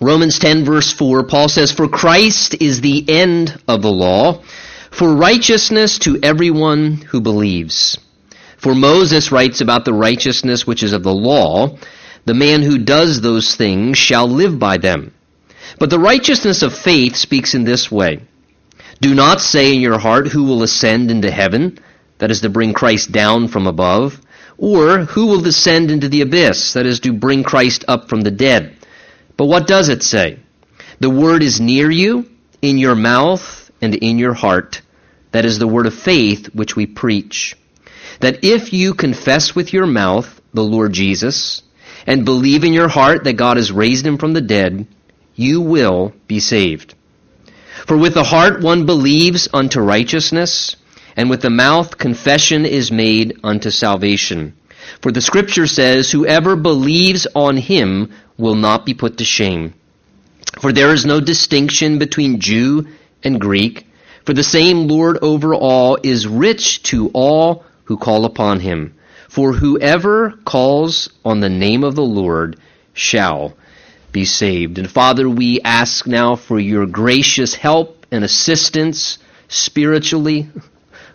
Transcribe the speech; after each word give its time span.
Romans 0.00 0.38
10 0.38 0.64
verse 0.64 0.92
4, 0.92 1.24
Paul 1.24 1.48
says, 1.48 1.72
For 1.72 1.88
Christ 1.88 2.54
is 2.60 2.80
the 2.80 3.04
end 3.08 3.60
of 3.66 3.82
the 3.82 3.90
law, 3.90 4.42
for 4.90 5.12
righteousness 5.14 5.98
to 6.00 6.20
everyone 6.22 6.94
who 6.96 7.20
believes. 7.20 7.98
For 8.58 8.74
Moses 8.74 9.32
writes 9.32 9.60
about 9.60 9.84
the 9.84 9.92
righteousness 9.92 10.66
which 10.66 10.82
is 10.82 10.92
of 10.92 11.02
the 11.02 11.14
law, 11.14 11.78
the 12.26 12.34
man 12.34 12.62
who 12.62 12.78
does 12.78 13.20
those 13.20 13.56
things 13.56 13.98
shall 13.98 14.28
live 14.28 14.58
by 14.58 14.78
them. 14.78 15.14
But 15.78 15.90
the 15.90 15.98
righteousness 15.98 16.62
of 16.62 16.76
faith 16.76 17.16
speaks 17.16 17.54
in 17.54 17.64
this 17.64 17.90
way. 17.90 18.20
Do 19.00 19.14
not 19.14 19.40
say 19.40 19.74
in 19.74 19.80
your 19.80 19.98
heart, 19.98 20.28
Who 20.28 20.44
will 20.44 20.62
ascend 20.62 21.10
into 21.10 21.30
heaven? 21.30 21.78
That 22.18 22.30
is 22.30 22.40
to 22.42 22.48
bring 22.48 22.72
Christ 22.72 23.12
down 23.12 23.48
from 23.48 23.66
above. 23.66 24.20
Or, 24.56 24.98
Who 25.00 25.26
will 25.26 25.40
descend 25.40 25.90
into 25.90 26.08
the 26.08 26.20
abyss? 26.20 26.72
That 26.72 26.86
is 26.86 27.00
to 27.00 27.12
bring 27.12 27.44
Christ 27.44 27.84
up 27.86 28.08
from 28.08 28.22
the 28.22 28.30
dead. 28.30 28.77
But 29.38 29.46
what 29.46 29.66
does 29.66 29.88
it 29.88 30.02
say? 30.02 30.40
The 31.00 31.08
word 31.08 31.42
is 31.42 31.60
near 31.60 31.90
you, 31.90 32.28
in 32.60 32.76
your 32.76 32.96
mouth 32.96 33.70
and 33.80 33.94
in 33.94 34.18
your 34.18 34.34
heart. 34.34 34.82
That 35.30 35.44
is 35.44 35.58
the 35.58 35.68
word 35.68 35.86
of 35.86 35.94
faith 35.94 36.48
which 36.54 36.74
we 36.74 36.86
preach. 36.86 37.56
That 38.20 38.42
if 38.42 38.72
you 38.72 38.94
confess 38.94 39.54
with 39.54 39.72
your 39.72 39.86
mouth 39.86 40.40
the 40.52 40.64
Lord 40.64 40.92
Jesus, 40.92 41.62
and 42.04 42.24
believe 42.24 42.64
in 42.64 42.72
your 42.72 42.88
heart 42.88 43.24
that 43.24 43.34
God 43.34 43.58
has 43.58 43.70
raised 43.70 44.04
him 44.04 44.18
from 44.18 44.32
the 44.32 44.40
dead, 44.40 44.86
you 45.36 45.60
will 45.60 46.12
be 46.26 46.40
saved. 46.40 46.94
For 47.86 47.96
with 47.96 48.14
the 48.14 48.24
heart 48.24 48.60
one 48.60 48.86
believes 48.86 49.48
unto 49.52 49.80
righteousness, 49.80 50.74
and 51.16 51.30
with 51.30 51.42
the 51.42 51.50
mouth 51.50 51.96
confession 51.96 52.66
is 52.66 52.90
made 52.90 53.38
unto 53.44 53.70
salvation. 53.70 54.56
For 55.00 55.12
the 55.12 55.20
scripture 55.20 55.66
says, 55.66 56.10
Whoever 56.10 56.56
believes 56.56 57.26
on 57.34 57.56
him 57.56 58.12
will 58.38 58.54
not 58.54 58.86
be 58.86 58.94
put 58.94 59.18
to 59.18 59.24
shame. 59.24 59.74
For 60.60 60.72
there 60.72 60.94
is 60.94 61.04
no 61.04 61.20
distinction 61.20 61.98
between 61.98 62.40
Jew 62.40 62.86
and 63.22 63.40
Greek, 63.40 63.86
for 64.24 64.32
the 64.32 64.42
same 64.42 64.88
Lord 64.88 65.18
over 65.20 65.54
all 65.54 65.98
is 66.02 66.26
rich 66.26 66.82
to 66.84 67.10
all 67.12 67.64
who 67.84 67.96
call 67.98 68.24
upon 68.24 68.60
him. 68.60 68.94
For 69.28 69.52
whoever 69.52 70.32
calls 70.44 71.10
on 71.24 71.40
the 71.40 71.50
name 71.50 71.84
of 71.84 71.94
the 71.94 72.04
Lord 72.04 72.58
shall 72.94 73.54
be 74.10 74.24
saved. 74.24 74.78
And 74.78 74.90
Father, 74.90 75.28
we 75.28 75.60
ask 75.60 76.06
now 76.06 76.36
for 76.36 76.58
your 76.58 76.86
gracious 76.86 77.54
help 77.54 78.06
and 78.10 78.24
assistance 78.24 79.18
spiritually. 79.48 80.48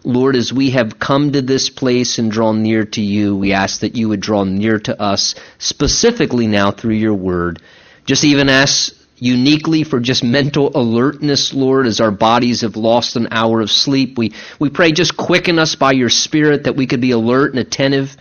Lord, 0.05 0.35
as 0.35 0.51
we 0.51 0.71
have 0.71 0.99
come 0.99 1.31
to 1.31 1.41
this 1.41 1.69
place 1.69 2.19
and 2.19 2.29
drawn 2.29 2.61
near 2.61 2.83
to 2.83 3.01
you, 3.01 3.37
we 3.37 3.53
ask 3.53 3.79
that 3.79 3.95
you 3.95 4.09
would 4.09 4.19
draw 4.19 4.43
near 4.43 4.77
to 4.79 5.01
us 5.01 5.35
specifically 5.59 6.45
now 6.45 6.71
through 6.71 6.95
your 6.95 7.13
word. 7.13 7.61
Just 8.05 8.25
even 8.25 8.49
ask 8.49 8.93
uniquely 9.15 9.85
for 9.85 10.01
just 10.01 10.21
mental 10.21 10.71
alertness, 10.75 11.53
Lord, 11.53 11.87
as 11.87 12.01
our 12.01 12.11
bodies 12.11 12.61
have 12.61 12.75
lost 12.75 13.15
an 13.15 13.29
hour 13.31 13.61
of 13.61 13.71
sleep. 13.71 14.17
We, 14.17 14.33
we 14.59 14.69
pray 14.69 14.91
just 14.91 15.15
quicken 15.15 15.57
us 15.57 15.75
by 15.75 15.93
your 15.93 16.09
spirit 16.09 16.65
that 16.65 16.75
we 16.75 16.85
could 16.85 16.99
be 16.99 17.11
alert 17.11 17.51
and 17.51 17.59
attentive 17.59 18.17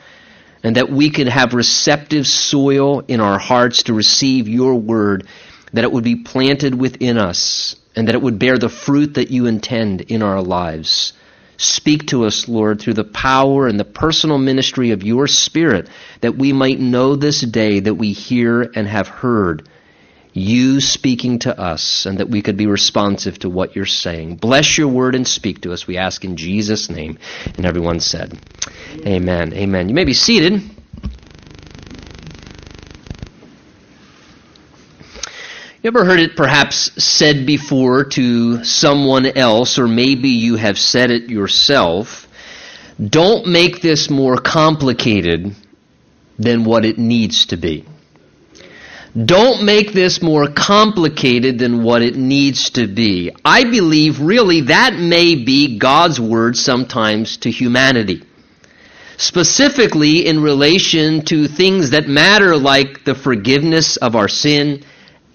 and 0.63 0.77
that 0.77 0.89
we 0.89 1.11
could 1.11 1.27
have 1.27 1.53
receptive 1.53 2.29
soil 2.29 3.01
in 3.01 3.21
our 3.21 3.41
hearts 3.41 3.85
to 3.85 3.95
receive 3.95 4.47
your 4.47 4.77
word, 4.77 5.27
that 5.73 5.83
it 5.83 5.91
would 5.91 6.05
be 6.05 6.17
planted 6.17 6.77
within 6.77 7.19
us 7.19 7.75
and 7.97 8.07
that 8.07 8.15
it 8.15 8.23
would 8.23 8.39
bear 8.39 8.57
the 8.57 8.69
fruit 8.69 9.15
that 9.15 9.33
you 9.33 9.47
intend 9.47 10.03
in 10.03 10.23
our 10.23 10.41
lives. 10.41 11.15
Speak 11.63 12.09
to 12.09 12.25
us, 12.25 12.49
Lord, 12.49 12.81
through 12.81 12.95
the 12.95 13.05
power 13.05 13.69
and 13.69 13.79
the 13.79 13.85
personal 13.85 14.37
ministry 14.37 14.91
of 14.91 15.05
your 15.05 15.29
Spirit, 15.29 15.89
that 16.21 16.37
we 16.37 16.53
might 16.53 16.81
know 16.81 17.15
this 17.15 17.41
day 17.41 17.79
that 17.79 17.95
we 17.95 18.13
hear 18.13 18.63
and 18.75 18.87
have 18.89 19.07
heard 19.07 19.69
you 20.33 20.81
speaking 20.81 21.39
to 21.41 21.57
us, 21.61 22.07
and 22.07 22.19
that 22.19 22.29
we 22.29 22.43
could 22.43 22.57
be 22.57 22.67
responsive 22.67 23.39
to 23.39 23.51
what 23.51 23.77
you're 23.77 23.87
saying. 23.87 24.37
Bless 24.37 24.77
your 24.77 24.89
word 24.89 25.15
and 25.15 25.29
speak 25.29 25.61
to 25.61 25.73
us, 25.73 25.87
we 25.87 25.99
ask 25.99 26.25
in 26.25 26.37
Jesus' 26.37 26.91
name. 26.91 27.19
And 27.57 27.65
everyone 27.65 28.01
said, 28.01 28.37
Amen. 29.07 29.53
Amen. 29.53 29.89
You 29.89 29.95
may 29.95 30.05
be 30.05 30.15
seated. 30.15 30.63
You 35.83 35.89
ever 35.89 36.05
heard 36.05 36.21
it 36.21 36.37
perhaps 36.37 36.93
said 37.03 37.45
before 37.45 38.05
to 38.05 38.63
someone 38.63 39.27
else, 39.27 39.81
or 39.81 39.89
maybe 39.89 40.29
you 40.29 40.55
have 40.55 40.79
said 40.79 41.11
it 41.11 41.29
yourself? 41.29 42.29
Don't 43.05 43.49
make 43.49 43.83
this 43.83 44.09
more 44.09 44.37
complicated 44.37 45.57
than 46.39 46.63
what 46.65 46.85
it 46.85 46.99
needs 46.99 47.47
to 47.47 47.57
be. 47.57 47.85
Don't 49.17 49.65
make 49.65 49.93
this 49.93 50.23
more 50.23 50.47
complicated 50.47 51.59
than 51.59 51.83
what 51.83 52.03
it 52.03 52.15
needs 52.15 52.71
to 52.71 52.87
be. 52.87 53.33
I 53.45 53.65
believe 53.65 54.21
really 54.21 54.61
that 54.61 54.95
may 54.95 55.35
be 55.35 55.81
God's 55.81 56.21
word 56.21 56.57
sometimes 56.57 57.39
to 57.39 57.51
humanity. 57.51 58.23
Specifically 59.17 60.27
in 60.27 60.45
relation 60.45 61.25
to 61.25 61.49
things 61.49 61.91
that 61.91 62.07
matter 62.07 62.57
like 62.57 63.03
the 63.03 63.17
forgiveness 63.17 63.97
of 63.97 64.15
our 64.15 64.29
sin, 64.29 64.85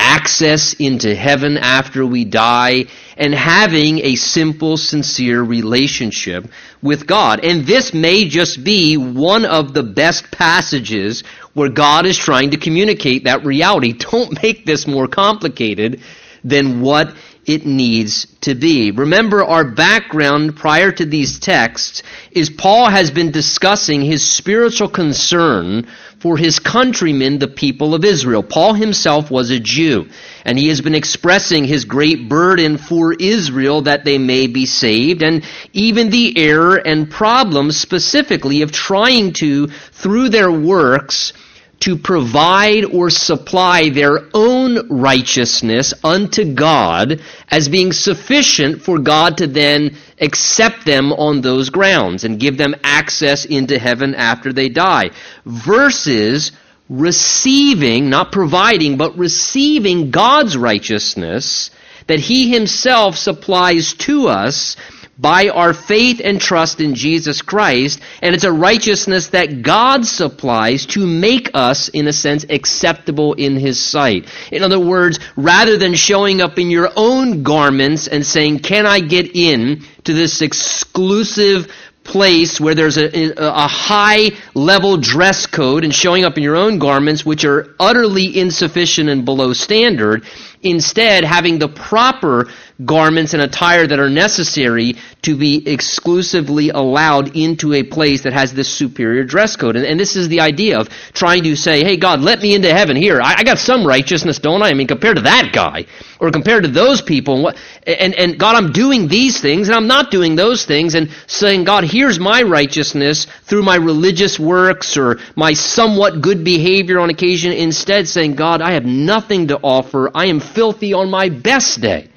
access 0.08 0.74
into 0.74 1.14
heaven 1.14 1.58
after 1.58 2.06
we 2.06 2.24
die, 2.24 2.86
and 3.18 3.36
having 3.36 4.00
a 4.00 4.16
simple, 4.16 4.78
sincere 4.78 5.44
relationship 5.44 6.50
with 6.82 7.06
God. 7.06 7.44
And 7.44 7.66
this 7.66 7.94
may 7.94 8.26
just 8.30 8.64
be 8.64 8.96
one 8.96 9.44
of 9.44 9.74
the 9.74 9.84
best 9.84 10.32
passages 10.32 11.24
where 11.54 11.70
God 11.70 12.06
is 12.06 12.18
trying 12.18 12.52
to 12.52 12.58
communicate 12.58 13.26
that 13.26 13.44
reality. 13.44 13.94
Don't 14.12 14.42
make 14.42 14.66
this 14.66 14.88
more 14.88 15.08
complicated 15.08 16.02
than 16.42 16.80
what 16.80 17.14
it 17.48 17.66
needs 17.66 18.28
to 18.42 18.54
be. 18.54 18.92
Remember, 18.92 19.44
our 19.44 19.64
background 19.64 20.58
prior 20.58 20.92
to 20.92 21.06
these 21.06 21.40
texts 21.40 22.04
is 22.30 22.50
Paul 22.50 22.90
has 22.90 23.10
been 23.10 23.32
discussing 23.32 24.02
his 24.02 24.30
spiritual 24.30 24.90
concern 24.90 25.88
for 26.20 26.36
his 26.36 26.60
countrymen, 26.60 27.40
the 27.40 27.48
people 27.48 27.96
of 27.96 28.04
Israel. 28.04 28.44
Paul 28.44 28.74
himself 28.74 29.32
was 29.32 29.50
a 29.50 29.62
Jew, 29.62 30.10
and 30.44 30.60
he 30.60 30.68
has 30.68 30.82
been 30.82 30.96
expressing 30.96 31.64
his 31.64 31.86
great 31.86 32.28
burden 32.28 32.78
for 32.78 33.14
Israel 33.14 33.84
that 33.84 34.04
they 34.04 34.18
may 34.18 34.48
be 34.48 34.66
saved, 34.66 35.22
and 35.22 35.46
even 35.72 36.10
the 36.10 36.38
error 36.38 36.76
and 36.76 37.10
problems 37.10 37.78
specifically 37.78 38.62
of 38.62 38.74
trying 38.74 39.32
to, 39.34 39.68
through 39.68 40.30
their 40.30 40.52
works, 40.52 41.32
to 41.80 41.98
provide 41.98 42.86
or 42.86 43.10
supply 43.10 43.90
their 43.90 44.28
own 44.34 44.90
righteousness 44.90 45.94
unto 46.04 46.54
God 46.54 47.22
as 47.50 47.70
being 47.70 47.94
sufficient 47.94 48.82
for 48.82 48.98
God 49.00 49.38
to 49.38 49.48
then 49.48 49.96
accept 50.20 50.86
them 50.86 51.14
on 51.14 51.42
those 51.42 51.70
grounds 51.70 52.24
and 52.24 52.40
give 52.40 52.58
them 52.58 52.76
access 52.84 53.46
into 53.46 53.78
heaven 53.78 54.16
after 54.16 54.52
they 54.52 54.70
die. 54.70 55.12
Versus 55.46 56.52
receiving, 56.90 58.10
not 58.10 58.32
providing, 58.32 58.98
but 58.98 59.18
receiving 59.18 60.10
God's 60.10 60.58
righteousness 60.58 61.70
that 62.08 62.20
He 62.20 62.50
Himself 62.50 63.18
supplies 63.18 63.94
to 63.94 64.28
us 64.28 64.78
by 65.18 65.50
our 65.50 65.74
faith 65.74 66.22
and 66.24 66.40
trust 66.40 66.80
in 66.80 66.96
Jesus 66.96 67.42
Christ, 67.42 68.00
and 68.22 68.36
it's 68.36 68.44
a 68.44 68.52
righteousness 68.52 69.28
that 69.28 69.62
God 69.62 70.06
supplies 70.06 70.86
to 70.88 71.06
make 71.06 71.52
us, 71.54 71.90
in 71.90 72.08
a 72.08 72.14
sense, 72.14 72.46
acceptable 72.50 73.34
in 73.34 73.56
His 73.56 73.80
sight. 73.80 74.28
In 74.52 74.64
other 74.64 74.80
words, 74.80 75.20
rather 75.36 75.78
than 75.78 75.96
showing 75.96 76.42
up 76.42 76.60
in 76.60 76.70
your 76.70 76.92
own 76.96 77.44
garments 77.44 78.08
and 78.08 78.26
saying, 78.26 78.60
Can 78.60 78.86
I 78.86 79.00
get 79.00 79.36
in 79.36 79.84
to 80.04 80.14
this 80.14 80.42
exclusive 80.42 81.72
place 82.08 82.60
where 82.60 82.74
there's 82.74 82.98
a, 82.98 83.34
a 83.38 83.68
high 83.68 84.32
level 84.54 84.98
dress 84.98 85.46
code 85.46 85.84
and 85.84 85.94
showing 85.94 86.24
up 86.24 86.38
in 86.38 86.44
your 86.44 86.56
own 86.56 86.80
garments, 86.80 87.26
which 87.26 87.46
are 87.46 87.76
utterly 87.80 88.40
insufficient 88.40 89.10
and 89.10 89.26
below 89.26 89.54
standard, 89.54 90.26
instead 90.64 91.24
having 91.24 91.60
the 91.60 91.68
proper 91.68 92.50
garments 92.84 93.34
and 93.34 93.42
attire 93.42 93.88
that 93.88 94.00
are 94.00 94.10
necessary 94.10 94.96
to 95.24 95.36
be 95.36 95.68
exclusively 95.68 96.70
allowed 96.70 97.36
into 97.36 97.74
a 97.74 97.84
place 97.84 98.24
that 98.24 98.34
has 98.34 98.54
this 98.54 98.70
superior 98.70 99.24
dress 99.24 99.56
code. 99.56 99.76
And, 99.76 99.86
and 99.86 100.00
this 100.00 100.16
is 100.16 100.30
the 100.30 100.42
idea 100.42 100.80
of 100.80 100.90
trying 101.14 101.44
to 101.44 101.56
say, 101.56 101.84
hey, 101.84 101.98
God, 101.98 102.22
let 102.22 102.40
me 102.40 102.54
into 102.54 102.72
heaven 102.72 102.96
here. 102.96 103.20
I, 103.22 103.36
I, 103.40 103.44
got 103.44 103.58
some 103.58 103.86
righteousness, 103.86 104.40
don't 104.40 104.62
I? 104.62 104.70
I 104.70 104.74
mean, 104.74 104.88
compared 104.88 105.16
to 105.16 105.24
that 105.24 105.52
guy, 105.54 105.86
or 106.20 106.30
compared 106.32 106.64
to 106.64 106.70
those 106.70 107.02
people, 107.02 107.36
and, 107.36 107.44
what, 107.44 107.58
and, 107.86 108.14
and 108.14 108.40
God, 108.40 108.56
I'm 108.56 108.72
doing 108.72 109.08
these 109.08 109.42
things, 109.42 109.68
and 109.68 109.76
I'm 109.76 109.88
not 109.88 110.12
doing 110.12 110.36
those 110.36 110.66
things, 110.66 110.94
and 110.94 111.10
saying, 111.26 111.64
God, 111.64 111.84
here's 111.84 112.20
my 112.20 112.44
righteousness 112.44 113.26
through 113.44 113.64
my 113.64 113.76
religious 113.76 114.40
works 114.40 114.98
or 114.98 115.20
my 115.36 115.54
somewhat 115.54 116.22
good 116.22 116.44
behavior 116.44 117.00
on 117.00 117.10
occasion, 117.10 117.52
instead 117.54 118.08
saying, 118.08 118.36
God, 118.36 118.62
I 118.62 118.74
have 118.74 118.86
nothing 118.86 119.48
to 119.48 119.58
offer. 119.58 120.12
I 120.14 120.28
am 120.28 120.40
filthy 120.40 120.94
on 120.94 121.10
my 121.10 121.30
best 121.30 121.82
day. 121.82 122.10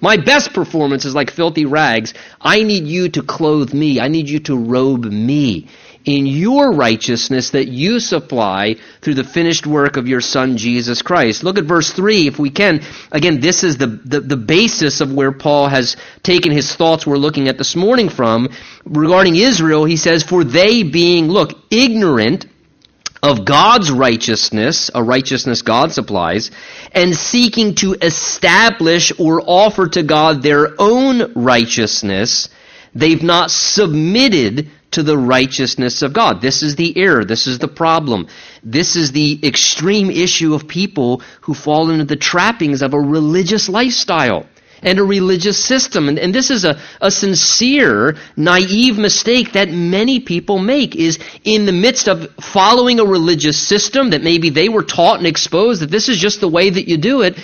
My 0.00 0.16
best 0.16 0.52
performance 0.52 1.04
is 1.04 1.14
like 1.14 1.30
filthy 1.30 1.64
rags. 1.64 2.14
I 2.40 2.62
need 2.62 2.84
you 2.84 3.08
to 3.10 3.22
clothe 3.22 3.72
me. 3.72 4.00
I 4.00 4.08
need 4.08 4.28
you 4.28 4.40
to 4.40 4.56
robe 4.56 5.04
me 5.04 5.68
in 6.04 6.26
your 6.26 6.72
righteousness 6.72 7.50
that 7.50 7.68
you 7.68 8.00
supply 8.00 8.76
through 9.02 9.14
the 9.14 9.24
finished 9.24 9.66
work 9.66 9.96
of 9.96 10.08
your 10.08 10.22
Son, 10.22 10.56
Jesus 10.56 11.02
Christ. 11.02 11.44
Look 11.44 11.58
at 11.58 11.64
verse 11.64 11.90
3, 11.92 12.26
if 12.26 12.38
we 12.38 12.48
can. 12.48 12.82
Again, 13.12 13.40
this 13.40 13.62
is 13.62 13.76
the, 13.76 13.86
the, 13.86 14.20
the, 14.20 14.36
basis 14.36 15.02
of 15.02 15.12
where 15.12 15.32
Paul 15.32 15.68
has 15.68 15.96
taken 16.22 16.50
his 16.50 16.74
thoughts 16.74 17.06
we're 17.06 17.18
looking 17.18 17.48
at 17.48 17.58
this 17.58 17.76
morning 17.76 18.08
from. 18.08 18.48
Regarding 18.86 19.36
Israel, 19.36 19.84
he 19.84 19.96
says, 19.96 20.22
For 20.22 20.44
they 20.44 20.82
being, 20.82 21.28
look, 21.28 21.52
ignorant 21.70 22.46
of 23.22 23.44
God's 23.44 23.90
righteousness, 23.90 24.90
a 24.94 25.02
righteousness 25.02 25.62
God 25.62 25.92
supplies, 25.92 26.50
and 26.92 27.14
seeking 27.14 27.74
to 27.76 27.94
establish 28.00 29.12
or 29.18 29.42
offer 29.44 29.88
to 29.88 30.02
God 30.02 30.42
their 30.42 30.74
own 30.78 31.32
righteousness, 31.34 32.48
they've 32.94 33.22
not 33.22 33.50
submitted 33.50 34.70
to 34.90 35.02
the 35.02 35.18
righteousness 35.18 36.02
of 36.02 36.12
God. 36.12 36.40
This 36.40 36.62
is 36.62 36.76
the 36.76 36.96
error. 36.96 37.24
This 37.24 37.46
is 37.46 37.58
the 37.58 37.68
problem. 37.68 38.28
This 38.62 38.96
is 38.96 39.12
the 39.12 39.38
extreme 39.42 40.10
issue 40.10 40.54
of 40.54 40.66
people 40.66 41.22
who 41.42 41.54
fall 41.54 41.90
into 41.90 42.04
the 42.04 42.16
trappings 42.16 42.80
of 42.82 42.94
a 42.94 43.00
religious 43.00 43.68
lifestyle 43.68 44.46
and 44.82 44.98
a 44.98 45.04
religious 45.04 45.62
system. 45.62 46.08
And, 46.08 46.18
and 46.18 46.34
this 46.34 46.50
is 46.50 46.64
a, 46.64 46.80
a 47.00 47.10
sincere, 47.10 48.16
naive 48.36 48.98
mistake 48.98 49.52
that 49.52 49.70
many 49.70 50.20
people 50.20 50.58
make 50.58 50.96
is 50.96 51.18
in 51.44 51.66
the 51.66 51.72
midst 51.72 52.08
of 52.08 52.32
following 52.34 53.00
a 53.00 53.04
religious 53.04 53.60
system 53.60 54.10
that 54.10 54.22
maybe 54.22 54.50
they 54.50 54.68
were 54.68 54.82
taught 54.82 55.18
and 55.18 55.26
exposed 55.26 55.82
that 55.82 55.90
this 55.90 56.08
is 56.08 56.18
just 56.18 56.40
the 56.40 56.48
way 56.48 56.70
that 56.70 56.88
you 56.88 56.96
do 56.96 57.22
it 57.22 57.38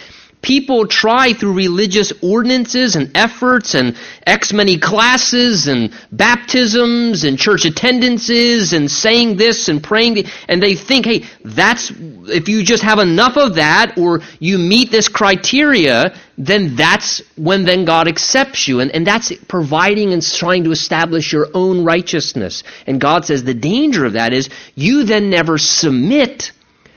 people 0.44 0.86
try 0.86 1.32
through 1.32 1.54
religious 1.54 2.12
ordinances 2.22 2.96
and 2.96 3.16
efforts 3.16 3.74
and 3.74 3.96
X 4.26 4.52
many 4.52 4.78
classes 4.78 5.66
and 5.66 5.92
baptisms 6.12 7.24
and 7.24 7.38
church 7.38 7.64
attendances 7.64 8.74
and 8.74 8.90
saying 8.90 9.36
this 9.36 9.68
and 9.68 9.82
praying, 9.82 10.26
and 10.46 10.62
they 10.62 10.74
think, 10.74 11.06
hey, 11.06 11.24
that's, 11.42 11.90
if 11.90 12.48
you 12.50 12.62
just 12.62 12.82
have 12.82 12.98
enough 12.98 13.38
of 13.38 13.54
that 13.54 13.96
or 13.96 14.20
you 14.38 14.58
meet 14.58 14.90
this 14.90 15.08
criteria, 15.08 16.14
then 16.36 16.76
that's 16.76 17.22
when 17.36 17.64
then 17.64 17.86
God 17.86 18.06
accepts 18.06 18.68
you. 18.68 18.80
And, 18.80 18.90
and 18.90 19.06
that's 19.06 19.32
providing 19.48 20.12
and 20.12 20.22
trying 20.22 20.64
to 20.64 20.72
establish 20.72 21.32
your 21.32 21.48
own 21.54 21.84
righteousness. 21.84 22.64
And 22.86 23.00
God 23.00 23.24
says 23.24 23.44
the 23.44 23.54
danger 23.54 24.04
of 24.04 24.12
that 24.12 24.34
is 24.34 24.50
you 24.74 25.04
then 25.04 25.30
never 25.30 25.56
submit 25.56 26.52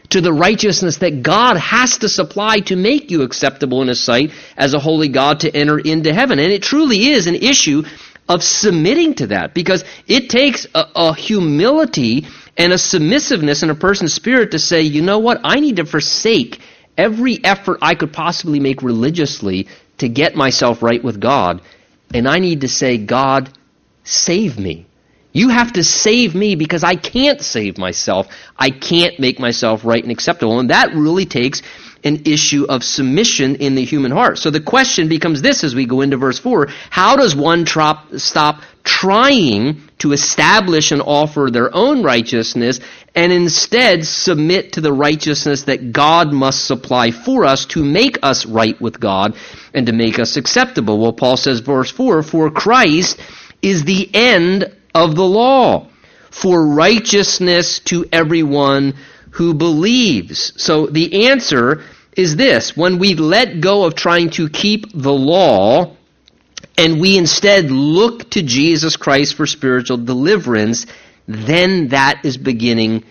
to 0.10 0.22
the 0.22 0.32
righteousness 0.32 0.98
that 0.98 1.22
God 1.22 1.58
has 1.58 1.98
to 2.00 2.10
supply 2.10 2.60
to 2.62 2.76
make 2.76 3.12
you 3.12 3.24
acceptable 3.24 3.82
in 3.82 3.90
His 3.90 4.00
sight 4.00 4.32
as 4.56 4.74
a 4.74 4.80
holy 4.80 5.10
God 5.10 5.42
to 5.42 5.56
enter 5.56 5.78
into 5.78 6.14
heaven. 6.14 6.40
And 6.40 6.52
it 6.52 6.64
truly 6.64 7.10
is 7.10 7.28
an 7.28 7.36
issue 7.36 7.84
of 8.30 8.44
submitting 8.44 9.16
to 9.16 9.28
that 9.28 9.54
because 9.54 9.84
it 10.08 10.30
takes 10.30 10.66
a, 10.74 10.86
a 10.96 11.16
humility 11.16 12.28
and 12.58 12.74
a 12.74 12.78
submissiveness 12.78 13.64
in 13.64 13.70
a 13.70 13.76
person's 13.76 14.14
spirit 14.14 14.52
to 14.52 14.60
say, 14.60 14.82
you 14.82 15.02
know 15.02 15.20
what, 15.20 15.42
I 15.44 15.60
need 15.60 15.78
to 15.78 15.86
forsake 15.86 16.60
every 16.98 17.44
effort 17.44 17.80
I 17.82 17.96
could 17.96 18.12
possibly 18.12 18.60
make 18.60 18.82
religiously 18.82 19.68
to 20.00 20.10
get 20.10 20.36
myself 20.36 20.82
right 20.82 21.04
with 21.04 21.20
God. 21.20 21.62
And 22.14 22.28
I 22.28 22.40
need 22.40 22.62
to 22.62 22.68
say, 22.68 22.98
God, 22.98 23.50
save 24.04 24.58
me. 24.58 24.86
You 25.38 25.50
have 25.50 25.74
to 25.74 25.84
save 25.84 26.34
me 26.34 26.56
because 26.56 26.84
I 26.84 26.96
can't 26.96 27.40
save 27.42 27.78
myself. 27.78 28.26
I 28.58 28.72
can't 28.72 29.20
make 29.20 29.40
myself 29.40 29.86
right 29.86 30.02
and 30.02 30.12
acceptable. 30.12 30.60
And 30.60 30.72
that 30.72 30.96
really 30.96 31.28
takes 31.28 31.62
an 32.04 32.24
issue 32.26 32.66
of 32.68 32.84
submission 32.84 33.58
in 33.58 33.76
the 33.76 33.86
human 33.86 34.12
heart. 34.12 34.40
So 34.40 34.50
the 34.50 34.60
question 34.60 35.10
becomes 35.10 35.44
this 35.44 35.64
as 35.64 35.76
we 35.76 35.86
go 35.86 36.02
into 36.02 36.18
verse 36.18 36.40
4 36.40 36.70
How 36.90 37.18
does 37.18 37.36
one 37.36 37.66
trop, 37.66 38.16
stop 38.16 38.64
trying 38.84 39.84
to 40.00 40.12
establish 40.12 40.92
and 40.92 41.04
offer 41.04 41.50
their 41.52 41.70
own 41.72 42.02
righteousness 42.02 42.80
and 43.14 43.32
instead 43.32 44.08
submit 44.08 44.74
to 44.74 44.82
the 44.82 44.94
righteousness 44.94 45.64
that 45.64 45.92
God 45.92 46.34
must 46.34 46.66
supply 46.66 47.12
for 47.12 47.46
us 47.46 47.68
to 47.68 47.84
make 47.84 48.18
us 48.24 48.48
right 48.48 48.80
with 48.82 49.00
God 49.00 49.36
and 49.72 49.86
to 49.86 49.94
make 49.94 50.18
us 50.18 50.36
acceptable? 50.36 50.98
Well, 50.98 51.14
Paul 51.14 51.38
says, 51.38 51.60
verse 51.60 51.92
4 51.92 52.24
For 52.24 52.50
Christ 52.50 53.20
is 53.62 53.84
the 53.84 54.10
end 54.16 54.74
of 54.98 55.16
the 55.16 55.24
law 55.24 55.88
for 56.32 56.66
righteousness 56.66 57.80
to 57.80 58.06
everyone 58.12 58.96
who 59.32 59.54
believes. 59.54 60.54
So 60.62 60.88
the 60.88 61.28
answer 61.28 61.84
is 62.16 62.36
this 62.36 62.76
when 62.76 62.98
we 62.98 63.14
let 63.14 63.62
go 63.62 63.86
of 63.86 63.96
trying 63.96 64.32
to 64.32 64.50
keep 64.50 64.92
the 64.94 65.14
law 65.14 65.96
and 66.78 67.00
we 67.00 67.18
instead 67.18 67.70
look 67.72 68.30
to 68.32 68.42
Jesus 68.42 68.98
Christ 68.98 69.36
for 69.36 69.46
spiritual 69.46 69.98
deliverance, 69.98 70.88
then 71.28 71.90
that 71.90 72.22
is 72.24 72.38
beginning 72.38 73.04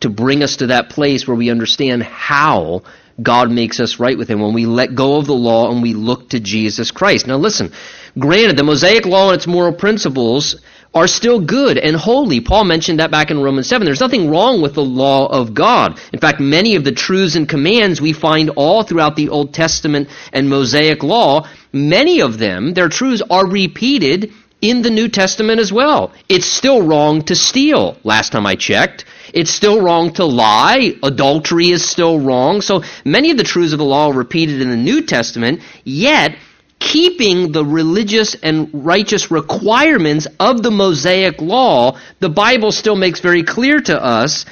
to 0.00 0.08
bring 0.08 0.42
us 0.42 0.58
to 0.58 0.68
that 0.68 0.90
place 0.90 1.26
where 1.26 1.36
we 1.36 1.50
understand 1.50 2.02
how 2.02 2.82
God 3.20 3.50
makes 3.50 3.80
us 3.80 3.98
right 3.98 4.16
with 4.16 4.28
Him 4.28 4.40
when 4.40 4.54
we 4.54 4.66
let 4.66 4.94
go 4.94 5.16
of 5.16 5.26
the 5.26 5.34
law 5.34 5.70
and 5.70 5.82
we 5.82 5.94
look 5.94 6.30
to 6.30 6.40
Jesus 6.40 6.90
Christ. 6.90 7.26
Now 7.26 7.36
listen, 7.36 7.72
granted, 8.18 8.56
the 8.56 8.64
Mosaic 8.64 9.06
law 9.06 9.30
and 9.30 9.36
its 9.36 9.46
moral 9.46 9.72
principles 9.72 10.60
are 10.94 11.06
still 11.06 11.40
good 11.40 11.78
and 11.78 11.96
holy. 11.96 12.40
Paul 12.40 12.64
mentioned 12.64 13.00
that 13.00 13.10
back 13.10 13.30
in 13.30 13.40
Romans 13.40 13.66
7. 13.66 13.84
There's 13.84 14.00
nothing 14.00 14.30
wrong 14.30 14.60
with 14.60 14.74
the 14.74 14.84
law 14.84 15.26
of 15.26 15.54
God. 15.54 15.98
In 16.12 16.20
fact, 16.20 16.40
many 16.40 16.76
of 16.76 16.84
the 16.84 16.92
truths 16.92 17.34
and 17.34 17.48
commands 17.48 18.00
we 18.00 18.12
find 18.12 18.50
all 18.50 18.82
throughout 18.82 19.16
the 19.16 19.30
Old 19.30 19.54
Testament 19.54 20.08
and 20.32 20.50
Mosaic 20.50 21.02
law, 21.02 21.48
many 21.72 22.20
of 22.20 22.38
them, 22.38 22.74
their 22.74 22.88
truths 22.88 23.22
are 23.30 23.46
repeated 23.46 24.32
in 24.60 24.82
the 24.82 24.90
New 24.90 25.08
Testament 25.08 25.58
as 25.60 25.72
well. 25.72 26.12
It's 26.28 26.46
still 26.46 26.82
wrong 26.82 27.22
to 27.22 27.34
steal, 27.34 27.96
last 28.04 28.30
time 28.30 28.46
I 28.46 28.54
checked. 28.54 29.04
It's 29.34 29.50
still 29.50 29.80
wrong 29.80 30.12
to 30.14 30.24
lie. 30.24 30.94
Adultery 31.02 31.70
is 31.70 31.84
still 31.84 32.20
wrong. 32.20 32.60
So 32.60 32.82
many 33.04 33.30
of 33.30 33.38
the 33.38 33.44
truths 33.44 33.72
of 33.72 33.78
the 33.78 33.84
law 33.84 34.08
are 34.08 34.14
repeated 34.14 34.60
in 34.60 34.70
the 34.70 34.76
New 34.76 35.02
Testament, 35.02 35.62
yet 35.84 36.36
keeping 36.82 37.52
the 37.52 37.64
religious 37.64 38.34
and 38.34 38.68
righteous 38.72 39.30
requirements 39.30 40.26
of 40.40 40.62
the 40.62 40.70
Mosaic 40.70 41.40
law, 41.40 41.98
the 42.18 42.28
Bible 42.28 42.72
still 42.72 42.96
makes 42.96 43.20
very 43.20 43.44
clear 43.44 43.80
to 43.80 44.02
us, 44.02 44.44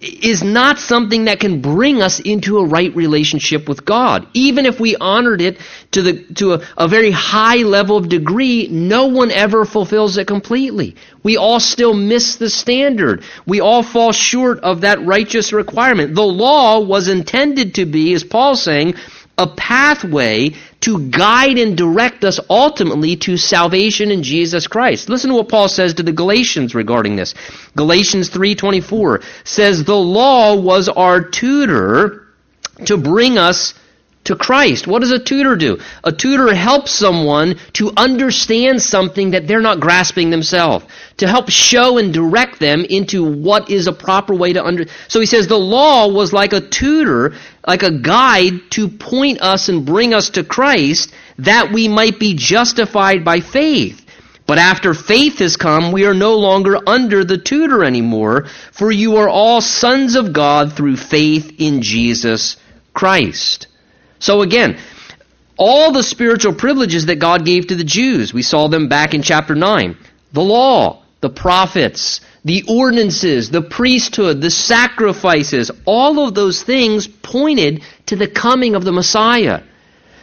is 0.00 0.42
not 0.42 0.78
something 0.78 1.24
that 1.24 1.40
can 1.40 1.62
bring 1.62 2.02
us 2.02 2.20
into 2.20 2.58
a 2.58 2.66
right 2.66 2.94
relationship 2.94 3.66
with 3.68 3.84
God. 3.84 4.26
Even 4.34 4.66
if 4.66 4.78
we 4.78 4.94
honored 4.96 5.40
it 5.40 5.58
to, 5.92 6.02
the, 6.02 6.24
to 6.34 6.54
a, 6.54 6.68
a 6.76 6.88
very 6.88 7.10
high 7.10 7.62
level 7.62 7.96
of 7.96 8.08
degree, 8.08 8.68
no 8.68 9.06
one 9.06 9.30
ever 9.30 9.64
fulfills 9.64 10.18
it 10.18 10.26
completely. 10.26 10.96
We 11.22 11.38
all 11.38 11.60
still 11.60 11.94
miss 11.94 12.36
the 12.36 12.50
standard. 12.50 13.24
We 13.46 13.60
all 13.60 13.82
fall 13.82 14.12
short 14.12 14.60
of 14.60 14.82
that 14.82 15.02
righteous 15.06 15.52
requirement. 15.52 16.14
The 16.14 16.22
law 16.22 16.80
was 16.80 17.08
intended 17.08 17.76
to 17.76 17.86
be, 17.86 18.12
as 18.12 18.22
Paul's 18.22 18.62
saying, 18.62 18.96
a 19.38 19.46
pathway 19.46 20.54
to 20.80 21.08
guide 21.10 21.58
and 21.58 21.76
direct 21.76 22.24
us 22.24 22.40
ultimately 22.48 23.16
to 23.16 23.36
salvation 23.36 24.10
in 24.10 24.22
Jesus 24.22 24.66
Christ. 24.66 25.08
Listen 25.08 25.30
to 25.30 25.36
what 25.36 25.48
Paul 25.48 25.68
says 25.68 25.94
to 25.94 26.02
the 26.02 26.12
Galatians 26.12 26.74
regarding 26.74 27.16
this. 27.16 27.34
Galatians 27.74 28.30
3:24 28.30 29.22
says 29.44 29.84
the 29.84 29.94
law 29.94 30.54
was 30.54 30.88
our 30.88 31.20
tutor 31.20 32.22
to 32.86 32.96
bring 32.96 33.38
us 33.38 33.74
to 34.26 34.36
Christ. 34.36 34.86
What 34.86 35.00
does 35.00 35.12
a 35.12 35.18
tutor 35.18 35.56
do? 35.56 35.78
A 36.04 36.12
tutor 36.12 36.52
helps 36.54 36.90
someone 36.90 37.58
to 37.74 37.92
understand 37.96 38.82
something 38.82 39.30
that 39.30 39.46
they're 39.46 39.60
not 39.60 39.80
grasping 39.80 40.30
themselves, 40.30 40.84
to 41.18 41.26
help 41.26 41.48
show 41.48 41.98
and 41.98 42.12
direct 42.12 42.58
them 42.58 42.84
into 42.84 43.24
what 43.24 43.70
is 43.70 43.86
a 43.86 43.92
proper 43.92 44.34
way 44.34 44.52
to 44.52 44.64
under. 44.64 44.86
So 45.08 45.20
he 45.20 45.26
says 45.26 45.46
the 45.46 45.56
law 45.56 46.08
was 46.08 46.32
like 46.32 46.52
a 46.52 46.60
tutor, 46.60 47.34
like 47.66 47.82
a 47.82 47.98
guide 47.98 48.70
to 48.70 48.88
point 48.88 49.40
us 49.42 49.68
and 49.68 49.84
bring 49.84 50.14
us 50.14 50.30
to 50.30 50.44
Christ 50.44 51.12
that 51.38 51.72
we 51.72 51.88
might 51.88 52.18
be 52.18 52.34
justified 52.34 53.24
by 53.24 53.40
faith. 53.40 54.02
But 54.46 54.58
after 54.58 54.94
faith 54.94 55.40
has 55.40 55.56
come, 55.56 55.90
we 55.90 56.06
are 56.06 56.14
no 56.14 56.36
longer 56.36 56.78
under 56.88 57.24
the 57.24 57.38
tutor 57.38 57.82
anymore, 57.84 58.46
for 58.72 58.92
you 58.92 59.16
are 59.16 59.28
all 59.28 59.60
sons 59.60 60.14
of 60.14 60.32
God 60.32 60.72
through 60.72 60.96
faith 60.96 61.56
in 61.58 61.82
Jesus 61.82 62.56
Christ. 62.94 63.66
So 64.20 64.42
again, 64.42 64.78
all 65.58 65.90
the 65.90 66.04
spiritual 66.04 66.54
privileges 66.54 67.06
that 67.06 67.18
God 67.18 67.44
gave 67.44 67.66
to 67.66 67.74
the 67.74 67.84
Jews, 67.84 68.32
we 68.32 68.42
saw 68.42 68.68
them 68.68 68.88
back 68.88 69.14
in 69.14 69.22
chapter 69.22 69.56
9. 69.56 69.96
The 70.32 70.42
law, 70.42 71.02
the 71.20 71.30
prophets, 71.30 72.20
the 72.46 72.62
ordinances, 72.68 73.50
the 73.50 73.60
priesthood, 73.60 74.40
the 74.40 74.52
sacrifices, 74.52 75.72
all 75.84 76.24
of 76.24 76.32
those 76.36 76.62
things 76.62 77.08
pointed 77.08 77.82
to 78.06 78.14
the 78.14 78.28
coming 78.28 78.76
of 78.76 78.84
the 78.84 78.92
Messiah. 78.92 79.62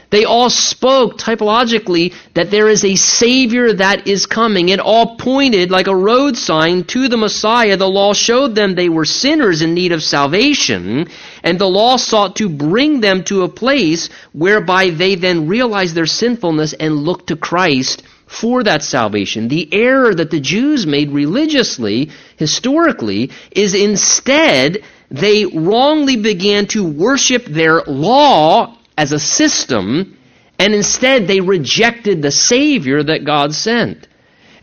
They 0.10 0.24
all 0.24 0.50
spoke 0.50 1.18
typologically 1.18 2.14
that 2.34 2.50
there 2.50 2.70
is 2.70 2.86
a 2.86 2.96
Savior 2.96 3.74
that 3.74 4.08
is 4.08 4.26
coming. 4.26 4.70
It 4.70 4.80
all 4.80 5.18
pointed 5.18 5.70
like 5.70 5.88
a 5.88 5.96
road 5.96 6.38
sign 6.38 6.86
to 6.86 7.10
the 7.10 7.18
Messiah. 7.18 7.76
The 7.76 7.90
law 7.90 8.14
showed 8.14 8.56
them 8.56 8.74
they 8.74 8.88
were 8.88 9.06
sinners 9.06 9.62
in 9.62 9.74
need 9.74 9.92
of 9.92 10.02
salvation, 10.02 11.10
and 11.44 11.60
the 11.60 11.68
law 11.68 11.98
sought 11.98 12.38
to 12.38 12.48
bring 12.48 13.02
them 13.02 13.26
to 13.26 13.42
a 13.42 13.50
place 13.50 14.08
whereby 14.32 14.92
they 14.92 15.16
then 15.16 15.50
realized 15.50 15.94
their 15.94 16.06
sinfulness 16.06 16.72
and 16.72 16.96
looked 16.96 17.28
to 17.28 17.36
Christ 17.36 18.04
for 18.34 18.64
that 18.64 18.82
salvation. 18.82 19.48
The 19.48 19.72
error 19.72 20.14
that 20.14 20.32
the 20.32 20.40
Jews 20.40 20.88
made 20.88 21.12
religiously, 21.12 22.10
historically, 22.36 23.30
is 23.52 23.76
instead 23.76 24.84
they 25.12 25.46
wrongly 25.46 26.16
began 26.18 26.66
to 26.68 26.84
worship 26.84 27.46
their 27.46 27.84
law 27.84 28.76
as 28.98 29.12
a 29.12 29.20
system, 29.20 30.18
and 30.58 30.74
instead 30.74 31.28
they 31.28 31.42
rejected 31.42 32.22
the 32.24 32.32
Savior 32.32 33.04
that 33.04 33.24
God 33.24 33.54
sent. 33.54 34.08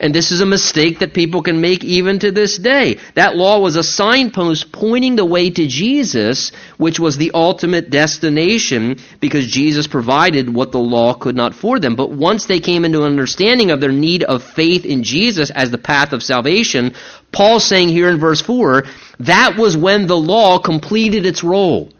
And 0.01 0.15
this 0.15 0.33
is 0.33 0.41
a 0.41 0.47
mistake 0.47 1.01
that 1.01 1.13
people 1.13 1.43
can 1.43 1.61
make 1.61 1.85
even 1.85 2.19
to 2.21 2.33
this 2.33 2.57
day. 2.57 2.97
That 3.17 3.37
law 3.37 3.61
was 3.61 3.77
a 3.77 3.83
signpost 3.83 4.73
pointing 4.73 5.17
the 5.17 5.27
way 5.27 5.51
to 5.51 5.67
Jesus, 5.67 6.53
which 6.79 6.99
was 6.99 7.19
the 7.19 7.33
ultimate 7.35 7.91
destination 7.91 8.97
because 9.21 9.47
Jesus 9.47 9.87
provided 9.87 10.53
what 10.53 10.73
the 10.73 10.79
law 10.79 11.13
could 11.13 11.37
not 11.37 11.55
for 11.55 11.79
them. 11.79 11.97
But 11.97 12.11
once 12.11 12.47
they 12.47 12.61
came 12.61 12.87
into 12.87 13.01
an 13.01 13.11
understanding 13.11 13.71
of 13.71 13.83
their 13.83 13.93
need 13.93 14.23
of 14.23 14.43
faith 14.43 14.87
in 14.87 15.03
Jesus 15.03 15.51
as 15.51 15.71
the 15.71 15.77
path 15.77 16.15
of 16.15 16.23
salvation, 16.23 16.95
Paul's 17.31 17.67
saying 17.67 17.91
here 17.91 18.09
in 18.09 18.19
verse 18.19 18.41
4, 18.41 18.85
that 19.21 19.59
was 19.59 19.77
when 19.77 20.07
the 20.07 20.17
law 20.17 20.59
completed 20.59 21.27
its 21.27 21.45
role. 21.45 21.93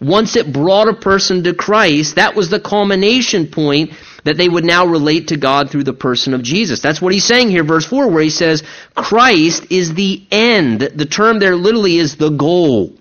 Once 0.00 0.36
it 0.36 0.52
brought 0.52 0.86
a 0.86 0.94
person 0.94 1.42
to 1.42 1.54
Christ, 1.54 2.14
that 2.14 2.36
was 2.36 2.50
the 2.50 2.60
culmination 2.60 3.48
point 3.48 3.94
that 4.28 4.36
they 4.36 4.48
would 4.48 4.64
now 4.64 4.84
relate 4.84 5.28
to 5.28 5.38
God 5.38 5.70
through 5.70 5.84
the 5.84 5.94
person 5.94 6.34
of 6.34 6.42
Jesus. 6.42 6.80
That's 6.80 7.00
what 7.00 7.14
he's 7.14 7.24
saying 7.24 7.48
here, 7.48 7.64
verse 7.64 7.86
4, 7.86 8.08
where 8.08 8.22
he 8.22 8.28
says, 8.28 8.62
Christ 8.94 9.72
is 9.72 9.94
the 9.94 10.22
end. 10.30 10.82
The 10.82 11.06
term 11.06 11.38
there 11.38 11.56
literally 11.56 11.96
is 11.96 12.16
the 12.16 12.28
goal, 12.28 12.92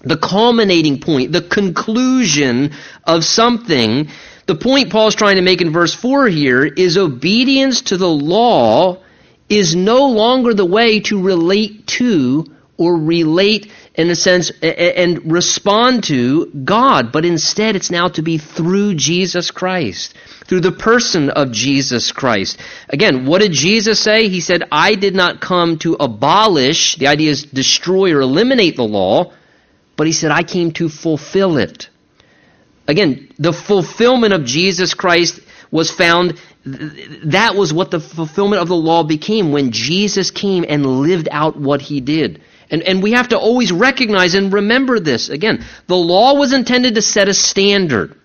the 0.00 0.16
culminating 0.16 0.98
point, 0.98 1.30
the 1.30 1.42
conclusion 1.42 2.72
of 3.04 3.22
something. 3.22 4.08
The 4.46 4.54
point 4.54 4.90
Paul's 4.90 5.14
trying 5.14 5.36
to 5.36 5.42
make 5.42 5.60
in 5.60 5.72
verse 5.72 5.94
4 5.94 6.26
here 6.28 6.64
is 6.64 6.96
obedience 6.96 7.82
to 7.82 7.98
the 7.98 8.08
law 8.08 9.02
is 9.50 9.76
no 9.76 10.06
longer 10.06 10.54
the 10.54 10.64
way 10.64 11.00
to 11.00 11.22
relate 11.22 11.86
to 11.86 12.46
or 12.78 12.96
relate 12.96 13.70
in 13.94 14.10
a 14.10 14.14
sense 14.14 14.50
and 14.62 15.30
respond 15.30 16.04
to 16.04 16.46
God, 16.46 17.12
but 17.12 17.24
instead 17.24 17.76
it's 17.76 17.90
now 17.90 18.08
to 18.08 18.22
be 18.22 18.38
through 18.38 18.94
Jesus 18.94 19.50
Christ 19.50 20.14
through 20.46 20.60
the 20.60 20.72
person 20.72 21.30
of 21.30 21.52
Jesus 21.52 22.12
Christ. 22.12 22.58
Again, 22.88 23.26
what 23.26 23.40
did 23.40 23.52
Jesus 23.52 24.00
say? 24.00 24.28
He 24.28 24.40
said, 24.40 24.64
I 24.70 24.96
did 24.96 25.14
not 25.14 25.40
come 25.40 25.78
to 25.78 25.96
abolish, 25.98 26.96
the 26.96 27.06
idea 27.06 27.30
is 27.30 27.44
destroy 27.44 28.12
or 28.12 28.20
eliminate 28.20 28.76
the 28.76 28.84
law, 28.84 29.32
but 29.96 30.06
he 30.06 30.12
said, 30.12 30.30
I 30.30 30.42
came 30.42 30.72
to 30.72 30.88
fulfill 30.88 31.56
it. 31.56 31.88
Again, 32.86 33.32
the 33.38 33.52
fulfillment 33.52 34.32
of 34.32 34.44
Jesus 34.44 34.94
Christ 34.94 35.40
was 35.70 35.90
found, 35.90 36.38
that 36.66 37.54
was 37.54 37.72
what 37.72 37.90
the 37.90 38.00
fulfillment 38.00 38.60
of 38.60 38.68
the 38.68 38.76
law 38.76 39.04
became 39.04 39.52
when 39.52 39.70
Jesus 39.70 40.30
came 40.30 40.66
and 40.68 41.00
lived 41.00 41.28
out 41.30 41.56
what 41.56 41.80
he 41.80 42.00
did. 42.00 42.42
And, 42.72 42.82
and 42.82 43.02
we 43.02 43.12
have 43.12 43.28
to 43.28 43.38
always 43.38 43.70
recognize 43.70 44.34
and 44.34 44.50
remember 44.50 44.98
this. 44.98 45.28
Again, 45.28 45.64
the 45.88 45.96
law 45.96 46.34
was 46.34 46.54
intended 46.54 46.94
to 46.94 47.02
set 47.02 47.28
a 47.28 47.34
standard. 47.34 48.16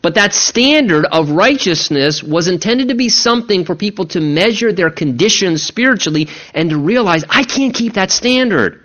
But 0.00 0.14
that 0.14 0.32
standard 0.32 1.04
of 1.04 1.30
righteousness 1.30 2.22
was 2.22 2.46
intended 2.46 2.88
to 2.88 2.94
be 2.94 3.08
something 3.08 3.64
for 3.64 3.74
people 3.74 4.06
to 4.06 4.20
measure 4.20 4.72
their 4.72 4.90
conditions 4.90 5.64
spiritually 5.64 6.28
and 6.54 6.70
to 6.70 6.78
realize, 6.78 7.24
I 7.28 7.42
can't 7.42 7.74
keep 7.74 7.94
that 7.94 8.12
standard. 8.12 8.84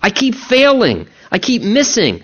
I 0.00 0.10
keep 0.10 0.36
failing. 0.36 1.08
I 1.32 1.40
keep 1.40 1.62
missing. 1.62 2.22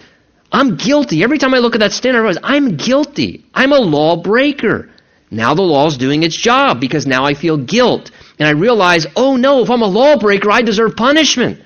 I'm 0.53 0.77
guilty. 0.77 1.25
Every 1.25 1.39
time 1.39 1.55
I 1.55 1.59
look 1.59 1.75
at 1.75 1.81
that 1.81 1.93
standard, 1.93 2.21
I 2.21 2.23
realize 2.23 2.43
I'm 2.45 2.77
guilty. 2.77 3.45
I'm 3.53 3.73
a 3.73 3.79
lawbreaker. 3.79 4.91
Now 5.33 5.55
the 5.55 5.63
law 5.63 5.89
is 5.89 5.97
doing 5.97 6.23
its 6.23 6.37
job 6.37 6.79
because 6.79 7.05
now 7.05 7.25
I 7.25 7.35
feel 7.35 7.57
guilt. 7.57 8.13
And 8.39 8.47
I 8.47 8.53
realize, 8.53 9.07
oh 9.17 9.37
no, 9.37 9.63
if 9.63 9.71
I'm 9.71 9.83
a 9.83 9.87
lawbreaker, 9.87 10.51
I 10.53 10.63
deserve 10.63 10.95
punishment. 10.95 11.61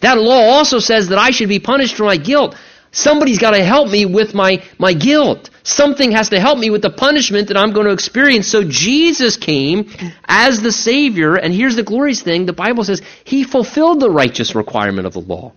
That 0.00 0.18
law 0.18 0.56
also 0.56 0.78
says 0.78 1.08
that 1.08 1.18
I 1.18 1.30
should 1.30 1.48
be 1.48 1.58
punished 1.58 1.96
for 1.96 2.04
my 2.04 2.16
guilt. 2.16 2.56
Somebody's 2.94 3.40
got 3.40 3.52
to 3.52 3.64
help 3.64 3.90
me 3.90 4.06
with 4.06 4.34
my, 4.34 4.62
my 4.78 4.92
guilt. 4.92 5.50
Something 5.64 6.12
has 6.12 6.28
to 6.28 6.38
help 6.38 6.58
me 6.58 6.70
with 6.70 6.82
the 6.82 6.90
punishment 6.90 7.48
that 7.48 7.56
I'm 7.56 7.72
going 7.72 7.86
to 7.86 7.92
experience. 7.92 8.46
So 8.46 8.62
Jesus 8.62 9.36
came 9.36 9.90
as 10.26 10.62
the 10.62 10.70
Savior, 10.70 11.34
and 11.34 11.52
here's 11.52 11.74
the 11.74 11.82
glorious 11.82 12.22
thing 12.22 12.46
the 12.46 12.52
Bible 12.52 12.84
says 12.84 13.02
He 13.24 13.42
fulfilled 13.42 13.98
the 13.98 14.10
righteous 14.10 14.54
requirement 14.54 15.08
of 15.08 15.14
the 15.14 15.20
law. 15.20 15.52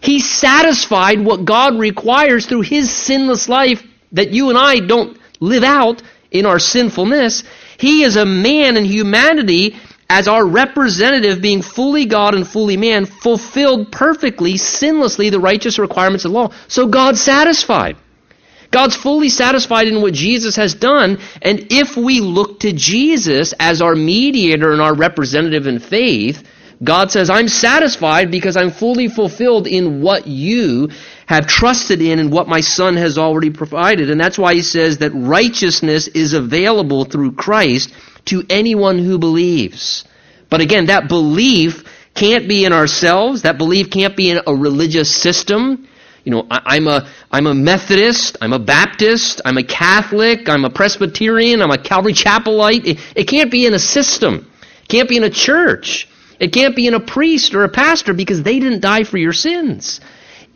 He 0.00 0.20
satisfied 0.20 1.24
what 1.24 1.44
God 1.44 1.80
requires 1.80 2.46
through 2.46 2.60
His 2.60 2.92
sinless 2.92 3.48
life 3.48 3.82
that 4.12 4.30
you 4.30 4.50
and 4.50 4.56
I 4.56 4.78
don't 4.78 5.18
live 5.40 5.64
out 5.64 6.00
in 6.30 6.46
our 6.46 6.60
sinfulness. 6.60 7.42
He 7.78 8.04
is 8.04 8.16
a 8.16 8.24
man 8.24 8.76
in 8.76 8.84
humanity 8.84 9.76
as 10.10 10.26
our 10.26 10.44
representative, 10.46 11.42
being 11.42 11.62
fully 11.62 12.06
God 12.06 12.34
and 12.34 12.48
fully 12.48 12.76
man, 12.76 13.04
fulfilled 13.04 13.92
perfectly, 13.92 14.54
sinlessly 14.54 15.30
the 15.30 15.40
righteous 15.40 15.78
requirements 15.78 16.24
of 16.24 16.32
the 16.32 16.38
law. 16.38 16.52
So 16.66 16.86
God's 16.86 17.20
satisfied. 17.20 17.96
God's 18.70 18.96
fully 18.96 19.28
satisfied 19.28 19.88
in 19.88 20.02
what 20.02 20.12
Jesus 20.12 20.56
has 20.56 20.74
done, 20.74 21.18
and 21.40 21.68
if 21.70 21.96
we 21.96 22.20
look 22.20 22.60
to 22.60 22.72
Jesus 22.72 23.54
as 23.58 23.80
our 23.80 23.94
mediator 23.94 24.72
and 24.72 24.82
our 24.82 24.94
representative 24.94 25.66
in 25.66 25.78
faith, 25.78 26.46
God 26.82 27.10
says, 27.10 27.30
I'm 27.30 27.48
satisfied 27.48 28.30
because 28.30 28.56
I'm 28.56 28.70
fully 28.70 29.08
fulfilled 29.08 29.66
in 29.66 30.00
what 30.02 30.26
you 30.26 30.90
have 31.28 31.46
trusted 31.46 32.00
in 32.00 32.18
and 32.18 32.32
what 32.32 32.48
my 32.48 32.62
Son 32.62 32.96
has 32.96 33.18
already 33.18 33.50
provided. 33.50 34.08
And 34.08 34.18
that's 34.18 34.38
why 34.38 34.54
he 34.54 34.62
says 34.62 34.98
that 34.98 35.10
righteousness 35.10 36.08
is 36.08 36.32
available 36.32 37.04
through 37.04 37.32
Christ 37.32 37.92
to 38.26 38.44
anyone 38.48 38.98
who 38.98 39.18
believes. 39.18 40.04
But 40.48 40.62
again, 40.62 40.86
that 40.86 41.06
belief 41.06 41.84
can't 42.14 42.48
be 42.48 42.64
in 42.64 42.72
ourselves. 42.72 43.42
That 43.42 43.58
belief 43.58 43.90
can't 43.90 44.16
be 44.16 44.30
in 44.30 44.40
a 44.46 44.54
religious 44.54 45.14
system. 45.14 45.86
You 46.24 46.32
know, 46.32 46.46
I, 46.50 46.78
am 46.78 46.88
a 46.88 47.06
I'm 47.30 47.46
a 47.46 47.54
Methodist. 47.54 48.38
I'm 48.40 48.54
a 48.54 48.58
Baptist. 48.58 49.42
I'm 49.44 49.58
a 49.58 49.62
Catholic. 49.62 50.48
I'm 50.48 50.64
a 50.64 50.70
Presbyterian. 50.70 51.60
I'm 51.60 51.70
a 51.70 51.76
Calvary 51.76 52.14
Chapelite. 52.14 52.86
It, 52.86 52.98
it 53.14 53.24
can't 53.24 53.50
be 53.50 53.66
in 53.66 53.74
a 53.74 53.78
system. 53.78 54.50
It 54.82 54.88
can't 54.88 55.10
be 55.10 55.18
in 55.18 55.24
a 55.24 55.30
church. 55.30 56.08
It 56.40 56.54
can't 56.54 56.74
be 56.74 56.86
in 56.86 56.94
a 56.94 57.00
priest 57.00 57.54
or 57.54 57.64
a 57.64 57.68
pastor 57.68 58.14
because 58.14 58.42
they 58.42 58.60
didn't 58.60 58.80
die 58.80 59.04
for 59.04 59.18
your 59.18 59.34
sins. 59.34 60.00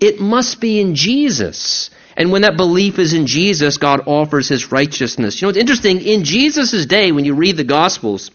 It 0.02 0.20
must 0.20 0.60
be 0.60 0.80
in 0.80 0.94
Jesus. 0.96 1.90
And 2.16 2.32
when 2.32 2.42
that 2.42 2.56
belief 2.56 2.98
is 2.98 3.14
in 3.14 3.26
Jesus, 3.26 3.78
God 3.78 4.02
offers 4.06 4.48
his 4.48 4.72
righteousness. 4.72 5.40
You 5.40 5.46
know, 5.46 5.50
it's 5.50 5.58
interesting. 5.58 6.00
In 6.00 6.24
Jesus' 6.24 6.86
day, 6.86 7.12
when 7.12 7.24
you 7.24 7.34
read 7.34 7.56
the 7.56 7.64
Gospels, 7.64 8.30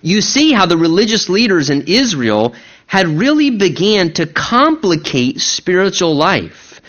you 0.00 0.20
see 0.20 0.52
how 0.52 0.66
the 0.66 0.78
religious 0.78 1.28
leaders 1.28 1.68
in 1.68 1.82
Israel 1.86 2.54
had 2.86 3.06
really 3.06 3.50
began 3.50 4.12
to 4.14 4.26
complicate 4.26 5.40
spiritual 5.40 6.16
life. 6.16 6.80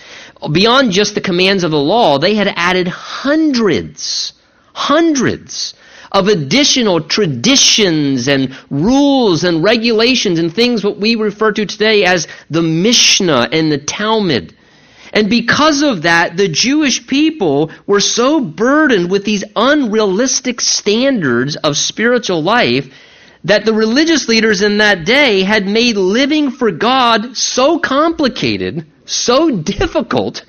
Beyond 0.51 0.91
just 0.91 1.13
the 1.15 1.21
commands 1.21 1.63
of 1.63 1.71
the 1.71 1.77
law, 1.77 2.19
they 2.19 2.35
had 2.35 2.51
added 2.55 2.87
hundreds, 2.87 4.33
hundreds 4.73 5.73
of 6.13 6.27
additional 6.27 7.01
traditions 7.01 8.27
and 8.27 8.55
rules 8.69 9.43
and 9.43 9.63
regulations 9.63 10.37
and 10.37 10.53
things 10.53 10.83
what 10.83 10.97
we 10.97 11.15
refer 11.15 11.51
to 11.51 11.65
today 11.65 12.05
as 12.05 12.27
the 12.49 12.61
Mishnah 12.61 13.49
and 13.51 13.71
the 13.71 13.79
Talmud. 13.79 14.55
And 15.11 15.29
because 15.29 15.83
of 15.83 16.03
that, 16.03 16.37
the 16.37 16.47
Jewish 16.47 17.05
people 17.05 17.71
were 17.85 17.99
so 17.99 18.39
burdened 18.39 19.11
with 19.11 19.25
these 19.25 19.43
unrealistic 19.55 20.61
standards 20.61 21.55
of 21.55 21.77
spiritual 21.77 22.41
life 22.41 22.91
that 23.43 23.65
the 23.65 23.73
religious 23.73 24.27
leaders 24.27 24.61
in 24.61 24.77
that 24.77 25.05
day 25.05 25.43
had 25.43 25.67
made 25.67 25.97
living 25.97 26.49
for 26.49 26.71
God 26.71 27.35
so 27.35 27.77
complicated, 27.77 28.85
so 29.05 29.51
difficult, 29.57 30.45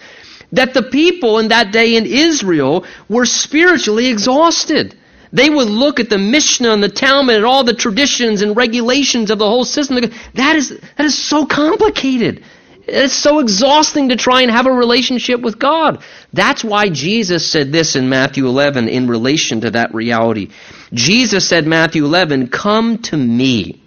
that 0.52 0.72
the 0.72 0.82
people 0.82 1.38
in 1.38 1.48
that 1.48 1.72
day 1.72 1.96
in 1.96 2.06
Israel 2.06 2.84
were 3.08 3.26
spiritually 3.26 4.06
exhausted. 4.06 4.96
They 5.34 5.50
would 5.50 5.68
look 5.68 5.98
at 5.98 6.10
the 6.10 6.16
Mishnah 6.16 6.72
and 6.72 6.80
the 6.80 6.88
Talmud 6.88 7.34
and 7.34 7.44
all 7.44 7.64
the 7.64 7.74
traditions 7.74 8.40
and 8.40 8.56
regulations 8.56 9.32
of 9.32 9.40
the 9.40 9.48
whole 9.48 9.64
system. 9.64 9.96
That 10.34 10.54
is, 10.54 10.68
that 10.68 11.04
is 11.04 11.18
so 11.18 11.44
complicated. 11.44 12.44
It's 12.86 13.14
so 13.14 13.40
exhausting 13.40 14.10
to 14.10 14.16
try 14.16 14.42
and 14.42 14.50
have 14.52 14.66
a 14.66 14.72
relationship 14.72 15.40
with 15.40 15.58
God. 15.58 16.04
That's 16.32 16.62
why 16.62 16.88
Jesus 16.88 17.50
said 17.50 17.72
this 17.72 17.96
in 17.96 18.08
Matthew 18.08 18.46
11 18.46 18.88
in 18.88 19.08
relation 19.08 19.62
to 19.62 19.72
that 19.72 19.92
reality. 19.92 20.50
Jesus 20.92 21.48
said, 21.48 21.66
Matthew 21.66 22.04
11, 22.04 22.50
Come 22.50 22.98
to 22.98 23.16
me, 23.16 23.82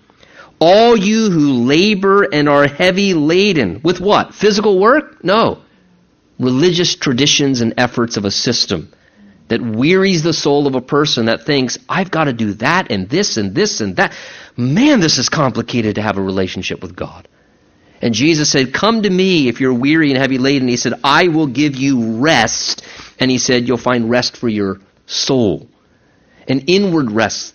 all 0.59 0.97
you 0.97 1.29
who 1.29 1.63
labor 1.63 2.23
and 2.23 2.49
are 2.49 2.67
heavy 2.67 3.13
laden. 3.13 3.79
With 3.85 4.01
what? 4.01 4.33
Physical 4.33 4.81
work? 4.81 5.23
No. 5.23 5.59
Religious 6.39 6.93
traditions 6.95 7.61
and 7.61 7.73
efforts 7.77 8.17
of 8.17 8.25
a 8.25 8.31
system 8.31 8.91
that 9.47 9.61
wearies 9.61 10.23
the 10.23 10.33
soul 10.33 10.67
of 10.67 10.75
a 10.75 10.81
person 10.81 11.25
that 11.25 11.45
thinks, 11.45 11.77
I've 11.87 12.11
got 12.11 12.25
to 12.25 12.33
do 12.33 12.53
that 12.53 12.91
and 12.91 13.09
this 13.09 13.37
and 13.37 13.55
this 13.55 13.81
and 13.81 13.95
that. 13.95 14.13
Man, 14.55 14.99
this 14.99 15.17
is 15.17 15.29
complicated 15.29 15.95
to 15.95 16.01
have 16.01 16.17
a 16.17 16.21
relationship 16.21 16.81
with 16.81 16.95
God. 16.95 17.27
And 18.01 18.13
Jesus 18.13 18.51
said, 18.51 18.73
Come 18.73 19.03
to 19.03 19.09
me 19.09 19.47
if 19.47 19.59
you're 19.59 19.73
weary 19.73 20.09
and 20.09 20.17
heavy 20.17 20.37
laden. 20.37 20.67
He 20.67 20.77
said, 20.77 20.93
I 21.03 21.29
will 21.29 21.47
give 21.47 21.75
you 21.75 22.19
rest. 22.19 22.83
And 23.19 23.31
he 23.31 23.37
said, 23.37 23.67
You'll 23.67 23.77
find 23.77 24.09
rest 24.09 24.37
for 24.37 24.47
your 24.47 24.79
soul. 25.05 25.67
An 26.47 26.59
inward 26.61 27.11
rest 27.11 27.53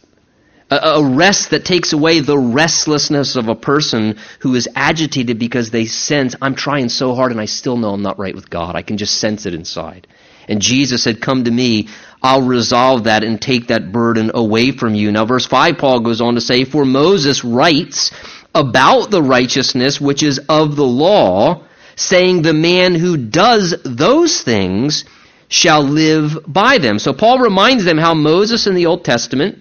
A, 0.71 1.05
rest 1.05 1.51
that 1.51 1.65
takes 1.65 1.93
away 1.93 2.21
the 2.21 2.39
restlessness 2.39 3.37
of 3.37 3.49
a 3.49 3.55
person 3.55 4.19
who 4.41 4.55
is 4.55 4.69
agitated 4.75 5.39
because 5.39 5.71
they 5.71 5.87
sense, 5.87 6.35
I'm 6.41 6.55
trying 6.55 6.89
so 6.89 7.15
hard 7.15 7.31
and 7.31 7.41
I 7.41 7.45
still 7.45 7.77
know 7.77 7.93
I'm 7.93 8.03
not 8.03 8.19
right 8.19 8.35
with 8.35 8.49
God. 8.49 8.75
I 8.75 8.83
can 8.83 8.97
just 8.97 9.19
sense 9.19 9.45
it 9.45 9.55
inside. 9.55 10.07
And 10.49 10.61
Jesus 10.61 11.03
said, 11.03 11.21
Come 11.21 11.45
to 11.45 11.51
me, 11.51 11.89
I'll 12.23 12.43
resolve 12.43 13.05
that 13.05 13.25
and 13.25 13.41
take 13.41 13.69
that 13.69 13.93
burden 13.93 14.31
away 14.35 14.73
from 14.73 14.95
you. 14.95 15.11
Now, 15.13 15.25
verse 15.25 15.47
5, 15.47 15.79
Paul 15.79 16.01
goes 16.01 16.21
on 16.21 16.35
to 16.35 16.41
say, 16.41 16.65
For 16.65 16.85
Moses 16.85 17.45
writes 17.45 18.13
about 18.55 19.11
the 19.11 19.23
righteousness 19.23 20.01
which 20.01 20.23
is 20.23 20.41
of 20.49 20.77
the 20.77 20.85
law, 20.85 21.65
saying, 21.97 22.43
The 22.43 22.53
man 22.53 22.95
who 22.95 23.17
does 23.17 23.75
those 23.85 24.43
things 24.43 25.05
shall 25.49 25.83
live 25.83 26.39
by 26.47 26.79
them. 26.79 26.99
So 26.99 27.13
Paul 27.13 27.39
reminds 27.39 27.85
them 27.85 27.99
how 27.99 28.15
Moses 28.15 28.67
in 28.67 28.75
the 28.75 28.87
Old 28.87 29.05
Testament 29.05 29.59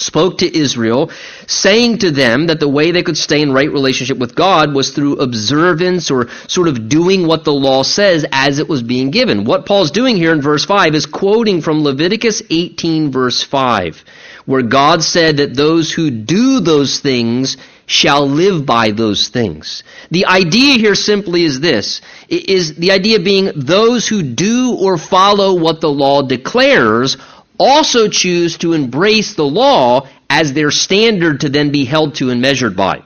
spoke 0.00 0.38
to 0.38 0.56
Israel, 0.56 1.10
saying 1.46 1.98
to 1.98 2.10
them 2.10 2.46
that 2.46 2.60
the 2.60 2.68
way 2.68 2.90
they 2.90 3.02
could 3.02 3.16
stay 3.16 3.42
in 3.42 3.52
right 3.52 3.70
relationship 3.70 4.18
with 4.18 4.34
God 4.34 4.74
was 4.74 4.90
through 4.90 5.18
observance 5.18 6.10
or 6.10 6.28
sort 6.48 6.68
of 6.68 6.88
doing 6.88 7.26
what 7.26 7.44
the 7.44 7.52
law 7.52 7.82
says 7.82 8.26
as 8.32 8.58
it 8.58 8.68
was 8.68 8.82
being 8.82 9.10
given. 9.10 9.44
What 9.44 9.66
Paul's 9.66 9.90
doing 9.90 10.16
here 10.16 10.32
in 10.32 10.42
verse 10.42 10.64
5 10.64 10.94
is 10.94 11.06
quoting 11.06 11.62
from 11.62 11.82
Leviticus 11.82 12.42
18 12.50 13.12
verse 13.12 13.42
5, 13.42 14.04
where 14.46 14.62
God 14.62 15.02
said 15.02 15.38
that 15.38 15.54
those 15.54 15.92
who 15.92 16.10
do 16.10 16.60
those 16.60 17.00
things 17.00 17.56
shall 17.90 18.28
live 18.28 18.64
by 18.64 18.92
those 18.92 19.28
things. 19.28 19.82
The 20.12 20.26
idea 20.26 20.78
here 20.78 20.94
simply 20.94 21.42
is 21.42 21.58
this, 21.58 22.00
is 22.28 22.76
the 22.76 22.92
idea 22.92 23.18
being 23.18 23.50
those 23.56 24.06
who 24.06 24.22
do 24.22 24.76
or 24.78 24.96
follow 24.96 25.54
what 25.54 25.80
the 25.80 25.90
law 25.90 26.22
declares 26.22 27.16
also 27.60 28.08
choose 28.08 28.56
to 28.58 28.72
embrace 28.72 29.34
the 29.34 29.44
law 29.44 30.08
as 30.30 30.52
their 30.52 30.70
standard 30.70 31.42
to 31.42 31.50
then 31.50 31.70
be 31.70 31.84
held 31.84 32.14
to 32.16 32.30
and 32.30 32.40
measured 32.40 32.74
by. 32.74 33.02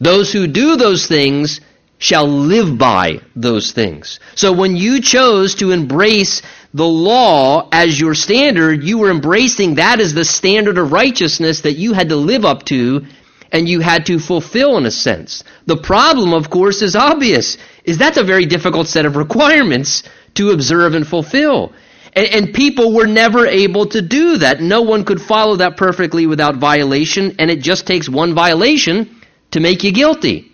Those 0.00 0.32
who 0.32 0.46
do 0.46 0.76
those 0.76 1.06
things 1.08 1.60
shall 1.98 2.28
live 2.28 2.78
by 2.78 3.20
those 3.34 3.72
things. 3.72 4.20
So 4.36 4.52
when 4.52 4.76
you 4.76 5.00
chose 5.00 5.56
to 5.56 5.72
embrace 5.72 6.40
the 6.72 6.86
law 6.86 7.68
as 7.72 7.98
your 7.98 8.14
standard, 8.14 8.84
you 8.84 8.98
were 8.98 9.10
embracing 9.10 9.74
that 9.74 9.98
as 9.98 10.14
the 10.14 10.24
standard 10.24 10.78
of 10.78 10.92
righteousness 10.92 11.62
that 11.62 11.72
you 11.72 11.92
had 11.94 12.10
to 12.10 12.16
live 12.16 12.44
up 12.44 12.64
to 12.66 13.06
and 13.50 13.68
you 13.68 13.80
had 13.80 14.06
to 14.06 14.20
fulfill 14.20 14.76
in 14.76 14.86
a 14.86 14.90
sense. 14.90 15.42
The 15.66 15.78
problem, 15.78 16.32
of 16.32 16.50
course, 16.50 16.82
is 16.82 16.94
obvious, 16.94 17.56
is 17.82 17.98
that's 17.98 18.18
a 18.18 18.22
very 18.22 18.46
difficult 18.46 18.86
set 18.86 19.06
of 19.06 19.16
requirements 19.16 20.04
to 20.34 20.50
observe 20.50 20.94
and 20.94 21.06
fulfill. 21.06 21.72
And, 22.18 22.26
and, 22.34 22.52
people 22.52 22.92
were 22.92 23.06
never 23.06 23.46
able 23.46 23.86
to 23.90 24.02
do 24.02 24.38
that. 24.38 24.60
No 24.60 24.82
one 24.82 25.04
could 25.04 25.22
follow 25.22 25.54
that 25.56 25.76
perfectly 25.76 26.26
without 26.26 26.56
violation, 26.56 27.36
and 27.38 27.48
it 27.48 27.60
just 27.60 27.86
takes 27.86 28.08
one 28.08 28.34
violation 28.34 29.20
to 29.52 29.60
make 29.60 29.84
you 29.84 29.92
guilty. 29.92 30.50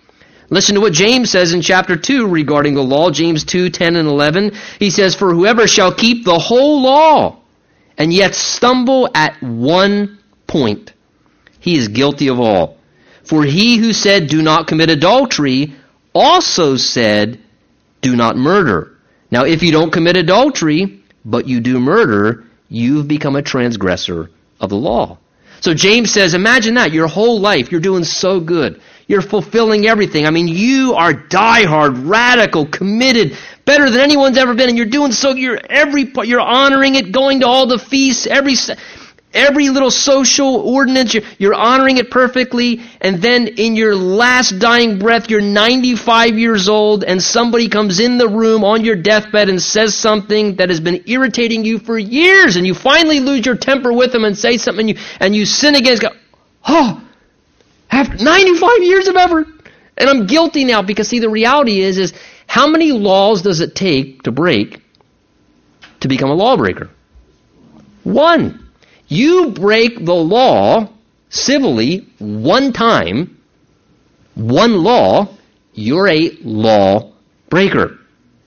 Listen 0.50 0.74
to 0.74 0.82
what 0.82 0.92
James 0.92 1.30
says 1.30 1.54
in 1.54 1.62
chapter 1.62 1.96
2 1.96 2.28
regarding 2.28 2.74
the 2.74 2.82
law, 2.82 3.10
James 3.10 3.44
2, 3.44 3.70
10 3.70 3.96
and 3.96 4.06
11. 4.06 4.52
He 4.78 4.90
says, 4.90 5.14
For 5.14 5.32
whoever 5.32 5.66
shall 5.66 5.94
keep 5.94 6.26
the 6.26 6.38
whole 6.38 6.82
law, 6.82 7.38
and 7.96 8.12
yet 8.12 8.34
stumble 8.34 9.08
at 9.14 9.42
one 9.42 10.18
point, 10.46 10.92
he 11.60 11.78
is 11.78 11.88
guilty 11.88 12.28
of 12.28 12.40
all. 12.40 12.76
For 13.22 13.42
he 13.42 13.78
who 13.78 13.94
said, 13.94 14.26
Do 14.26 14.42
not 14.42 14.66
commit 14.66 14.90
adultery, 14.90 15.74
also 16.14 16.76
said, 16.76 17.40
Do 18.02 18.16
not 18.16 18.36
murder. 18.36 18.98
Now, 19.30 19.44
if 19.46 19.62
you 19.62 19.72
don't 19.72 19.90
commit 19.90 20.18
adultery, 20.18 21.00
but 21.24 21.46
you 21.46 21.60
do 21.60 21.80
murder, 21.80 22.44
you've 22.68 23.08
become 23.08 23.36
a 23.36 23.42
transgressor 23.42 24.30
of 24.60 24.70
the 24.70 24.76
law. 24.76 25.18
So 25.60 25.72
James 25.72 26.12
says, 26.12 26.34
imagine 26.34 26.74
that, 26.74 26.92
your 26.92 27.06
whole 27.06 27.40
life, 27.40 27.72
you're 27.72 27.80
doing 27.80 28.04
so 28.04 28.38
good. 28.38 28.80
You're 29.06 29.22
fulfilling 29.22 29.86
everything. 29.86 30.26
I 30.26 30.30
mean, 30.30 30.48
you 30.48 30.94
are 30.94 31.12
diehard, 31.12 32.08
radical, 32.08 32.66
committed, 32.66 33.36
better 33.64 33.88
than 33.88 34.00
anyone's 34.00 34.36
ever 34.36 34.54
been, 34.54 34.68
and 34.68 34.76
you're 34.76 34.86
doing 34.86 35.12
so, 35.12 35.30
you're 35.30 35.60
every, 35.68 36.10
you're 36.24 36.40
honoring 36.40 36.96
it, 36.96 37.12
going 37.12 37.40
to 37.40 37.46
all 37.46 37.66
the 37.66 37.78
feasts, 37.78 38.26
every, 38.26 38.56
Every 39.34 39.68
little 39.68 39.90
social 39.90 40.56
ordinance, 40.56 41.16
you're, 41.38 41.54
honoring 41.54 41.96
it 41.96 42.08
perfectly, 42.10 42.82
and 43.00 43.20
then 43.20 43.48
in 43.48 43.74
your 43.74 43.96
last 43.96 44.60
dying 44.60 45.00
breath, 45.00 45.28
you're 45.28 45.40
95 45.40 46.38
years 46.38 46.68
old, 46.68 47.02
and 47.02 47.20
somebody 47.20 47.68
comes 47.68 47.98
in 47.98 48.16
the 48.16 48.28
room 48.28 48.62
on 48.62 48.84
your 48.84 48.94
deathbed 48.94 49.48
and 49.48 49.60
says 49.60 49.96
something 49.96 50.56
that 50.56 50.68
has 50.68 50.78
been 50.78 51.02
irritating 51.06 51.64
you 51.64 51.80
for 51.80 51.98
years, 51.98 52.54
and 52.54 52.64
you 52.64 52.74
finally 52.74 53.18
lose 53.18 53.44
your 53.44 53.56
temper 53.56 53.92
with 53.92 54.12
them 54.12 54.24
and 54.24 54.38
say 54.38 54.56
something, 54.56 54.88
and 54.88 54.98
you, 54.98 55.04
and 55.18 55.34
you 55.34 55.44
sin 55.44 55.74
against 55.74 56.02
God. 56.02 56.16
Oh, 56.66 57.02
after 57.90 58.22
95 58.22 58.82
years 58.82 59.08
of 59.08 59.16
effort, 59.16 59.48
and 59.98 60.08
I'm 60.08 60.26
guilty 60.26 60.64
now 60.64 60.82
because 60.82 61.08
see, 61.08 61.18
the 61.18 61.28
reality 61.28 61.80
is, 61.80 61.98
is 61.98 62.14
how 62.46 62.68
many 62.68 62.92
laws 62.92 63.42
does 63.42 63.60
it 63.60 63.74
take 63.74 64.22
to 64.22 64.32
break 64.32 64.80
to 66.00 66.08
become 66.08 66.30
a 66.30 66.34
lawbreaker? 66.34 66.90
One. 68.04 68.63
You 69.08 69.50
break 69.50 70.04
the 70.04 70.14
law 70.14 70.88
civilly 71.28 72.06
one 72.18 72.72
time, 72.72 73.38
one 74.34 74.82
law, 74.82 75.28
you're 75.74 76.08
a 76.08 76.30
law 76.42 77.12
breaker. 77.50 77.98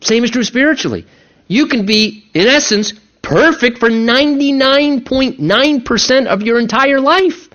Same 0.01 0.23
is 0.23 0.31
true 0.31 0.43
spiritually. 0.43 1.05
You 1.47 1.67
can 1.67 1.85
be, 1.85 2.25
in 2.33 2.47
essence, 2.47 2.93
perfect 3.21 3.77
for 3.79 3.89
99.9% 3.89 6.27
of 6.27 6.41
your 6.41 6.59
entire 6.59 6.99
life. 6.99 7.49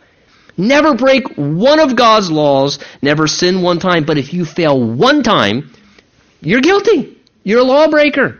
Never 0.56 0.94
break 0.94 1.24
one 1.36 1.80
of 1.80 1.96
God's 1.96 2.30
laws, 2.30 2.78
never 3.00 3.26
sin 3.26 3.62
one 3.62 3.78
time, 3.78 4.04
but 4.04 4.18
if 4.18 4.34
you 4.34 4.44
fail 4.44 4.78
one 4.80 5.22
time, 5.22 5.72
you're 6.40 6.60
guilty. 6.60 7.16
You're 7.42 7.60
a 7.60 7.64
lawbreaker. 7.64 8.38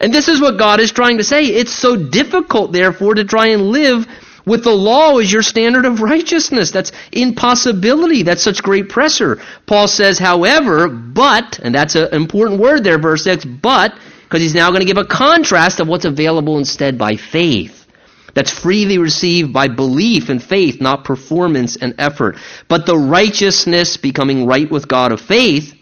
And 0.00 0.12
this 0.12 0.28
is 0.28 0.40
what 0.40 0.58
God 0.58 0.80
is 0.80 0.92
trying 0.92 1.18
to 1.18 1.24
say. 1.24 1.46
It's 1.46 1.72
so 1.72 1.96
difficult, 1.96 2.72
therefore, 2.72 3.14
to 3.14 3.24
try 3.24 3.48
and 3.48 3.70
live 3.70 4.06
with 4.46 4.64
the 4.64 4.74
law 4.74 5.18
as 5.18 5.32
your 5.32 5.42
standard 5.42 5.84
of 5.86 6.00
righteousness. 6.00 6.70
That's 6.70 6.92
impossibility. 7.12 8.22
That's 8.22 8.42
such 8.42 8.62
great 8.62 8.88
pressure. 8.88 9.40
Paul 9.66 9.88
says, 9.88 10.18
however, 10.18 10.88
but, 10.88 11.58
and 11.62 11.74
that's 11.74 11.94
an 11.94 12.12
important 12.12 12.60
word 12.60 12.84
there, 12.84 12.98
verse 12.98 13.24
6, 13.24 13.44
but, 13.44 13.94
because 14.24 14.42
he's 14.42 14.54
now 14.54 14.70
going 14.70 14.80
to 14.80 14.86
give 14.86 14.98
a 14.98 15.06
contrast 15.06 15.80
of 15.80 15.88
what's 15.88 16.04
available 16.04 16.58
instead 16.58 16.98
by 16.98 17.16
faith. 17.16 17.86
That's 18.34 18.50
freely 18.50 18.98
received 18.98 19.52
by 19.52 19.68
belief 19.68 20.28
and 20.28 20.42
faith, 20.42 20.80
not 20.80 21.04
performance 21.04 21.76
and 21.76 21.94
effort. 21.98 22.36
But 22.68 22.84
the 22.84 22.98
righteousness 22.98 23.96
becoming 23.96 24.46
right 24.46 24.68
with 24.68 24.88
God 24.88 25.12
of 25.12 25.20
faith 25.20 25.72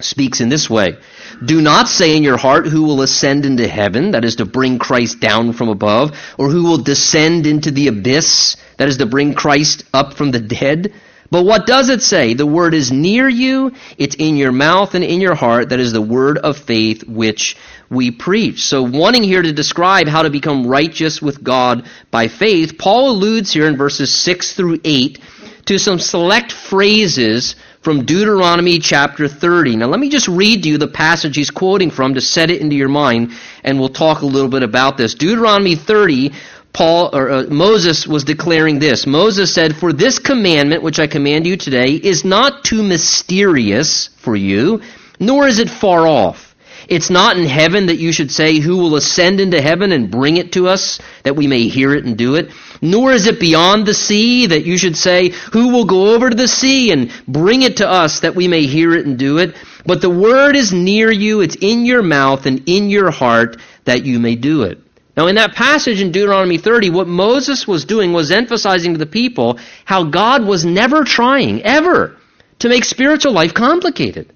speaks 0.00 0.40
in 0.40 0.48
this 0.48 0.68
way. 0.68 0.96
Do 1.44 1.60
not 1.60 1.88
say 1.88 2.16
in 2.16 2.22
your 2.22 2.36
heart 2.36 2.66
who 2.66 2.82
will 2.82 3.02
ascend 3.02 3.44
into 3.44 3.66
heaven, 3.68 4.12
that 4.12 4.24
is 4.24 4.36
to 4.36 4.44
bring 4.44 4.78
Christ 4.78 5.20
down 5.20 5.52
from 5.52 5.68
above, 5.68 6.16
or 6.38 6.50
who 6.50 6.64
will 6.64 6.78
descend 6.78 7.46
into 7.46 7.70
the 7.70 7.88
abyss, 7.88 8.56
that 8.76 8.88
is 8.88 8.98
to 8.98 9.06
bring 9.06 9.34
Christ 9.34 9.84
up 9.92 10.14
from 10.14 10.30
the 10.30 10.40
dead. 10.40 10.92
But 11.30 11.44
what 11.44 11.66
does 11.66 11.90
it 11.90 12.00
say? 12.00 12.32
The 12.32 12.46
word 12.46 12.72
is 12.72 12.90
near 12.90 13.28
you, 13.28 13.72
it's 13.98 14.16
in 14.16 14.36
your 14.36 14.52
mouth 14.52 14.94
and 14.94 15.04
in 15.04 15.20
your 15.20 15.34
heart, 15.34 15.68
that 15.70 15.80
is 15.80 15.92
the 15.92 16.00
word 16.00 16.38
of 16.38 16.56
faith 16.56 17.06
which 17.06 17.56
we 17.90 18.10
preach. 18.10 18.64
So 18.64 18.82
wanting 18.82 19.24
here 19.24 19.42
to 19.42 19.52
describe 19.52 20.08
how 20.08 20.22
to 20.22 20.30
become 20.30 20.66
righteous 20.66 21.20
with 21.20 21.42
God 21.42 21.86
by 22.10 22.28
faith, 22.28 22.78
Paul 22.78 23.10
alludes 23.10 23.52
here 23.52 23.66
in 23.66 23.76
verses 23.76 24.12
6 24.12 24.54
through 24.54 24.80
8 24.84 25.18
to 25.66 25.78
some 25.78 25.98
select 25.98 26.50
phrases 26.50 27.54
from 27.88 28.04
Deuteronomy 28.04 28.78
chapter 28.80 29.28
30. 29.28 29.76
Now, 29.76 29.86
let 29.86 29.98
me 29.98 30.10
just 30.10 30.28
read 30.28 30.64
to 30.64 30.68
you 30.68 30.76
the 30.76 30.88
passage 30.88 31.36
he's 31.36 31.50
quoting 31.50 31.90
from 31.90 32.12
to 32.12 32.20
set 32.20 32.50
it 32.50 32.60
into 32.60 32.76
your 32.76 32.90
mind, 32.90 33.32
and 33.64 33.80
we'll 33.80 33.88
talk 33.88 34.20
a 34.20 34.26
little 34.26 34.50
bit 34.50 34.62
about 34.62 34.98
this. 34.98 35.14
Deuteronomy 35.14 35.74
30, 35.74 36.32
Paul 36.74 37.08
or 37.14 37.30
uh, 37.30 37.42
Moses 37.44 38.06
was 38.06 38.24
declaring 38.24 38.78
this. 38.78 39.06
Moses 39.06 39.54
said, 39.54 39.74
"For 39.74 39.94
this 39.94 40.18
commandment 40.18 40.82
which 40.82 40.98
I 40.98 41.06
command 41.06 41.46
you 41.46 41.56
today 41.56 41.92
is 41.92 42.26
not 42.26 42.62
too 42.62 42.82
mysterious 42.82 44.10
for 44.18 44.36
you, 44.36 44.82
nor 45.18 45.48
is 45.48 45.58
it 45.58 45.70
far 45.70 46.06
off." 46.06 46.54
It's 46.88 47.08
not 47.08 47.38
in 47.38 47.46
heaven 47.46 47.86
that 47.86 47.98
you 47.98 48.12
should 48.12 48.30
say, 48.30 48.58
Who 48.58 48.76
will 48.76 48.96
ascend 48.96 49.40
into 49.40 49.62
heaven 49.62 49.92
and 49.92 50.10
bring 50.10 50.36
it 50.36 50.52
to 50.52 50.68
us, 50.68 50.98
that 51.22 51.36
we 51.36 51.46
may 51.46 51.68
hear 51.68 51.94
it 51.94 52.04
and 52.04 52.18
do 52.18 52.34
it? 52.34 52.50
Nor 52.80 53.12
is 53.12 53.26
it 53.26 53.40
beyond 53.40 53.86
the 53.86 53.94
sea 53.94 54.46
that 54.46 54.64
you 54.64 54.78
should 54.78 54.96
say, 54.96 55.30
Who 55.52 55.68
will 55.68 55.84
go 55.84 56.14
over 56.14 56.30
to 56.30 56.36
the 56.36 56.48
sea 56.48 56.92
and 56.92 57.10
bring 57.26 57.62
it 57.62 57.78
to 57.78 57.88
us, 57.88 58.20
that 58.20 58.34
we 58.34 58.48
may 58.48 58.66
hear 58.66 58.94
it 58.94 59.06
and 59.06 59.18
do 59.18 59.38
it? 59.38 59.56
But 59.84 60.00
the 60.00 60.10
word 60.10 60.54
is 60.54 60.72
near 60.72 61.10
you, 61.10 61.40
it's 61.40 61.56
in 61.56 61.86
your 61.86 62.02
mouth 62.02 62.46
and 62.46 62.62
in 62.66 62.90
your 62.90 63.10
heart, 63.10 63.56
that 63.84 64.04
you 64.04 64.18
may 64.18 64.36
do 64.36 64.62
it. 64.62 64.78
Now, 65.16 65.26
in 65.26 65.34
that 65.34 65.54
passage 65.54 66.00
in 66.00 66.12
Deuteronomy 66.12 66.58
30, 66.58 66.90
what 66.90 67.08
Moses 67.08 67.66
was 67.66 67.84
doing 67.84 68.12
was 68.12 68.30
emphasizing 68.30 68.92
to 68.92 68.98
the 68.98 69.06
people 69.06 69.58
how 69.84 70.04
God 70.04 70.46
was 70.46 70.64
never 70.64 71.02
trying, 71.02 71.62
ever, 71.62 72.16
to 72.60 72.68
make 72.68 72.84
spiritual 72.84 73.32
life 73.32 73.52
complicated. 73.52 74.32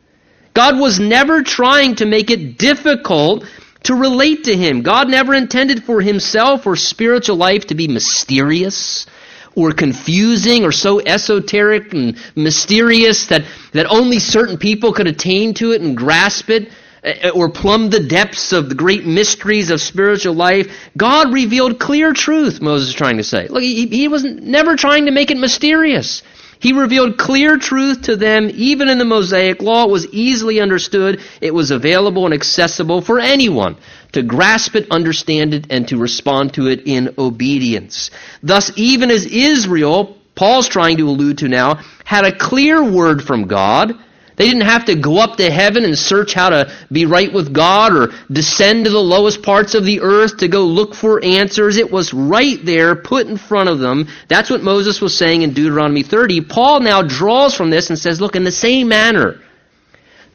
God 0.54 0.80
was 0.80 0.98
never 0.98 1.42
trying 1.42 1.94
to 1.96 2.04
make 2.04 2.30
it 2.30 2.58
difficult 2.58 3.44
to 3.84 3.94
relate 3.94 4.44
to 4.44 4.56
Him. 4.56 4.82
God 4.82 5.08
never 5.08 5.34
intended 5.34 5.84
for 5.84 6.00
Himself 6.00 6.66
or 6.66 6.76
spiritual 6.76 7.36
life 7.36 7.66
to 7.68 7.74
be 7.74 7.88
mysterious 7.88 9.06
or 9.54 9.72
confusing 9.72 10.64
or 10.64 10.72
so 10.72 11.00
esoteric 11.00 11.92
and 11.92 12.16
mysterious 12.34 13.26
that, 13.26 13.44
that 13.72 13.86
only 13.86 14.18
certain 14.18 14.56
people 14.56 14.92
could 14.92 15.06
attain 15.06 15.54
to 15.54 15.72
it 15.72 15.82
and 15.82 15.96
grasp 15.96 16.48
it 16.48 16.70
uh, 17.04 17.30
or 17.34 17.50
plumb 17.50 17.90
the 17.90 18.00
depths 18.00 18.52
of 18.52 18.68
the 18.68 18.74
great 18.74 19.04
mysteries 19.04 19.70
of 19.70 19.80
spiritual 19.80 20.34
life. 20.34 20.68
God 20.96 21.32
revealed 21.32 21.78
clear 21.78 22.12
truth, 22.12 22.60
Moses 22.60 22.90
is 22.90 22.94
trying 22.94 23.16
to 23.16 23.24
say. 23.24 23.48
Look, 23.48 23.62
he, 23.62 23.86
he 23.88 24.08
was 24.08 24.24
never 24.24 24.76
trying 24.76 25.06
to 25.06 25.10
make 25.10 25.30
it 25.30 25.36
mysterious. 25.36 26.22
He 26.62 26.72
revealed 26.72 27.18
clear 27.18 27.58
truth 27.58 28.02
to 28.02 28.14
them, 28.14 28.48
even 28.54 28.88
in 28.88 28.98
the 28.98 29.04
Mosaic 29.04 29.60
Law. 29.60 29.86
It 29.86 29.90
was 29.90 30.06
easily 30.12 30.60
understood. 30.60 31.20
It 31.40 31.52
was 31.52 31.72
available 31.72 32.24
and 32.24 32.32
accessible 32.32 33.00
for 33.00 33.18
anyone 33.18 33.76
to 34.12 34.22
grasp 34.22 34.76
it, 34.76 34.88
understand 34.88 35.54
it, 35.54 35.66
and 35.70 35.88
to 35.88 35.96
respond 35.96 36.54
to 36.54 36.68
it 36.68 36.82
in 36.86 37.16
obedience. 37.18 38.12
Thus, 38.44 38.70
even 38.76 39.10
as 39.10 39.26
Israel, 39.26 40.16
Paul's 40.36 40.68
trying 40.68 40.98
to 40.98 41.08
allude 41.08 41.38
to 41.38 41.48
now, 41.48 41.82
had 42.04 42.24
a 42.24 42.38
clear 42.38 42.80
word 42.88 43.24
from 43.24 43.48
God, 43.48 43.98
they 44.36 44.46
didn't 44.46 44.62
have 44.62 44.86
to 44.86 44.94
go 44.94 45.18
up 45.18 45.36
to 45.36 45.50
heaven 45.50 45.84
and 45.84 45.98
search 45.98 46.32
how 46.32 46.50
to 46.50 46.72
be 46.90 47.04
right 47.04 47.32
with 47.32 47.52
God 47.52 47.94
or 47.94 48.12
descend 48.30 48.86
to 48.86 48.90
the 48.90 48.98
lowest 48.98 49.42
parts 49.42 49.74
of 49.74 49.84
the 49.84 50.00
earth 50.00 50.38
to 50.38 50.48
go 50.48 50.64
look 50.64 50.94
for 50.94 51.22
answers. 51.22 51.76
It 51.76 51.90
was 51.90 52.14
right 52.14 52.58
there, 52.64 52.96
put 52.96 53.26
in 53.26 53.36
front 53.36 53.68
of 53.68 53.78
them. 53.78 54.08
That's 54.28 54.50
what 54.50 54.62
Moses 54.62 55.00
was 55.00 55.16
saying 55.16 55.42
in 55.42 55.52
Deuteronomy 55.52 56.02
30. 56.02 56.42
Paul 56.42 56.80
now 56.80 57.02
draws 57.02 57.54
from 57.54 57.70
this 57.70 57.90
and 57.90 57.98
says, 57.98 58.20
look, 58.20 58.36
in 58.36 58.44
the 58.44 58.50
same 58.50 58.88
manner, 58.88 59.40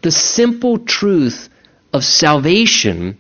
the 0.02 0.12
simple 0.12 0.78
truth 0.80 1.50
of 1.92 2.04
salvation 2.04 3.18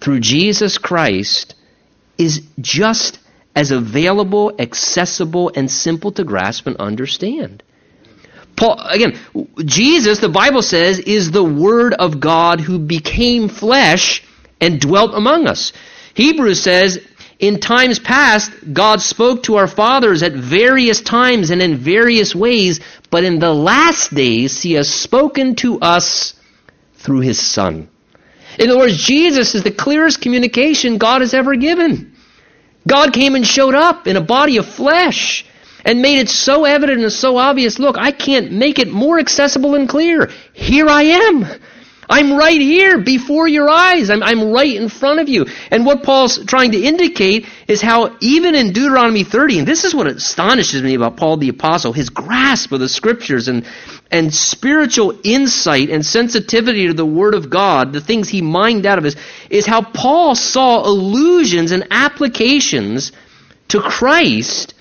through 0.00 0.20
Jesus 0.20 0.76
Christ 0.78 1.54
is 2.18 2.46
just 2.60 3.18
as 3.54 3.70
available, 3.70 4.52
accessible, 4.58 5.50
and 5.54 5.70
simple 5.70 6.12
to 6.12 6.24
grasp 6.24 6.66
and 6.66 6.76
understand. 6.76 7.62
Paul, 8.56 8.80
again, 8.80 9.18
Jesus, 9.64 10.18
the 10.18 10.28
Bible 10.28 10.62
says, 10.62 10.98
is 10.98 11.30
the 11.30 11.44
Word 11.44 11.94
of 11.94 12.20
God 12.20 12.60
who 12.60 12.78
became 12.78 13.48
flesh 13.48 14.24
and 14.60 14.80
dwelt 14.80 15.12
among 15.14 15.46
us. 15.46 15.72
Hebrews 16.14 16.62
says, 16.62 17.06
in 17.38 17.60
times 17.60 17.98
past, 17.98 18.50
God 18.72 19.02
spoke 19.02 19.42
to 19.44 19.56
our 19.56 19.66
fathers 19.66 20.22
at 20.22 20.32
various 20.32 21.02
times 21.02 21.50
and 21.50 21.60
in 21.60 21.76
various 21.76 22.34
ways, 22.34 22.80
but 23.10 23.24
in 23.24 23.38
the 23.38 23.52
last 23.52 24.14
days, 24.14 24.62
He 24.62 24.72
has 24.72 24.92
spoken 24.92 25.54
to 25.56 25.78
us 25.80 26.34
through 26.94 27.20
His 27.20 27.38
Son. 27.38 27.88
In 28.58 28.70
other 28.70 28.78
words, 28.78 28.96
Jesus 28.96 29.54
is 29.54 29.62
the 29.62 29.70
clearest 29.70 30.22
communication 30.22 30.96
God 30.96 31.20
has 31.20 31.34
ever 31.34 31.56
given. 31.56 32.14
God 32.88 33.12
came 33.12 33.34
and 33.34 33.46
showed 33.46 33.74
up 33.74 34.06
in 34.06 34.16
a 34.16 34.22
body 34.22 34.56
of 34.56 34.66
flesh 34.66 35.44
and 35.86 36.02
made 36.02 36.18
it 36.18 36.28
so 36.28 36.64
evident 36.64 37.00
and 37.02 37.12
so 37.12 37.36
obvious. 37.36 37.78
Look, 37.78 37.96
I 37.96 38.10
can't 38.10 38.50
make 38.50 38.80
it 38.80 38.88
more 38.88 39.20
accessible 39.20 39.76
and 39.76 39.88
clear. 39.88 40.30
Here 40.52 40.88
I 40.88 41.02
am. 41.02 41.46
I'm 42.08 42.36
right 42.36 42.60
here 42.60 42.98
before 42.98 43.48
your 43.48 43.68
eyes. 43.68 44.10
I'm, 44.10 44.22
I'm 44.22 44.52
right 44.52 44.76
in 44.76 44.88
front 44.88 45.20
of 45.20 45.28
you. 45.28 45.46
And 45.70 45.86
what 45.86 46.02
Paul's 46.02 46.44
trying 46.44 46.72
to 46.72 46.82
indicate 46.82 47.46
is 47.68 47.80
how 47.80 48.16
even 48.20 48.54
in 48.54 48.72
Deuteronomy 48.72 49.24
30, 49.24 49.60
and 49.60 49.68
this 49.68 49.84
is 49.84 49.94
what 49.94 50.06
astonishes 50.06 50.82
me 50.82 50.94
about 50.94 51.16
Paul 51.16 51.36
the 51.36 51.48
Apostle, 51.48 51.92
his 51.92 52.10
grasp 52.10 52.72
of 52.72 52.80
the 52.80 52.88
scriptures 52.88 53.48
and, 53.48 53.66
and 54.10 54.32
spiritual 54.32 55.18
insight 55.24 55.90
and 55.90 56.04
sensitivity 56.04 56.88
to 56.88 56.94
the 56.94 57.06
Word 57.06 57.34
of 57.34 57.50
God, 57.50 57.92
the 57.92 58.00
things 58.00 58.28
he 58.28 58.42
mined 58.42 58.86
out 58.86 58.98
of 58.98 59.04
this, 59.04 59.16
is 59.50 59.66
how 59.66 59.82
Paul 59.82 60.34
saw 60.34 60.86
allusions 60.86 61.72
and 61.72 61.88
applications 61.90 63.10
to 63.68 63.80
Christ 63.80 64.74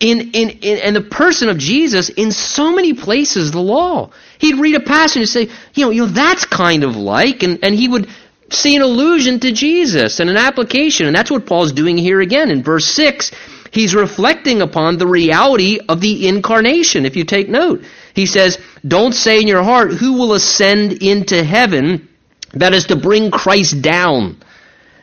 in, 0.00 0.32
in, 0.32 0.50
in, 0.50 0.78
in 0.78 0.94
the 0.94 1.02
person 1.02 1.48
of 1.48 1.58
Jesus 1.58 2.08
in 2.08 2.32
so 2.32 2.74
many 2.74 2.94
places 2.94 3.52
the 3.52 3.60
law. 3.60 4.10
He'd 4.38 4.58
read 4.58 4.74
a 4.74 4.80
passage 4.80 5.20
and 5.20 5.28
say, 5.28 5.48
you 5.74 5.84
know, 5.84 5.90
you 5.90 6.06
know, 6.06 6.12
that's 6.12 6.46
kind 6.46 6.82
of 6.84 6.96
like, 6.96 7.42
and, 7.42 7.58
and 7.62 7.74
he 7.74 7.86
would 7.86 8.08
see 8.50 8.74
an 8.76 8.82
allusion 8.82 9.40
to 9.40 9.52
Jesus 9.52 10.18
and 10.18 10.30
an 10.30 10.36
application. 10.36 11.06
And 11.06 11.14
that's 11.14 11.30
what 11.30 11.46
Paul's 11.46 11.72
doing 11.72 11.98
here 11.98 12.20
again. 12.20 12.50
In 12.50 12.62
verse 12.62 12.86
6, 12.86 13.30
he's 13.70 13.94
reflecting 13.94 14.62
upon 14.62 14.98
the 14.98 15.06
reality 15.06 15.78
of 15.88 16.00
the 16.00 16.26
incarnation, 16.26 17.04
if 17.04 17.14
you 17.14 17.24
take 17.24 17.48
note. 17.48 17.84
He 18.14 18.26
says, 18.26 18.58
Don't 18.86 19.12
say 19.12 19.40
in 19.40 19.48
your 19.48 19.62
heart, 19.62 19.92
who 19.92 20.14
will 20.14 20.32
ascend 20.32 20.92
into 21.02 21.44
heaven? 21.44 22.08
That 22.54 22.74
is 22.74 22.86
to 22.86 22.96
bring 22.96 23.30
Christ 23.30 23.80
down. 23.80 24.38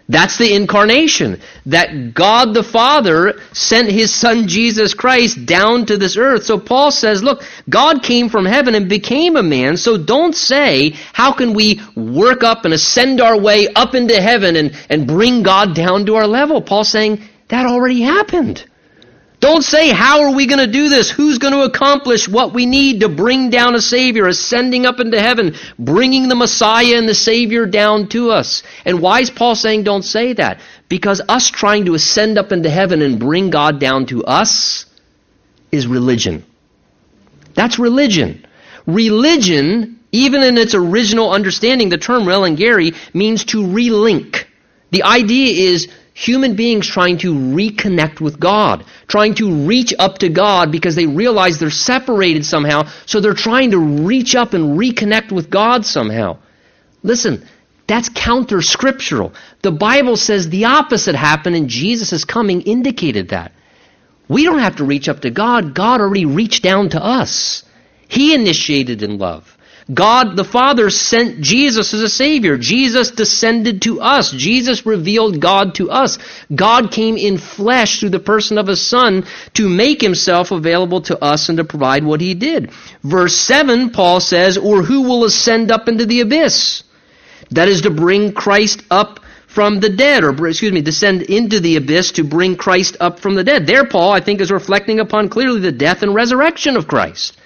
That's 0.09 0.37
the 0.37 0.53
incarnation. 0.53 1.41
That 1.65 2.13
God 2.13 2.53
the 2.53 2.63
Father 2.63 3.41
sent 3.51 3.91
His 3.91 4.13
Son 4.13 4.47
Jesus 4.47 4.93
Christ 4.93 5.45
down 5.45 5.85
to 5.87 5.97
this 5.97 6.15
earth. 6.15 6.45
So 6.45 6.57
Paul 6.57 6.91
says, 6.91 7.21
look, 7.21 7.43
God 7.69 8.03
came 8.03 8.29
from 8.29 8.45
heaven 8.45 8.73
and 8.73 8.87
became 8.87 9.35
a 9.35 9.43
man, 9.43 9.75
so 9.75 9.97
don't 9.97 10.35
say, 10.35 10.91
how 11.11 11.33
can 11.33 11.53
we 11.53 11.81
work 11.95 12.43
up 12.43 12.63
and 12.63 12.73
ascend 12.73 13.19
our 13.19 13.39
way 13.39 13.67
up 13.75 13.95
into 13.95 14.21
heaven 14.21 14.55
and, 14.55 14.77
and 14.89 15.07
bring 15.07 15.43
God 15.43 15.75
down 15.75 16.05
to 16.05 16.15
our 16.15 16.27
level? 16.27 16.61
Paul's 16.61 16.89
saying, 16.89 17.21
that 17.49 17.65
already 17.65 18.01
happened. 18.01 18.66
Don't 19.39 19.61
say, 19.61 19.89
how 19.89 20.23
are 20.23 20.33
we 20.33 20.47
going 20.47 20.65
to 20.65 20.71
do 20.71 20.89
this? 20.89 21.11
Who's 21.11 21.37
going 21.37 21.53
to 21.53 21.61
accomplish 21.61 22.27
what 22.27 22.53
we 22.53 22.65
need 22.65 23.01
to 23.01 23.09
bring 23.09 23.51
down 23.51 23.75
a 23.75 23.81
Savior, 23.81 24.25
ascending 24.25 24.87
up 24.87 24.99
into 24.99 25.21
heaven, 25.21 25.55
bringing 25.77 26.27
the 26.27 26.35
Messiah 26.35 26.95
and 26.97 27.07
the 27.07 27.13
Savior 27.13 27.67
down 27.67 28.07
to 28.09 28.31
us? 28.31 28.63
And 28.83 28.99
why 28.99 29.19
is 29.19 29.29
Paul 29.29 29.53
saying 29.53 29.83
don't 29.83 30.01
say 30.01 30.33
that? 30.33 30.59
Because 30.89 31.21
us 31.29 31.49
trying 31.51 31.85
to 31.85 31.93
ascend 31.93 32.39
up 32.39 32.51
into 32.51 32.69
heaven 32.69 33.03
and 33.03 33.19
bring 33.19 33.51
God 33.51 33.79
down 33.79 34.07
to 34.07 34.25
us 34.25 34.87
is 35.71 35.85
religion. 35.85 36.43
That's 37.53 37.77
religion. 37.77 38.43
Religion, 38.87 39.99
even 40.11 40.41
in 40.41 40.57
its 40.57 40.73
original 40.73 41.31
understanding, 41.31 41.89
the 41.89 41.99
term 41.99 42.23
religare 42.23 42.95
means 43.13 43.45
to 43.45 43.57
relink. 43.57 44.45
The 44.89 45.03
idea 45.03 45.71
is 45.73 45.89
human 46.17 46.55
beings 46.55 46.87
trying 46.87 47.19
to 47.19 47.31
reconnect 47.31 48.19
with 48.19 48.39
God, 48.39 48.83
trying 49.07 49.35
to 49.35 49.67
reach 49.67 49.93
up 49.99 50.17
to 50.17 50.29
God 50.29 50.71
because 50.71 50.95
they 50.95 51.05
realize 51.05 51.59
they're 51.59 51.69
separated 51.69 52.43
somehow, 52.43 52.87
so 53.05 53.19
they're 53.19 53.35
trying 53.35 53.69
to 53.69 53.77
reach 53.77 54.33
up 54.33 54.53
and 54.53 54.79
reconnect 54.79 55.31
with 55.31 55.51
God 55.51 55.85
somehow. 55.85 56.39
Listen, 57.03 57.47
that's 57.85 58.09
counter 58.09 58.63
scriptural. 58.63 59.31
The 59.61 59.71
Bible 59.71 60.17
says 60.17 60.49
the 60.49 60.65
opposite 60.65 61.13
happened, 61.13 61.55
and 61.55 61.69
Jesus' 61.69 62.25
coming 62.25 62.61
indicated 62.61 63.29
that. 63.29 63.51
We 64.27 64.43
don't 64.43 64.59
have 64.59 64.77
to 64.77 64.85
reach 64.85 65.07
up 65.07 65.19
to 65.21 65.29
God, 65.29 65.75
God 65.75 66.01
already 66.01 66.25
reached 66.25 66.63
down 66.63 66.89
to 66.89 67.03
us. 67.03 67.63
He 68.07 68.33
initiated 68.33 69.03
in 69.03 69.19
love. 69.19 69.55
God 69.93 70.35
the 70.35 70.43
Father 70.43 70.89
sent 70.89 71.39
Jesus 71.39 71.93
as 71.93 72.01
a 72.01 72.09
Savior. 72.09 72.57
Jesus 72.57 73.11
descended 73.11 73.83
to 73.83 74.01
us. 74.01 74.31
Jesus 74.31 74.85
revealed 74.85 75.39
God 75.39 75.75
to 75.75 75.89
us. 75.89 76.17
God 76.53 76.91
came 76.91 77.15
in 77.15 77.37
flesh 77.37 77.99
through 77.99 78.09
the 78.09 78.19
person 78.19 78.57
of 78.57 78.67
His 78.67 78.81
Son 78.81 79.25
to 79.53 79.69
make 79.69 80.01
Himself 80.01 80.51
available 80.51 81.01
to 81.03 81.23
us 81.23 81.47
and 81.47 81.57
to 81.57 81.63
provide 81.63 82.03
what 82.03 82.19
He 82.19 82.33
did. 82.33 82.71
Verse 83.01 83.35
7, 83.35 83.91
Paul 83.91 84.19
says, 84.19 84.57
Or 84.57 84.83
who 84.83 85.03
will 85.03 85.23
ascend 85.23 85.71
up 85.71 85.87
into 85.87 86.05
the 86.05 86.21
abyss? 86.21 86.83
That 87.51 87.69
is 87.69 87.83
to 87.83 87.89
bring 87.89 88.33
Christ 88.33 88.83
up 88.91 89.21
from 89.47 89.79
the 89.79 89.89
dead, 89.89 90.23
or 90.23 90.47
excuse 90.47 90.73
me, 90.73 90.81
descend 90.81 91.21
into 91.23 91.59
the 91.61 91.77
abyss 91.77 92.11
to 92.11 92.23
bring 92.23 92.57
Christ 92.57 92.97
up 92.99 93.19
from 93.19 93.35
the 93.35 93.43
dead. 93.43 93.65
There, 93.65 93.85
Paul, 93.85 94.11
I 94.11 94.19
think, 94.19 94.41
is 94.41 94.51
reflecting 94.51 94.99
upon 94.99 95.29
clearly 95.29 95.61
the 95.61 95.71
death 95.71 96.03
and 96.03 96.13
resurrection 96.13 96.75
of 96.75 96.87
Christ. 96.87 97.37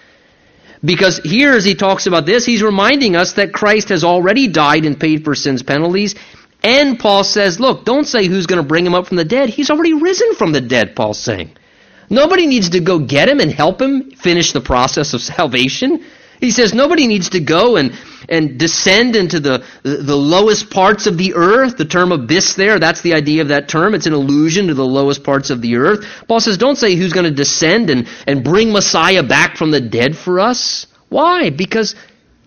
Because 0.84 1.20
here, 1.24 1.54
as 1.54 1.64
he 1.64 1.76
talks 1.76 2.08
about 2.08 2.26
this, 2.26 2.46
he's 2.46 2.64
reminding 2.64 3.16
us 3.16 3.34
that 3.34 3.54
Christ 3.54 3.90
has 3.90 4.04
already 4.04 4.48
died 4.48 4.86
and 4.86 5.00
paid 5.00 5.24
for 5.24 5.36
sin's 5.36 5.62
penalties. 5.62 6.16
And 6.64 7.00
Paul 7.00 7.24
says, 7.24 7.60
look, 7.60 7.86
don't 7.86 8.06
say 8.06 8.26
who's 8.28 8.48
going 8.48 8.62
to 8.62 8.68
bring 8.68 8.86
him 8.86 8.96
up 8.96 9.08
from 9.08 9.18
the 9.18 9.26
dead. 9.26 9.50
He's 9.50 9.70
already 9.70 9.94
risen 9.94 10.34
from 10.36 10.52
the 10.52 10.62
dead, 10.62 10.96
Paul's 10.96 11.20
saying. 11.20 11.52
Nobody 12.10 12.48
needs 12.48 12.72
to 12.72 12.80
go 12.80 13.00
get 13.00 13.30
him 13.30 13.40
and 13.40 13.52
help 13.52 13.82
him 13.82 14.12
finish 14.12 14.52
the 14.52 14.62
process 14.62 15.14
of 15.14 15.22
salvation. 15.38 16.04
He 16.42 16.50
says 16.50 16.74
nobody 16.74 17.06
needs 17.06 17.30
to 17.30 17.40
go 17.40 17.78
and, 17.78 17.94
and 18.28 18.58
descend 18.58 19.16
into 19.16 19.40
the, 19.40 19.64
the 19.84 20.18
lowest 20.18 20.72
parts 20.72 21.06
of 21.06 21.16
the 21.16 21.36
earth. 21.36 21.78
The 21.78 21.86
term 21.86 22.12
abyss 22.12 22.56
there, 22.56 22.80
that's 22.80 23.02
the 23.02 23.14
idea 23.14 23.44
of 23.44 23.50
that 23.50 23.70
term. 23.70 23.94
It's 23.94 24.08
an 24.08 24.14
allusion 24.14 24.68
to 24.68 24.74
the 24.74 24.84
lowest 24.84 25.24
parts 25.24 25.52
of 25.52 25.62
the 25.62 25.76
earth. 25.76 26.04
Paul 26.28 26.40
says, 26.40 26.58
don't 26.58 26.78
say 26.78 26.96
who's 26.96 27.14
going 27.14 27.30
to 27.30 27.32
descend 27.32 27.92
and, 27.92 28.10
and 28.26 28.44
bring 28.44 28.74
Messiah 28.74 29.22
back 29.22 29.56
from 29.56 29.70
the 29.70 29.80
dead 29.80 30.18
for 30.18 30.40
us. 30.40 30.88
Why? 31.10 31.52
Because 31.52 31.96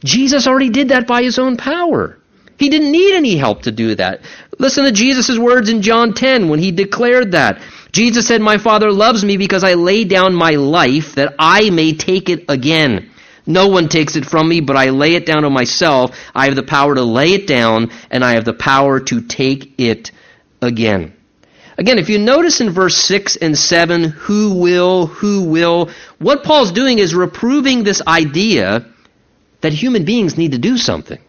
Jesus 0.02 0.48
already 0.48 0.70
did 0.70 0.88
that 0.88 1.06
by 1.06 1.22
his 1.22 1.38
own 1.38 1.56
power. 1.56 2.18
He 2.58 2.70
didn't 2.70 2.90
need 2.90 3.14
any 3.14 3.36
help 3.36 3.62
to 3.62 3.72
do 3.72 3.94
that. 3.94 4.22
Listen 4.58 4.84
to 4.84 4.92
Jesus' 4.92 5.38
words 5.38 5.68
in 5.68 5.82
John 5.82 6.14
10 6.14 6.48
when 6.48 6.58
he 6.58 6.72
declared 6.72 7.32
that. 7.32 7.60
Jesus 7.92 8.26
said, 8.26 8.40
My 8.40 8.58
Father 8.58 8.90
loves 8.90 9.24
me 9.24 9.36
because 9.36 9.62
I 9.62 9.74
lay 9.74 10.04
down 10.04 10.34
my 10.34 10.52
life 10.52 11.14
that 11.14 11.34
I 11.38 11.70
may 11.70 11.94
take 11.94 12.28
it 12.28 12.44
again. 12.48 13.10
No 13.46 13.68
one 13.68 13.88
takes 13.88 14.16
it 14.16 14.24
from 14.24 14.48
me, 14.48 14.60
but 14.60 14.76
I 14.76 14.90
lay 14.90 15.14
it 15.14 15.26
down 15.26 15.44
on 15.44 15.52
myself. 15.52 16.16
I 16.34 16.46
have 16.46 16.56
the 16.56 16.62
power 16.62 16.94
to 16.94 17.02
lay 17.02 17.34
it 17.34 17.46
down, 17.46 17.90
and 18.10 18.24
I 18.24 18.32
have 18.32 18.44
the 18.44 18.54
power 18.54 19.00
to 19.00 19.20
take 19.20 19.78
it 19.78 20.12
again. 20.62 21.14
Again, 21.76 21.98
if 21.98 22.08
you 22.08 22.18
notice 22.18 22.60
in 22.60 22.70
verse 22.70 22.96
6 22.96 23.36
and 23.36 23.58
7, 23.58 24.04
who 24.04 24.54
will, 24.54 25.06
who 25.06 25.44
will, 25.44 25.90
what 26.18 26.44
Paul's 26.44 26.72
doing 26.72 27.00
is 27.00 27.14
reproving 27.14 27.82
this 27.82 28.00
idea 28.06 28.86
that 29.60 29.72
human 29.72 30.04
beings 30.04 30.38
need 30.38 30.52
to 30.52 30.58
do 30.58 30.78
something. 30.78 31.20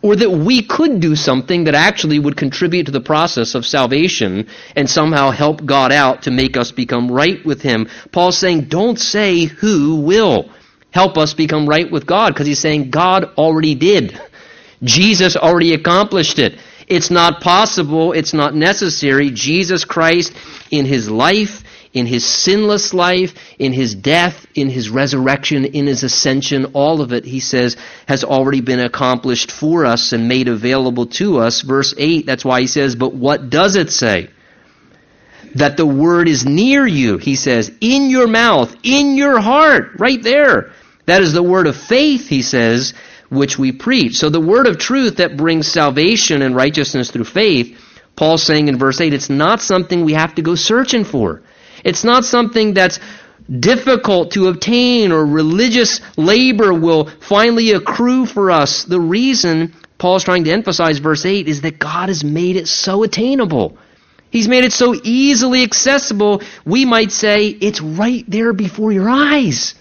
Or 0.00 0.16
that 0.16 0.30
we 0.30 0.62
could 0.62 1.00
do 1.00 1.16
something 1.16 1.64
that 1.64 1.74
actually 1.74 2.18
would 2.18 2.36
contribute 2.36 2.86
to 2.86 2.92
the 2.92 3.00
process 3.00 3.54
of 3.54 3.64
salvation 3.64 4.48
and 4.76 4.88
somehow 4.88 5.30
help 5.30 5.64
God 5.64 5.92
out 5.92 6.22
to 6.22 6.30
make 6.30 6.56
us 6.56 6.72
become 6.72 7.10
right 7.10 7.44
with 7.44 7.62
Him. 7.62 7.88
Paul's 8.12 8.36
saying, 8.38 8.64
don't 8.64 8.98
say 8.98 9.44
who 9.44 9.96
will 9.96 10.50
help 10.94 11.18
us 11.18 11.34
become 11.34 11.68
right 11.68 11.90
with 11.90 12.06
God, 12.06 12.32
because 12.32 12.46
he's 12.46 12.60
saying 12.60 12.90
God 12.90 13.24
already 13.36 13.74
did. 13.74 14.16
Jesus 14.84 15.34
already 15.34 15.74
accomplished 15.74 16.38
it. 16.38 16.60
It's 16.86 17.10
not 17.10 17.40
possible, 17.40 18.12
it's 18.12 18.32
not 18.32 18.54
necessary. 18.54 19.32
Jesus 19.32 19.84
Christ, 19.84 20.32
in 20.70 20.84
his 20.84 21.10
life, 21.10 21.64
in 21.94 22.06
his 22.06 22.24
sinless 22.24 22.94
life, 22.94 23.34
in 23.58 23.72
his 23.72 23.96
death, 23.96 24.46
in 24.54 24.70
his 24.70 24.88
resurrection, 24.88 25.64
in 25.64 25.88
his 25.88 26.04
ascension, 26.04 26.66
all 26.74 27.00
of 27.00 27.12
it, 27.12 27.24
he 27.24 27.40
says, 27.40 27.76
has 28.06 28.22
already 28.22 28.60
been 28.60 28.80
accomplished 28.80 29.50
for 29.50 29.84
us 29.86 30.12
and 30.12 30.28
made 30.28 30.46
available 30.46 31.06
to 31.06 31.38
us. 31.38 31.62
Verse 31.62 31.92
8, 31.98 32.24
that's 32.24 32.44
why 32.44 32.60
he 32.60 32.68
says, 32.68 32.94
But 32.94 33.14
what 33.14 33.50
does 33.50 33.74
it 33.74 33.90
say? 33.90 34.28
That 35.56 35.76
the 35.76 35.86
word 35.86 36.28
is 36.28 36.46
near 36.46 36.86
you, 36.86 37.18
he 37.18 37.34
says, 37.34 37.72
in 37.80 38.10
your 38.10 38.28
mouth, 38.28 38.76
in 38.84 39.16
your 39.16 39.40
heart, 39.40 39.92
right 39.98 40.22
there. 40.22 40.72
That 41.06 41.22
is 41.22 41.32
the 41.32 41.42
word 41.42 41.66
of 41.66 41.76
faith, 41.76 42.28
he 42.28 42.42
says, 42.42 42.94
which 43.28 43.58
we 43.58 43.72
preach. 43.72 44.16
So 44.16 44.30
the 44.30 44.40
word 44.40 44.66
of 44.66 44.78
truth 44.78 45.16
that 45.16 45.36
brings 45.36 45.68
salvation 45.68 46.42
and 46.42 46.56
righteousness 46.56 47.10
through 47.10 47.24
faith, 47.24 47.78
Paul's 48.16 48.42
saying 48.42 48.68
in 48.68 48.78
verse 48.78 49.00
8, 49.00 49.12
it's 49.12 49.30
not 49.30 49.60
something 49.60 50.04
we 50.04 50.14
have 50.14 50.36
to 50.36 50.42
go 50.42 50.54
searching 50.54 51.04
for. 51.04 51.42
It's 51.84 52.04
not 52.04 52.24
something 52.24 52.74
that's 52.74 53.00
difficult 53.50 54.32
to 54.32 54.48
obtain 54.48 55.12
or 55.12 55.26
religious 55.26 56.00
labor 56.16 56.72
will 56.72 57.10
finally 57.20 57.72
accrue 57.72 58.24
for 58.24 58.50
us. 58.50 58.84
The 58.84 59.00
reason 59.00 59.74
Paul's 59.98 60.24
trying 60.24 60.44
to 60.44 60.52
emphasize 60.52 60.98
verse 60.98 61.26
8 61.26 61.48
is 61.48 61.62
that 61.62 61.78
God 61.78 62.08
has 62.08 62.24
made 62.24 62.56
it 62.56 62.68
so 62.68 63.02
attainable. 63.02 63.76
He's 64.30 64.48
made 64.48 64.64
it 64.64 64.72
so 64.72 64.94
easily 65.04 65.62
accessible, 65.62 66.42
we 66.64 66.84
might 66.84 67.12
say 67.12 67.48
it's 67.48 67.80
right 67.80 68.24
there 68.26 68.52
before 68.52 68.90
your 68.90 69.08
eyes. 69.08 69.74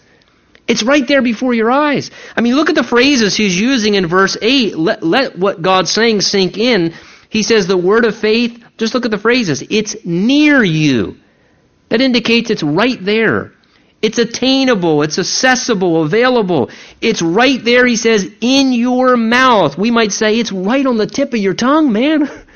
It's 0.67 0.83
right 0.83 1.05
there 1.05 1.21
before 1.21 1.53
your 1.53 1.69
eyes. 1.69 2.09
I 2.35 2.41
mean, 2.41 2.55
look 2.55 2.69
at 2.69 2.75
the 2.75 2.83
phrases 2.83 3.35
he's 3.35 3.59
using 3.59 3.95
in 3.95 4.07
verse 4.07 4.37
8. 4.41 4.77
Let, 4.77 5.03
let 5.03 5.37
what 5.37 5.61
God's 5.61 5.91
saying 5.91 6.21
sink 6.21 6.57
in. 6.57 6.93
He 7.29 7.43
says 7.43 7.67
the 7.67 7.77
word 7.77 8.05
of 8.05 8.15
faith, 8.15 8.63
just 8.77 8.93
look 8.93 9.05
at 9.05 9.11
the 9.11 9.17
phrases. 9.17 9.63
It's 9.69 9.95
near 10.05 10.63
you. 10.63 11.17
That 11.89 12.01
indicates 12.01 12.49
it's 12.49 12.63
right 12.63 13.03
there. 13.03 13.51
It's 14.01 14.17
attainable, 14.17 15.01
it's 15.01 15.17
accessible, 15.17 16.03
available. 16.03 16.69
It's 16.99 17.21
right 17.21 17.63
there, 17.63 17.85
he 17.85 17.95
says, 17.95 18.29
in 18.41 18.73
your 18.73 19.15
mouth. 19.15 19.77
We 19.77 19.91
might 19.91 20.11
say 20.11 20.39
it's 20.39 20.51
right 20.51 20.85
on 20.85 20.97
the 20.97 21.07
tip 21.07 21.33
of 21.33 21.39
your 21.39 21.53
tongue, 21.53 21.91
man. 21.91 22.29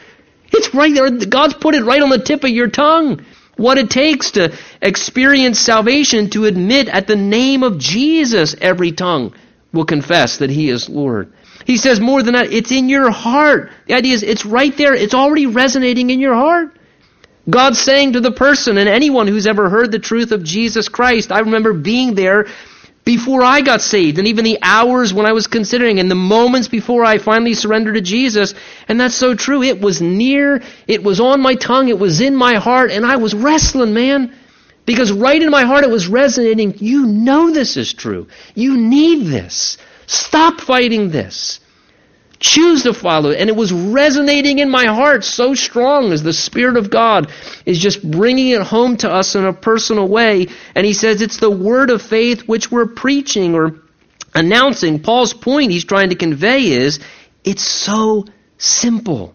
It's 0.50 0.74
right 0.74 0.93
there. 0.93 1.10
God's 1.10 1.56
put 1.56 1.76
it 1.76 1.84
right 1.84 2.02
on 2.02 2.10
the 2.10 2.20
tip 2.20 2.46
of 2.46 2.50
your 2.50 2.70
tongue 2.70 3.26
what 3.58 3.78
it 3.78 3.89
takes 3.89 4.32
to 4.32 4.56
experience 4.82 5.60
salvation, 5.60 6.30
to 6.32 6.46
admit 6.46 6.88
at 6.88 7.08
the 7.08 7.15
name 7.15 7.63
of 7.63 7.78
Jesus, 7.78 8.56
every 8.62 8.91
tongue 8.91 9.34
will 9.74 9.86
confess 9.86 10.38
that 10.38 10.50
He 10.50 10.70
is 10.70 10.88
Lord. 10.88 11.34
He 11.65 11.78
says 11.78 12.00
more 12.00 12.24
than 12.24 12.34
that, 12.34 12.54
it's 12.54 12.72
in 12.72 12.88
your 12.88 13.12
heart. 13.12 13.72
The 13.88 13.96
idea 13.96 14.13
is 14.13 14.24
it's 14.24 14.46
right 14.46 14.76
there, 14.78 14.93
it's 14.93 15.13
already 15.13 15.48
resonating 15.48 16.10
in 16.10 16.20
your 16.20 16.36
heart. 16.36 16.74
God's 17.50 17.80
saying 17.80 18.13
to 18.13 18.20
the 18.20 18.32
person 18.32 18.78
and 18.78 18.89
anyone 18.89 19.28
who's 19.28 19.48
ever 19.48 19.70
heard 19.70 19.91
the 19.91 20.00
truth 20.00 20.32
of 20.32 20.43
Jesus 20.43 20.89
Christ, 20.89 21.32
I 21.32 21.39
remember 21.39 21.74
being 21.74 22.13
there 22.13 22.48
before 23.08 23.41
I 23.41 23.62
got 23.62 23.82
saved, 23.82 24.20
and 24.20 24.28
even 24.28 24.43
the 24.43 24.60
hours 24.62 25.13
when 25.13 25.26
I 25.26 25.32
was 25.32 25.48
considering, 25.48 26.02
and 26.02 26.12
the 26.12 26.15
moments 26.15 26.67
before 26.67 27.06
I 27.06 27.20
finally 27.20 27.54
surrendered 27.54 27.96
to 27.96 28.02
Jesus. 28.02 28.54
And 28.89 29.00
that's 29.00 29.15
so 29.15 29.34
true. 29.34 29.63
It 29.63 29.80
was 29.80 30.02
near, 30.02 30.62
it 30.88 31.02
was 31.06 31.22
on 31.22 31.39
my 31.39 31.56
tongue, 31.56 31.88
it 31.88 31.98
was 31.98 32.20
in 32.20 32.36
my 32.36 32.56
heart, 32.56 32.91
and 32.91 33.06
I 33.06 33.15
was 33.15 33.34
wrestling, 33.34 33.93
man. 33.93 34.36
Because 34.86 35.10
right 35.10 35.41
in 35.41 35.50
my 35.50 35.63
heart 35.63 35.86
it 35.86 35.89
was 35.89 36.10
resonating. 36.10 36.76
You 36.80 37.06
know 37.06 37.50
this 37.50 37.78
is 37.78 37.93
true. 37.93 38.28
You 38.56 38.76
need 38.76 39.28
this. 39.28 39.78
Stop 40.08 40.60
fighting 40.60 41.10
this. 41.10 41.62
Choose 42.39 42.84
to 42.84 42.93
follow 42.93 43.32
it. 43.32 43.39
And 43.39 43.50
it 43.50 43.56
was 43.56 43.73
resonating 43.73 44.60
in 44.60 44.69
my 44.69 44.86
heart 44.86 45.23
so 45.23 45.56
strong 45.56 46.12
as 46.12 46.21
the 46.21 46.34
Spirit 46.34 46.78
of 46.78 46.89
God 46.89 47.32
is 47.65 47.80
just 47.80 48.10
bringing 48.10 48.50
it 48.50 48.62
home 48.62 48.97
to 48.97 49.12
us 49.12 49.36
in 49.36 49.45
a 49.45 49.54
personal 49.54 50.08
way. 50.08 50.47
And 50.76 50.86
he 50.86 50.93
says 50.93 51.21
it's 51.21 51.38
the 51.38 51.50
word 51.50 51.89
of 51.89 52.02
faith 52.02 52.47
which 52.47 52.71
we're 52.71 52.88
preaching 52.88 53.56
or 53.56 53.80
announcing. 54.36 55.02
Paul's 55.02 55.34
point 55.34 55.71
he's 55.71 55.86
trying 55.86 56.10
to 56.10 56.15
convey 56.15 56.67
is 56.67 57.00
it's 57.43 57.63
so 57.63 58.26
simple. 58.58 59.34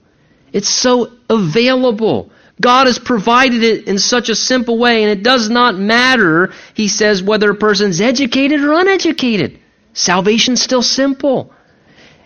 It's 0.52 0.68
so 0.68 1.12
available. 1.28 2.30
God 2.60 2.86
has 2.86 2.98
provided 2.98 3.64
it 3.64 3.88
in 3.88 3.98
such 3.98 4.28
a 4.28 4.36
simple 4.36 4.78
way, 4.78 5.02
and 5.02 5.10
it 5.10 5.24
does 5.24 5.48
not 5.50 5.76
matter, 5.76 6.52
he 6.74 6.86
says, 6.86 7.22
whether 7.22 7.50
a 7.50 7.54
person's 7.56 8.00
educated 8.00 8.60
or 8.60 8.78
uneducated. 8.78 9.58
Salvation's 9.94 10.62
still 10.62 10.82
simple. 10.82 11.52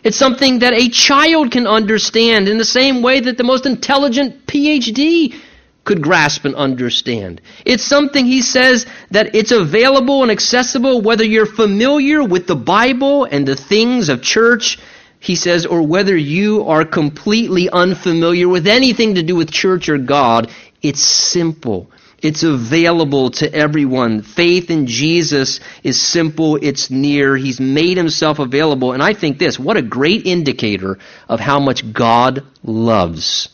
It's 0.07 0.17
something 0.17 0.61
that 0.61 0.73
a 0.73 0.89
child 0.89 1.51
can 1.51 1.67
understand 1.67 2.47
in 2.47 2.59
the 2.59 2.65
same 2.65 3.03
way 3.03 3.19
that 3.19 3.37
the 3.37 3.43
most 3.43 3.67
intelligent 3.67 4.47
PhD 4.47 5.35
could 5.83 6.01
grasp 6.01 6.45
and 6.45 6.55
understand. 6.55 7.41
It's 7.65 7.83
something 7.83 8.25
he 8.25 8.41
says 8.41 8.87
that 9.11 9.35
it's 9.35 9.51
available 9.51 10.23
and 10.23 10.31
accessible 10.31 11.01
whether 11.01 11.25
you're 11.25 11.45
familiar 11.45 12.23
with 12.23 12.47
the 12.47 12.55
Bible 12.55 13.25
and 13.25 13.49
the 13.49 13.57
things 13.57 14.09
of 14.09 14.23
church, 14.23 14.79
he 15.19 15.35
says, 15.35 15.67
or 15.67 15.83
whether 15.83 16.17
you 16.17 16.67
are 16.67 16.85
completely 16.85 17.69
unfamiliar 17.69 18.49
with 18.49 18.69
anything 18.69 19.17
to 19.17 19.25
do 19.25 19.35
with 19.35 19.51
church 19.51 19.89
or 19.89 19.99
God. 19.99 20.53
It's 20.83 21.01
simple. 21.01 21.91
It's 22.23 22.43
available 22.43 23.31
to 23.33 23.53
everyone. 23.53 24.23
Faith 24.23 24.71
in 24.71 24.87
Jesus 24.87 25.61
is 25.83 26.01
simple, 26.01 26.57
it's 26.57 26.91
near. 26.91 27.37
He's 27.37 27.61
made 27.61 27.99
himself 27.99 28.39
available. 28.39 28.93
And 28.93 29.03
I 29.03 29.13
think 29.13 29.39
this 29.39 29.59
what 29.59 29.77
a 29.77 29.83
great 29.83 30.27
indicator 30.27 30.99
of 31.29 31.41
how 31.41 31.61
much 31.61 31.93
God 31.93 32.45
loves 32.63 33.51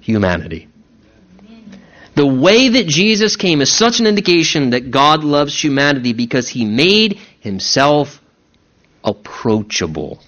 humanity. 0.00 0.68
The 2.14 2.26
way 2.26 2.68
that 2.68 2.86
Jesus 2.86 3.34
came 3.34 3.60
is 3.60 3.72
such 3.72 3.98
an 3.98 4.06
indication 4.06 4.70
that 4.70 4.92
God 4.92 5.24
loves 5.24 5.60
humanity 5.62 6.12
because 6.12 6.48
he 6.48 6.64
made 6.64 7.18
himself 7.40 8.20
approachable. 9.02 10.20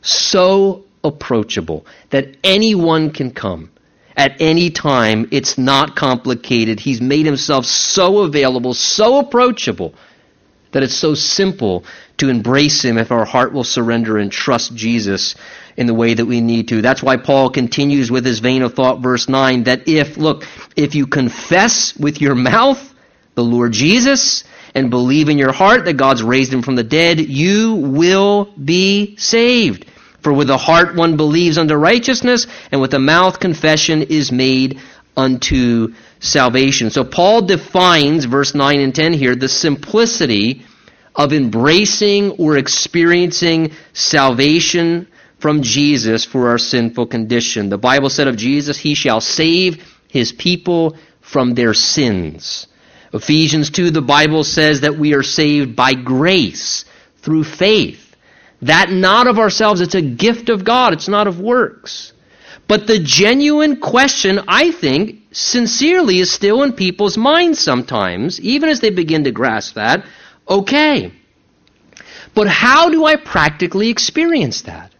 So 0.00 0.84
approachable 1.02 1.86
that 2.08 2.38
anyone 2.42 3.10
can 3.10 3.30
come 3.30 3.70
at 4.16 4.40
any 4.40 4.70
time. 4.70 5.28
It's 5.30 5.58
not 5.58 5.96
complicated. 5.96 6.80
He's 6.80 7.00
made 7.00 7.26
himself 7.26 7.66
so 7.66 8.20
available, 8.20 8.74
so 8.74 9.18
approachable, 9.18 9.94
that 10.72 10.82
it's 10.82 10.94
so 10.94 11.14
simple 11.14 11.84
to 12.16 12.28
embrace 12.28 12.84
him 12.84 12.98
if 12.98 13.10
our 13.10 13.24
heart 13.24 13.52
will 13.52 13.64
surrender 13.64 14.18
and 14.18 14.30
trust 14.30 14.74
Jesus 14.74 15.34
in 15.76 15.86
the 15.86 15.94
way 15.94 16.14
that 16.14 16.26
we 16.26 16.40
need 16.40 16.68
to. 16.68 16.82
That's 16.82 17.02
why 17.02 17.16
Paul 17.16 17.50
continues 17.50 18.10
with 18.10 18.24
his 18.24 18.38
vein 18.38 18.62
of 18.62 18.74
thought, 18.74 19.00
verse 19.00 19.28
9, 19.28 19.64
that 19.64 19.88
if, 19.88 20.16
look, 20.16 20.46
if 20.76 20.94
you 20.94 21.06
confess 21.06 21.96
with 21.96 22.20
your 22.20 22.34
mouth 22.34 22.94
the 23.34 23.44
Lord 23.44 23.72
Jesus 23.72 24.44
and 24.74 24.90
believe 24.90 25.28
in 25.28 25.38
your 25.38 25.52
heart 25.52 25.84
that 25.84 25.94
God's 25.94 26.22
raised 26.22 26.52
him 26.52 26.62
from 26.62 26.76
the 26.76 26.84
dead, 26.84 27.18
you 27.20 27.74
will 27.74 28.52
be 28.62 29.16
saved. 29.16 29.86
For 30.24 30.32
with 30.32 30.48
the 30.48 30.56
heart 30.56 30.96
one 30.96 31.18
believes 31.18 31.58
unto 31.58 31.74
righteousness, 31.74 32.46
and 32.72 32.80
with 32.80 32.92
the 32.92 32.98
mouth 32.98 33.38
confession 33.38 34.02
is 34.02 34.32
made 34.32 34.80
unto 35.14 35.92
salvation. 36.18 36.88
So 36.90 37.04
Paul 37.04 37.42
defines, 37.42 38.24
verse 38.24 38.54
9 38.54 38.80
and 38.80 38.94
10 38.94 39.12
here, 39.12 39.36
the 39.36 39.50
simplicity 39.50 40.64
of 41.14 41.34
embracing 41.34 42.32
or 42.32 42.56
experiencing 42.56 43.72
salvation 43.92 45.08
from 45.38 45.60
Jesus 45.60 46.24
for 46.24 46.48
our 46.48 46.58
sinful 46.58 47.06
condition. 47.08 47.68
The 47.68 47.76
Bible 47.76 48.08
said 48.08 48.26
of 48.26 48.38
Jesus, 48.38 48.78
He 48.78 48.94
shall 48.94 49.20
save 49.20 49.84
His 50.08 50.32
people 50.32 50.96
from 51.20 51.52
their 51.52 51.74
sins. 51.74 52.66
Ephesians 53.12 53.68
2, 53.68 53.90
the 53.90 54.00
Bible 54.00 54.42
says 54.42 54.80
that 54.80 54.96
we 54.96 55.12
are 55.12 55.22
saved 55.22 55.76
by 55.76 55.92
grace 55.92 56.86
through 57.18 57.44
faith. 57.44 58.03
That 58.64 58.90
not 58.90 59.26
of 59.26 59.38
ourselves, 59.38 59.82
it's 59.82 59.94
a 59.94 60.00
gift 60.00 60.48
of 60.48 60.64
God, 60.64 60.94
it's 60.94 61.08
not 61.08 61.26
of 61.26 61.38
works. 61.38 62.12
But 62.66 62.86
the 62.86 62.98
genuine 62.98 63.78
question, 63.78 64.40
I 64.48 64.70
think, 64.70 65.20
sincerely 65.32 66.18
is 66.18 66.32
still 66.32 66.62
in 66.62 66.72
people's 66.72 67.18
minds 67.18 67.58
sometimes, 67.58 68.40
even 68.40 68.70
as 68.70 68.80
they 68.80 68.88
begin 68.88 69.24
to 69.24 69.32
grasp 69.32 69.74
that. 69.74 70.06
Okay. 70.48 71.12
But 72.34 72.48
how 72.48 72.88
do 72.88 73.04
I 73.04 73.16
practically 73.16 73.90
experience 73.90 74.62
that? 74.62 74.94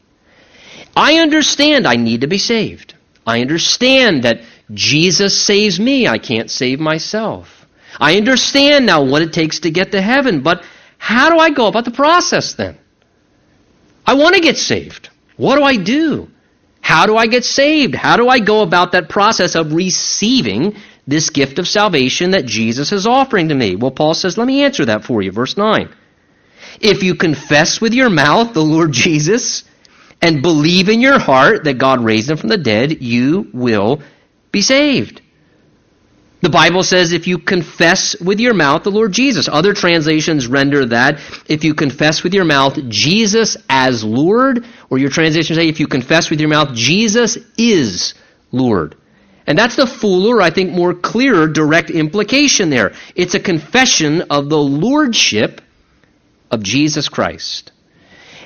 I 0.95 1.21
understand 1.21 1.87
I 1.87 1.97
need 1.97 2.21
to 2.21 2.27
be 2.27 2.39
saved. 2.39 2.95
I 3.27 3.41
understand 3.41 4.25
that 4.25 4.43
Jesus 4.75 5.41
saves 5.41 5.81
me. 5.81 6.07
I 6.07 6.19
can't 6.19 6.51
save 6.51 6.81
myself. 6.81 7.67
I 7.99 8.19
understand 8.19 8.85
now 8.85 9.05
what 9.05 9.23
it 9.23 9.33
takes 9.33 9.61
to 9.61 9.71
get 9.71 9.93
to 9.93 10.03
heaven, 10.03 10.43
but 10.43 10.63
how 10.99 11.31
do 11.31 11.39
I 11.39 11.49
go 11.49 11.67
about 11.67 11.87
the 11.87 11.91
process 11.91 12.55
then? 12.55 12.77
I 14.07 14.15
want 14.15 14.35
to 14.35 14.41
get 14.41 14.57
saved. 14.57 15.11
What 15.37 15.57
do 15.57 15.65
I 15.65 15.77
do? 15.77 16.29
How 16.81 17.07
do 17.07 17.17
I 17.17 17.27
get 17.27 17.45
saved? 17.45 17.95
How 17.95 18.17
do 18.17 18.29
I 18.29 18.41
go 18.41 18.63
about 18.63 18.93
that 18.93 19.09
process 19.09 19.55
of 19.55 19.73
receiving 19.73 20.77
this 21.07 21.31
gift 21.31 21.59
of 21.59 21.67
salvation 21.67 22.33
that 22.33 22.45
Jesus 22.45 22.93
is 22.93 23.07
offering 23.07 23.49
to 23.49 23.55
me? 23.55 23.75
Well, 23.77 23.91
Paul 23.91 24.15
says, 24.15 24.37
let 24.37 24.47
me 24.47 24.65
answer 24.65 24.85
that 24.85 25.05
for 25.05 25.23
you. 25.23 25.33
Verse 25.33 25.57
9. 25.57 25.89
If 26.81 27.03
you 27.03 27.15
confess 27.15 27.81
with 27.81 27.95
your 27.95 28.11
mouth 28.11 28.53
the 28.53 28.63
Lord 28.63 28.93
Jesus 28.93 29.65
and 30.21 30.43
believe 30.43 30.89
in 30.89 31.01
your 31.01 31.19
heart 31.19 31.65
that 31.65 31.79
God 31.79 32.05
raised 32.05 32.31
him 32.31 32.37
from 32.37 32.51
the 32.51 32.59
dead, 32.59 33.03
you 33.03 33.49
will 33.53 34.03
be 34.53 34.61
saved. 34.61 35.23
The 36.45 36.51
Bible 36.51 36.83
says 36.83 37.13
if 37.15 37.27
you 37.27 37.39
confess 37.39 38.21
with 38.21 38.39
your 38.39 38.53
mouth 38.53 38.83
the 38.83 38.91
Lord 38.91 39.13
Jesus. 39.13 39.49
Other 39.49 39.73
translations 39.73 40.47
render 40.47 40.85
that 40.85 41.19
if 41.49 41.65
you 41.65 41.73
confess 41.73 42.23
with 42.23 42.35
your 42.35 42.45
mouth 42.45 42.79
Jesus 42.91 43.57
as 43.71 44.05
Lord, 44.05 44.63
or 44.91 44.99
your 44.99 45.09
translations 45.09 45.57
say 45.57 45.71
if 45.71 45.81
you 45.81 45.87
confess 45.87 46.29
with 46.29 46.41
your 46.41 46.51
mouth 46.51 46.75
Jesus 46.75 47.39
is 47.57 48.13
Lord. 48.53 48.95
And 49.47 49.57
that's 49.57 49.77
the 49.77 49.87
fuller, 49.87 50.43
I 50.43 50.51
think, 50.51 50.71
more 50.71 50.93
clearer, 50.93 51.49
direct 51.49 51.89
implication 51.89 52.69
there. 52.69 52.93
It's 53.15 53.35
a 53.35 53.41
confession 53.41 54.21
of 54.29 54.51
the 54.51 54.59
lordship 54.59 55.63
of 56.51 56.63
Jesus 56.63 57.09
Christ. 57.09 57.73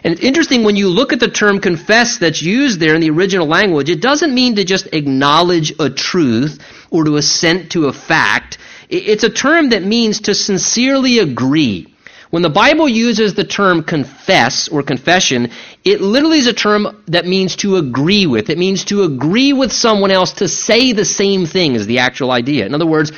And 0.04 0.12
it's 0.12 0.22
interesting 0.22 0.62
when 0.62 0.76
you 0.76 0.88
look 0.88 1.12
at 1.12 1.18
the 1.18 1.26
term 1.26 1.58
confess 1.58 2.18
that's 2.18 2.40
used 2.40 2.78
there 2.78 2.94
in 2.94 3.00
the 3.00 3.10
original 3.10 3.48
language, 3.48 3.90
it 3.90 4.00
doesn't 4.00 4.32
mean 4.32 4.54
to 4.54 4.64
just 4.64 4.86
acknowledge 4.92 5.74
a 5.80 5.90
truth 5.90 6.60
or 6.90 7.04
to 7.04 7.16
assent 7.16 7.72
to 7.72 7.86
a 7.86 7.92
fact. 7.92 8.58
It's 8.88 9.24
a 9.24 9.30
term 9.30 9.70
that 9.70 9.82
means 9.82 10.20
to 10.22 10.34
sincerely 10.34 11.18
agree. 11.18 11.94
When 12.30 12.42
the 12.42 12.50
Bible 12.50 12.88
uses 12.88 13.34
the 13.34 13.44
term 13.44 13.82
confess 13.82 14.68
or 14.68 14.82
confession, 14.82 15.50
it 15.84 16.02
literally 16.02 16.38
is 16.38 16.46
a 16.46 16.52
term 16.52 17.02
that 17.06 17.26
means 17.26 17.56
to 17.56 17.76
agree 17.76 18.26
with. 18.26 18.50
It 18.50 18.58
means 18.58 18.84
to 18.86 19.04
agree 19.04 19.54
with 19.54 19.72
someone 19.72 20.10
else 20.10 20.32
to 20.34 20.48
say 20.48 20.92
the 20.92 21.06
same 21.06 21.46
thing 21.46 21.74
as 21.74 21.86
the 21.86 22.00
actual 22.00 22.30
idea. 22.30 22.66
In 22.66 22.74
other 22.74 22.86
words, 22.86 23.12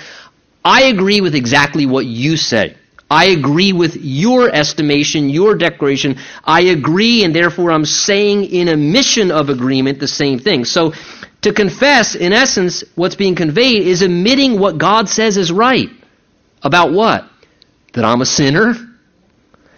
I 0.65 0.85
agree 0.85 1.21
with 1.21 1.35
exactly 1.35 1.87
what 1.87 2.07
you 2.07 2.37
say. 2.37 2.77
I 3.11 3.27
agree 3.27 3.73
with 3.73 3.97
your 3.97 4.49
estimation, 4.49 5.29
your 5.31 5.57
declaration. 5.57 6.19
I 6.45 6.61
agree, 6.61 7.25
and 7.25 7.35
therefore 7.35 7.73
I'm 7.73 7.85
saying 7.85 8.45
in 8.45 8.69
a 8.69 8.77
mission 8.77 9.33
of 9.33 9.51
agreement 9.51 9.99
the 9.99 10.07
same 10.07 10.39
thing. 10.39 10.65
So, 10.65 10.93
to 11.42 11.53
confess, 11.53 12.14
in 12.14 12.33
essence, 12.33 12.85
what's 12.94 13.16
being 13.16 13.35
conveyed 13.35 13.87
is 13.87 14.03
admitting 14.03 14.59
what 14.59 14.79
God 14.79 15.09
says 15.09 15.37
is 15.37 15.50
right. 15.50 15.88
About 16.62 16.92
what? 16.92 17.29
That 17.94 18.05
I'm 18.05 18.20
a 18.20 18.26
sinner, 18.26 18.74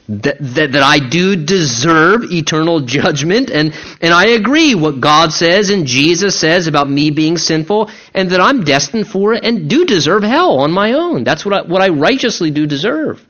that, 0.09 0.37
that, 0.41 0.73
that 0.73 0.83
I 0.83 0.99
do 0.99 1.37
deserve 1.37 2.25
eternal 2.25 2.81
judgment, 2.81 3.51
and, 3.51 3.73
and 4.01 4.13
I 4.13 4.31
agree 4.31 4.75
what 4.75 5.01
God 5.01 5.33
says 5.33 5.71
and 5.71 5.87
Jesus 5.87 6.39
says 6.39 6.67
about 6.67 6.91
me 6.91 7.13
being 7.13 7.39
sinful, 7.39 7.91
and 8.13 8.31
that 8.31 8.41
I'm 8.41 8.65
destined 8.65 9.07
for 9.07 9.35
it 9.35 9.45
and 9.45 9.71
do 9.71 9.85
deserve 9.85 10.25
hell 10.25 10.59
on 10.59 10.73
my 10.73 10.95
own. 10.95 11.23
That's 11.23 11.45
what 11.45 11.55
I, 11.55 11.63
what 11.63 11.81
I 11.81 11.91
righteously 11.91 12.51
do 12.51 12.67
deserve. 12.67 13.25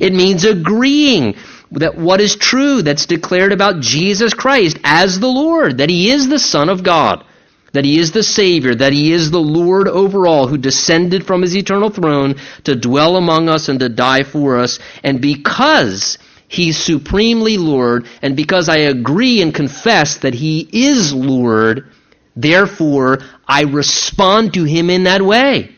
It 0.00 0.12
means 0.12 0.44
agreeing 0.44 1.34
that 1.72 1.96
what 1.96 2.20
is 2.20 2.36
true 2.36 2.82
that's 2.82 3.06
declared 3.06 3.52
about 3.52 3.80
Jesus 3.80 4.32
Christ 4.32 4.78
as 4.84 5.18
the 5.18 5.26
Lord, 5.26 5.78
that 5.78 5.90
He 5.90 6.10
is 6.10 6.28
the 6.28 6.38
Son 6.38 6.68
of 6.68 6.84
God 6.84 7.24
that 7.72 7.84
he 7.84 7.98
is 7.98 8.12
the 8.12 8.22
Savior, 8.22 8.74
that 8.74 8.92
he 8.92 9.12
is 9.12 9.30
the 9.30 9.40
Lord 9.40 9.88
over 9.88 10.26
all, 10.26 10.46
who 10.46 10.58
descended 10.58 11.26
from 11.26 11.42
his 11.42 11.56
eternal 11.56 11.90
throne 11.90 12.36
to 12.64 12.74
dwell 12.74 13.16
among 13.16 13.48
us 13.48 13.68
and 13.68 13.80
to 13.80 13.88
die 13.88 14.22
for 14.22 14.58
us. 14.58 14.78
And 15.02 15.20
because 15.20 16.18
he's 16.48 16.78
supremely 16.78 17.58
Lord, 17.58 18.06
and 18.22 18.36
because 18.36 18.68
I 18.68 18.78
agree 18.78 19.42
and 19.42 19.54
confess 19.54 20.18
that 20.18 20.34
he 20.34 20.68
is 20.72 21.12
Lord, 21.12 21.90
therefore 22.34 23.18
I 23.46 23.62
respond 23.62 24.54
to 24.54 24.64
him 24.64 24.90
in 24.90 25.04
that 25.04 25.22
way. 25.22 25.74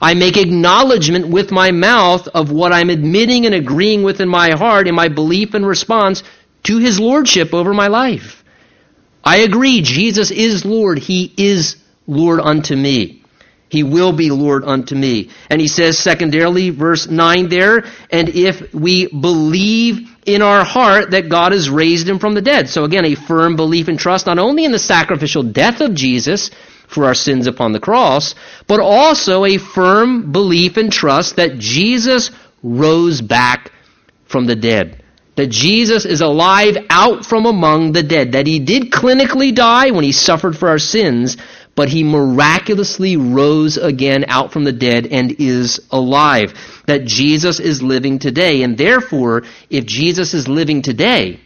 I 0.00 0.14
make 0.14 0.36
acknowledgement 0.36 1.28
with 1.28 1.52
my 1.52 1.70
mouth 1.70 2.26
of 2.28 2.50
what 2.50 2.72
I'm 2.72 2.90
admitting 2.90 3.46
and 3.46 3.54
agreeing 3.54 4.02
with 4.02 4.20
in 4.20 4.28
my 4.28 4.50
heart 4.50 4.88
in 4.88 4.94
my 4.94 5.08
belief 5.08 5.54
and 5.54 5.66
response 5.66 6.22
to 6.64 6.78
his 6.78 6.98
lordship 6.98 7.52
over 7.52 7.74
my 7.74 7.88
life. 7.88 8.41
I 9.24 9.38
agree, 9.38 9.82
Jesus 9.82 10.30
is 10.30 10.64
Lord. 10.64 10.98
He 10.98 11.32
is 11.36 11.76
Lord 12.06 12.40
unto 12.40 12.74
me. 12.74 13.22
He 13.68 13.82
will 13.82 14.12
be 14.12 14.30
Lord 14.30 14.64
unto 14.64 14.94
me. 14.94 15.30
And 15.48 15.60
he 15.60 15.68
says, 15.68 15.98
secondarily, 15.98 16.70
verse 16.70 17.08
9 17.08 17.48
there, 17.48 17.84
and 18.10 18.28
if 18.28 18.74
we 18.74 19.06
believe 19.06 20.10
in 20.26 20.42
our 20.42 20.62
heart 20.62 21.12
that 21.12 21.30
God 21.30 21.52
has 21.52 21.70
raised 21.70 22.06
him 22.06 22.18
from 22.18 22.34
the 22.34 22.42
dead. 22.42 22.68
So 22.68 22.84
again, 22.84 23.06
a 23.06 23.14
firm 23.14 23.56
belief 23.56 23.88
and 23.88 23.98
trust 23.98 24.26
not 24.26 24.38
only 24.38 24.64
in 24.64 24.72
the 24.72 24.78
sacrificial 24.78 25.42
death 25.42 25.80
of 25.80 25.94
Jesus 25.94 26.50
for 26.86 27.06
our 27.06 27.14
sins 27.14 27.46
upon 27.46 27.72
the 27.72 27.80
cross, 27.80 28.34
but 28.66 28.78
also 28.78 29.46
a 29.46 29.56
firm 29.56 30.32
belief 30.32 30.76
and 30.76 30.92
trust 30.92 31.36
that 31.36 31.58
Jesus 31.58 32.30
rose 32.62 33.22
back 33.22 33.72
from 34.26 34.44
the 34.44 34.54
dead 34.54 35.01
that 35.34 35.48
Jesus 35.48 36.04
is 36.04 36.20
alive 36.20 36.76
out 36.90 37.24
from 37.24 37.46
among 37.46 37.92
the 37.92 38.02
dead, 38.02 38.32
that 38.32 38.46
he 38.46 38.58
did 38.58 38.90
clinically 38.90 39.54
die 39.54 39.90
when 39.90 40.04
he 40.04 40.12
suffered 40.12 40.56
for 40.56 40.68
our 40.68 40.78
sins, 40.78 41.36
but 41.74 41.88
he 41.88 42.04
miraculously 42.04 43.16
rose 43.16 43.78
again 43.78 44.26
out 44.28 44.52
from 44.52 44.64
the 44.64 44.72
dead 44.72 45.06
and 45.06 45.36
is 45.38 45.80
alive. 45.90 46.52
That 46.86 47.06
Jesus 47.06 47.60
is 47.60 47.82
living 47.82 48.18
today. 48.18 48.62
And 48.62 48.76
therefore, 48.76 49.44
if 49.70 49.86
Jesus 49.86 50.34
is 50.34 50.48
living 50.48 50.82
today, 50.82 51.40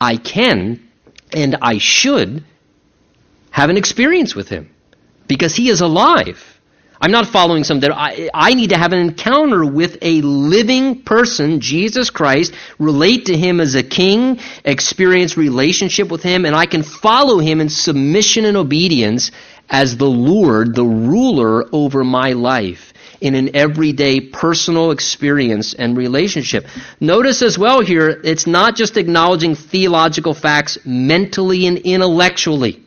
I 0.00 0.16
can 0.16 0.88
and 1.32 1.56
I 1.62 1.78
should 1.78 2.44
have 3.50 3.70
an 3.70 3.76
experience 3.76 4.34
with 4.34 4.48
him 4.48 4.70
because 5.28 5.54
he 5.54 5.68
is 5.68 5.80
alive. 5.80 6.49
I'm 7.02 7.12
not 7.12 7.28
following 7.28 7.64
some 7.64 7.80
that 7.80 7.92
I, 7.96 8.28
I 8.34 8.52
need 8.52 8.70
to 8.70 8.76
have 8.76 8.92
an 8.92 8.98
encounter 8.98 9.64
with 9.64 9.96
a 10.02 10.20
living 10.20 11.02
person, 11.02 11.60
Jesus 11.60 12.10
Christ, 12.10 12.52
relate 12.78 13.26
to 13.26 13.36
him 13.38 13.58
as 13.58 13.74
a 13.74 13.82
king, 13.82 14.38
experience 14.66 15.34
relationship 15.34 16.10
with 16.10 16.22
him, 16.22 16.44
and 16.44 16.54
I 16.54 16.66
can 16.66 16.82
follow 16.82 17.38
him 17.38 17.62
in 17.62 17.70
submission 17.70 18.44
and 18.44 18.54
obedience 18.54 19.30
as 19.70 19.96
the 19.96 20.10
Lord, 20.10 20.74
the 20.74 20.84
ruler 20.84 21.64
over 21.72 22.04
my 22.04 22.32
life 22.32 22.92
in 23.22 23.34
an 23.34 23.56
everyday 23.56 24.20
personal 24.20 24.90
experience 24.90 25.72
and 25.72 25.96
relationship. 25.96 26.66
Notice 27.00 27.40
as 27.40 27.58
well 27.58 27.80
here, 27.80 28.20
it's 28.24 28.46
not 28.46 28.76
just 28.76 28.98
acknowledging 28.98 29.54
theological 29.54 30.34
facts 30.34 30.76
mentally 30.84 31.66
and 31.66 31.78
intellectually. 31.78 32.84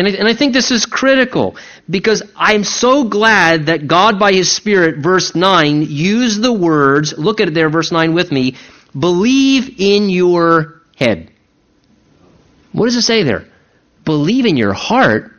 And 0.00 0.08
I, 0.08 0.12
and 0.12 0.26
I 0.26 0.32
think 0.32 0.54
this 0.54 0.70
is 0.70 0.86
critical 0.86 1.56
because 1.90 2.22
I'm 2.34 2.64
so 2.64 3.04
glad 3.04 3.66
that 3.66 3.86
God, 3.86 4.18
by 4.18 4.32
His 4.32 4.50
Spirit, 4.50 4.96
verse 4.96 5.34
9, 5.34 5.82
used 5.82 6.40
the 6.40 6.54
words, 6.54 7.18
look 7.18 7.42
at 7.42 7.48
it 7.48 7.54
there, 7.54 7.68
verse 7.68 7.92
9 7.92 8.14
with 8.14 8.32
me, 8.32 8.56
believe 8.98 9.78
in 9.78 10.08
your 10.08 10.80
head. 10.96 11.30
What 12.72 12.86
does 12.86 12.96
it 12.96 13.02
say 13.02 13.24
there? 13.24 13.44
Believe 14.06 14.46
in 14.46 14.56
your 14.56 14.72
heart? 14.72 15.32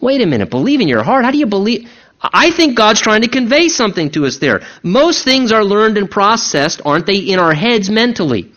Wait 0.00 0.22
a 0.22 0.26
minute, 0.26 0.48
believe 0.48 0.80
in 0.80 0.88
your 0.88 1.02
heart? 1.02 1.26
How 1.26 1.30
do 1.30 1.36
you 1.36 1.44
believe? 1.44 1.86
I 2.22 2.52
think 2.52 2.78
God's 2.78 3.02
trying 3.02 3.20
to 3.20 3.28
convey 3.28 3.68
something 3.68 4.12
to 4.12 4.24
us 4.24 4.38
there. 4.38 4.62
Most 4.82 5.24
things 5.24 5.52
are 5.52 5.62
learned 5.62 5.98
and 5.98 6.10
processed, 6.10 6.80
aren't 6.86 7.04
they, 7.04 7.18
in 7.18 7.38
our 7.38 7.52
heads 7.52 7.90
mentally. 7.90 8.50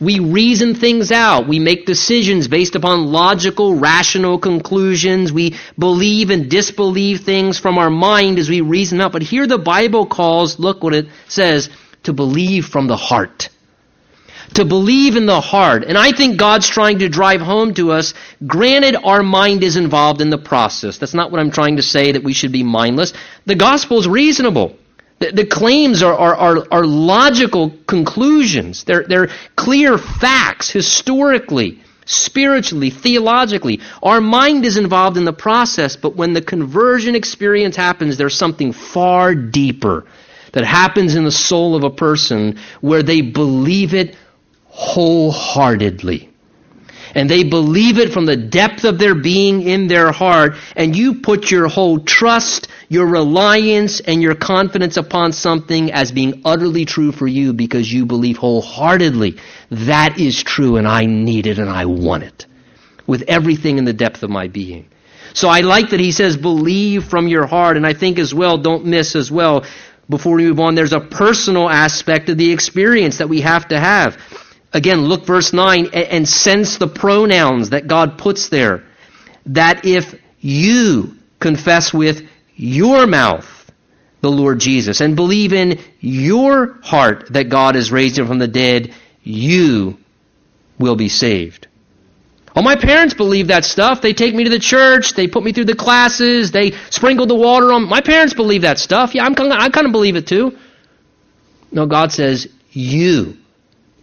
We 0.00 0.20
reason 0.20 0.74
things 0.76 1.10
out. 1.10 1.48
We 1.48 1.58
make 1.58 1.84
decisions 1.84 2.46
based 2.46 2.76
upon 2.76 3.06
logical, 3.06 3.74
rational 3.74 4.38
conclusions. 4.38 5.32
We 5.32 5.56
believe 5.76 6.30
and 6.30 6.48
disbelieve 6.48 7.22
things 7.22 7.58
from 7.58 7.78
our 7.78 7.90
mind 7.90 8.38
as 8.38 8.48
we 8.48 8.60
reason 8.60 9.00
out. 9.00 9.12
But 9.12 9.22
here 9.22 9.46
the 9.46 9.58
Bible 9.58 10.06
calls, 10.06 10.58
look 10.58 10.82
what 10.84 10.94
it 10.94 11.08
says, 11.26 11.68
to 12.04 12.12
believe 12.12 12.66
from 12.66 12.86
the 12.86 12.96
heart. 12.96 13.48
To 14.54 14.64
believe 14.64 15.16
in 15.16 15.26
the 15.26 15.40
heart. 15.40 15.84
And 15.84 15.98
I 15.98 16.12
think 16.12 16.38
God's 16.38 16.68
trying 16.68 17.00
to 17.00 17.08
drive 17.08 17.40
home 17.40 17.74
to 17.74 17.90
us. 17.90 18.14
Granted, 18.46 18.96
our 18.96 19.22
mind 19.22 19.64
is 19.64 19.76
involved 19.76 20.20
in 20.20 20.30
the 20.30 20.38
process. 20.38 20.98
That's 20.98 21.12
not 21.12 21.30
what 21.30 21.40
I'm 21.40 21.50
trying 21.50 21.76
to 21.76 21.82
say, 21.82 22.12
that 22.12 22.24
we 22.24 22.32
should 22.32 22.52
be 22.52 22.62
mindless. 22.62 23.12
The 23.46 23.56
gospel 23.56 23.98
is 23.98 24.08
reasonable. 24.08 24.76
The, 25.20 25.32
the 25.32 25.46
claims 25.46 26.02
are, 26.02 26.14
are, 26.14 26.36
are, 26.36 26.66
are, 26.70 26.86
logical 26.86 27.70
conclusions. 27.86 28.84
They're, 28.84 29.04
they're 29.04 29.30
clear 29.56 29.98
facts 29.98 30.70
historically, 30.70 31.80
spiritually, 32.04 32.90
theologically. 32.90 33.80
Our 34.02 34.20
mind 34.20 34.64
is 34.64 34.76
involved 34.76 35.16
in 35.16 35.24
the 35.24 35.32
process, 35.32 35.96
but 35.96 36.14
when 36.14 36.34
the 36.34 36.42
conversion 36.42 37.16
experience 37.16 37.74
happens, 37.74 38.16
there's 38.16 38.36
something 38.36 38.72
far 38.72 39.34
deeper 39.34 40.06
that 40.52 40.64
happens 40.64 41.14
in 41.14 41.24
the 41.24 41.32
soul 41.32 41.74
of 41.74 41.84
a 41.84 41.90
person 41.90 42.58
where 42.80 43.02
they 43.02 43.20
believe 43.20 43.94
it 43.94 44.16
wholeheartedly. 44.66 46.27
And 47.14 47.28
they 47.28 47.44
believe 47.44 47.98
it 47.98 48.12
from 48.12 48.26
the 48.26 48.36
depth 48.36 48.84
of 48.84 48.98
their 48.98 49.14
being 49.14 49.62
in 49.62 49.86
their 49.88 50.12
heart, 50.12 50.56
and 50.76 50.96
you 50.96 51.20
put 51.20 51.50
your 51.50 51.68
whole 51.68 52.00
trust, 52.00 52.68
your 52.88 53.06
reliance, 53.06 54.00
and 54.00 54.22
your 54.22 54.34
confidence 54.34 54.96
upon 54.96 55.32
something 55.32 55.92
as 55.92 56.12
being 56.12 56.42
utterly 56.44 56.84
true 56.84 57.12
for 57.12 57.26
you 57.26 57.52
because 57.52 57.92
you 57.92 58.06
believe 58.06 58.36
wholeheartedly 58.36 59.36
that 59.70 60.18
is 60.18 60.42
true 60.42 60.76
and 60.76 60.88
I 60.88 61.04
need 61.06 61.46
it 61.46 61.58
and 61.58 61.68
I 61.68 61.84
want 61.84 62.24
it 62.24 62.46
with 63.06 63.22
everything 63.28 63.78
in 63.78 63.84
the 63.84 63.92
depth 63.92 64.22
of 64.22 64.30
my 64.30 64.48
being. 64.48 64.88
So 65.34 65.48
I 65.48 65.60
like 65.60 65.90
that 65.90 66.00
he 66.00 66.12
says 66.12 66.36
believe 66.36 67.04
from 67.04 67.28
your 67.28 67.46
heart, 67.46 67.76
and 67.76 67.86
I 67.86 67.94
think 67.94 68.18
as 68.18 68.34
well, 68.34 68.58
don't 68.58 68.86
miss 68.86 69.14
as 69.14 69.30
well, 69.30 69.64
before 70.08 70.36
we 70.36 70.46
move 70.46 70.60
on, 70.60 70.74
there's 70.74 70.94
a 70.94 71.00
personal 71.00 71.68
aspect 71.68 72.28
of 72.28 72.38
the 72.38 72.50
experience 72.50 73.18
that 73.18 73.28
we 73.28 73.42
have 73.42 73.68
to 73.68 73.78
have. 73.78 74.16
Again, 74.72 75.06
look 75.06 75.24
verse 75.24 75.52
9 75.52 75.88
and 75.94 76.28
sense 76.28 76.76
the 76.76 76.88
pronouns 76.88 77.70
that 77.70 77.86
God 77.86 78.18
puts 78.18 78.48
there. 78.48 78.84
That 79.46 79.84
if 79.84 80.14
you 80.40 81.16
confess 81.40 81.92
with 81.92 82.28
your 82.54 83.06
mouth 83.06 83.54
the 84.20 84.30
Lord 84.30 84.58
Jesus 84.58 85.00
and 85.00 85.16
believe 85.16 85.52
in 85.52 85.78
your 86.00 86.78
heart 86.82 87.32
that 87.32 87.48
God 87.48 87.76
has 87.76 87.90
raised 87.90 88.18
him 88.18 88.26
from 88.26 88.38
the 88.38 88.48
dead, 88.48 88.94
you 89.22 89.96
will 90.78 90.96
be 90.96 91.08
saved. 91.08 91.66
Well, 92.54 92.64
my 92.64 92.76
parents 92.76 93.14
believe 93.14 93.48
that 93.48 93.64
stuff. 93.64 94.00
They 94.00 94.12
take 94.12 94.34
me 94.34 94.44
to 94.44 94.50
the 94.50 94.58
church. 94.58 95.14
They 95.14 95.28
put 95.28 95.44
me 95.44 95.52
through 95.52 95.66
the 95.66 95.76
classes. 95.76 96.50
They 96.50 96.72
sprinkle 96.90 97.26
the 97.26 97.34
water 97.34 97.72
on. 97.72 97.88
My 97.88 98.00
parents 98.00 98.34
believe 98.34 98.62
that 98.62 98.78
stuff. 98.78 99.14
Yeah, 99.14 99.24
I'm 99.24 99.34
kind 99.34 99.52
of, 99.52 99.58
I 99.58 99.68
kind 99.70 99.86
of 99.86 99.92
believe 99.92 100.16
it 100.16 100.26
too. 100.26 100.58
No, 101.70 101.86
God 101.86 102.10
says 102.12 102.48
you 102.72 103.36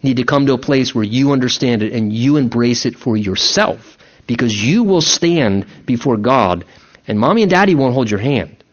need 0.06 0.18
to 0.18 0.24
come 0.24 0.46
to 0.46 0.54
a 0.54 0.58
place 0.58 0.96
where 0.96 1.04
you 1.04 1.32
understand 1.32 1.84
it 1.84 1.92
and 1.92 2.14
you 2.14 2.38
embrace 2.38 2.86
it 2.86 2.96
for 2.96 3.18
yourself 3.18 3.98
because 4.28 4.56
you 4.56 4.84
will 4.84 5.02
stand 5.02 5.66
before 5.86 6.18
God 6.18 6.66
and 7.08 7.20
mommy 7.20 7.44
and 7.44 7.52
daddy 7.52 7.76
won't 7.76 7.94
hold 7.94 8.10
your 8.10 8.20
hand. 8.20 8.64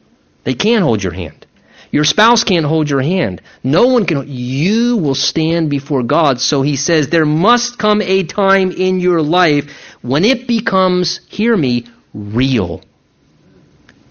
They 0.45 0.55
can't 0.55 0.83
hold 0.83 1.03
your 1.03 1.12
hand. 1.12 1.47
Your 1.91 2.05
spouse 2.05 2.43
can't 2.43 2.64
hold 2.64 2.89
your 2.89 3.03
hand. 3.03 3.43
No 3.62 3.89
one 3.89 4.07
can. 4.07 4.24
You 4.26 4.97
will 4.97 5.14
stand 5.14 5.68
before 5.68 6.03
God. 6.03 6.41
So 6.41 6.62
he 6.62 6.76
says 6.76 7.09
there 7.09 7.26
must 7.26 7.78
come 7.78 8.01
a 8.01 8.24
time 8.24 8.72
in 8.72 8.99
your 8.99 9.20
life 9.20 9.70
when 10.01 10.24
it 10.24 10.47
becomes, 10.49 11.20
hear 11.28 11.55
me, 11.55 11.85
real 12.14 12.83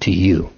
to 0.02 0.12
you. 0.12 0.52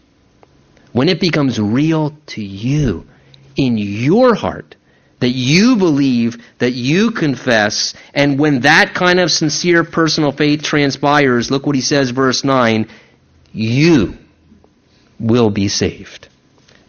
When 0.91 1.07
it 1.07 1.21
becomes 1.21 1.59
real 1.59 2.15
to 2.27 2.43
you 2.43 3.07
in 3.55 3.77
your 3.77 4.35
heart 4.35 4.75
that 5.23 5.29
you 5.29 5.77
believe, 5.77 6.43
that 6.57 6.73
you 6.73 7.11
confess, 7.11 7.93
and 8.13 8.37
when 8.37 8.59
that 8.61 8.93
kind 8.93 9.21
of 9.21 9.31
sincere 9.31 9.85
personal 9.85 10.33
faith 10.33 10.61
transpires, 10.61 11.49
look 11.49 11.65
what 11.65 11.77
he 11.77 11.81
says, 11.81 12.09
verse 12.09 12.43
9, 12.43 12.89
you 13.53 14.17
will 15.21 15.49
be 15.49 15.69
saved. 15.69 16.27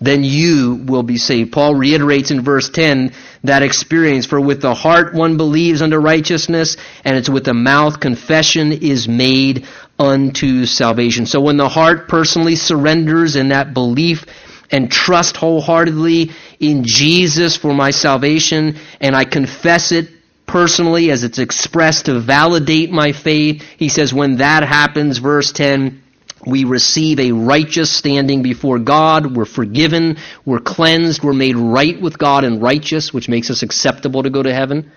Then 0.01 0.25
you 0.25 0.83
will 0.85 1.05
be 1.05 1.17
saved. 1.17 1.53
Paul 1.53 1.77
reiterates 1.77 2.33
in 2.33 2.43
verse 2.43 2.71
10 2.71 3.13
that 3.45 3.63
experience. 3.63 4.27
For 4.27 4.41
with 4.41 4.61
the 4.61 4.75
heart 4.75 5.15
one 5.15 5.37
believes 5.37 5.81
unto 5.81 5.97
righteousness, 5.97 6.77
and 7.05 7.17
it's 7.17 7.31
with 7.31 7.45
the 7.45 7.55
mouth 7.55 8.01
confession 8.01 8.73
is 8.73 9.07
made 9.07 9.65
unto 9.97 10.67
salvation. 10.67 11.27
So 11.27 11.41
when 11.41 11.57
the 11.57 11.69
heart 11.69 12.09
personally 12.09 12.57
surrenders 12.57 13.37
in 13.37 13.51
that 13.51 13.75
belief 13.75 14.25
and 14.73 14.91
trust 14.91 15.37
wholeheartedly 15.37 16.33
in 16.61 16.85
Jesus 16.85 17.57
for 17.57 17.75
my 17.75 17.91
salvation, 17.91 18.79
and 19.01 19.15
I 19.15 19.25
confess 19.25 19.93
it 19.93 20.09
personally 20.47 21.11
as 21.11 21.25
it's 21.25 21.39
expressed 21.39 22.07
to 22.07 22.21
validate 22.21 22.91
my 22.91 23.13
faith. 23.13 23.63
He 23.77 23.89
says, 23.89 24.13
when 24.13 24.37
that 24.37 24.63
happens, 24.63 25.19
verse 25.19 25.53
10, 25.53 26.03
we 26.47 26.65
receive 26.65 27.19
a 27.21 27.33
righteous 27.33 27.91
standing 27.91 28.43
before 28.43 28.79
God. 28.79 29.35
We're 29.35 29.47
forgiven. 29.47 30.19
We're 30.45 30.61
cleansed. 30.61 31.23
We're 31.23 31.33
made 31.33 31.57
right 31.57 31.99
with 32.01 32.19
God 32.19 32.45
and 32.45 32.61
righteous, 32.61 33.15
which 33.15 33.29
makes 33.29 33.51
us 33.51 33.63
acceptable 33.63 34.23
to 34.23 34.31
go 34.31 34.43
to 34.43 34.53
heaven. 34.53 34.93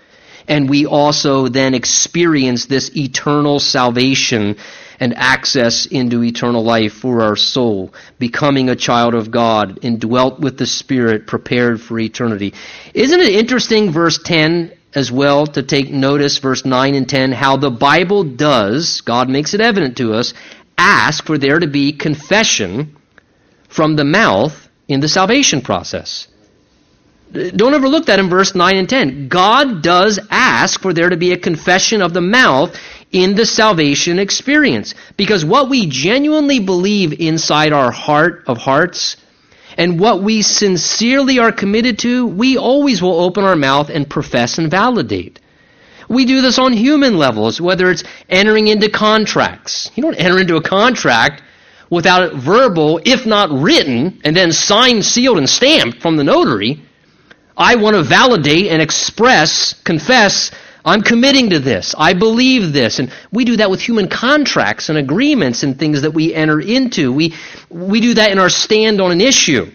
And 0.46 0.68
we 0.68 0.86
also 0.86 1.48
then 1.48 1.74
experience 1.74 2.66
this 2.66 2.96
eternal 2.96 3.60
salvation 3.60 4.56
and 5.00 5.16
access 5.16 5.86
into 5.86 6.24
eternal 6.24 6.62
life 6.62 6.92
for 6.92 7.22
our 7.22 7.36
soul, 7.36 7.92
becoming 8.18 8.68
a 8.68 8.76
child 8.76 9.14
of 9.14 9.30
God, 9.30 9.78
indwelt 9.82 10.40
with 10.40 10.58
the 10.58 10.66
Spirit, 10.66 11.26
prepared 11.26 11.80
for 11.80 11.98
eternity. 11.98 12.54
Isn't 12.94 13.20
it 13.20 13.34
interesting, 13.34 13.92
verse 13.92 14.18
10 14.22 14.72
as 14.94 15.12
well, 15.12 15.46
to 15.46 15.62
take 15.62 15.90
notice, 15.90 16.38
verse 16.38 16.64
9 16.64 16.94
and 16.94 17.08
10, 17.08 17.32
how 17.32 17.56
the 17.56 17.70
Bible 17.70 18.24
does, 18.24 19.02
God 19.02 19.28
makes 19.28 19.54
it 19.54 19.60
evident 19.60 19.98
to 19.98 20.14
us, 20.14 20.34
ask 20.76 21.24
for 21.24 21.38
there 21.38 21.58
to 21.58 21.66
be 21.66 21.92
confession 21.92 22.96
from 23.68 23.96
the 23.96 24.04
mouth 24.04 24.68
in 24.88 25.00
the 25.00 25.08
salvation 25.08 25.60
process. 25.60 26.26
Don't 27.30 27.74
overlook 27.74 28.06
that 28.06 28.18
in 28.18 28.30
verse 28.30 28.54
9 28.54 28.76
and 28.76 28.88
10. 28.88 29.28
God 29.28 29.82
does 29.82 30.18
ask 30.30 30.80
for 30.80 30.94
there 30.94 31.10
to 31.10 31.16
be 31.18 31.32
a 31.32 31.38
confession 31.38 32.00
of 32.00 32.14
the 32.14 32.22
mouth 32.22 32.74
in 33.12 33.34
the 33.34 33.46
salvation 33.46 34.18
experience. 34.18 34.94
Because 35.16 35.44
what 35.44 35.68
we 35.68 35.86
genuinely 35.86 36.60
believe 36.60 37.20
inside 37.20 37.72
our 37.72 37.90
heart 37.90 38.44
of 38.46 38.58
hearts 38.58 39.16
and 39.76 40.00
what 40.00 40.22
we 40.22 40.42
sincerely 40.42 41.38
are 41.38 41.52
committed 41.52 41.98
to, 42.00 42.26
we 42.26 42.56
always 42.56 43.00
will 43.00 43.20
open 43.20 43.44
our 43.44 43.56
mouth 43.56 43.90
and 43.90 44.08
profess 44.08 44.58
and 44.58 44.70
validate. 44.70 45.40
We 46.08 46.24
do 46.24 46.40
this 46.40 46.58
on 46.58 46.72
human 46.72 47.18
levels, 47.18 47.60
whether 47.60 47.90
it's 47.90 48.02
entering 48.28 48.68
into 48.68 48.88
contracts. 48.88 49.90
You 49.94 50.02
don't 50.02 50.14
enter 50.14 50.40
into 50.40 50.56
a 50.56 50.62
contract 50.62 51.42
without 51.90 52.22
it 52.22 52.34
verbal, 52.34 53.00
if 53.04 53.26
not 53.26 53.50
written, 53.50 54.20
and 54.24 54.36
then 54.36 54.52
signed, 54.52 55.04
sealed, 55.04 55.38
and 55.38 55.48
stamped 55.48 56.00
from 56.00 56.16
the 56.16 56.24
notary. 56.24 56.82
I 57.56 57.76
want 57.76 57.96
to 57.96 58.02
validate 58.02 58.66
and 58.68 58.80
express, 58.80 59.74
confess 59.84 60.50
I'm 60.84 61.02
committing 61.02 61.50
to 61.50 61.58
this. 61.58 61.94
I 61.96 62.14
believe 62.14 62.72
this. 62.72 62.98
And 62.98 63.12
we 63.32 63.44
do 63.44 63.56
that 63.56 63.70
with 63.70 63.80
human 63.80 64.08
contracts 64.08 64.88
and 64.88 64.98
agreements 64.98 65.62
and 65.62 65.78
things 65.78 66.02
that 66.02 66.12
we 66.12 66.34
enter 66.34 66.60
into. 66.60 67.12
We, 67.12 67.34
we 67.68 68.00
do 68.00 68.14
that 68.14 68.30
in 68.30 68.38
our 68.38 68.48
stand 68.48 69.00
on 69.00 69.12
an 69.12 69.20
issue. 69.20 69.70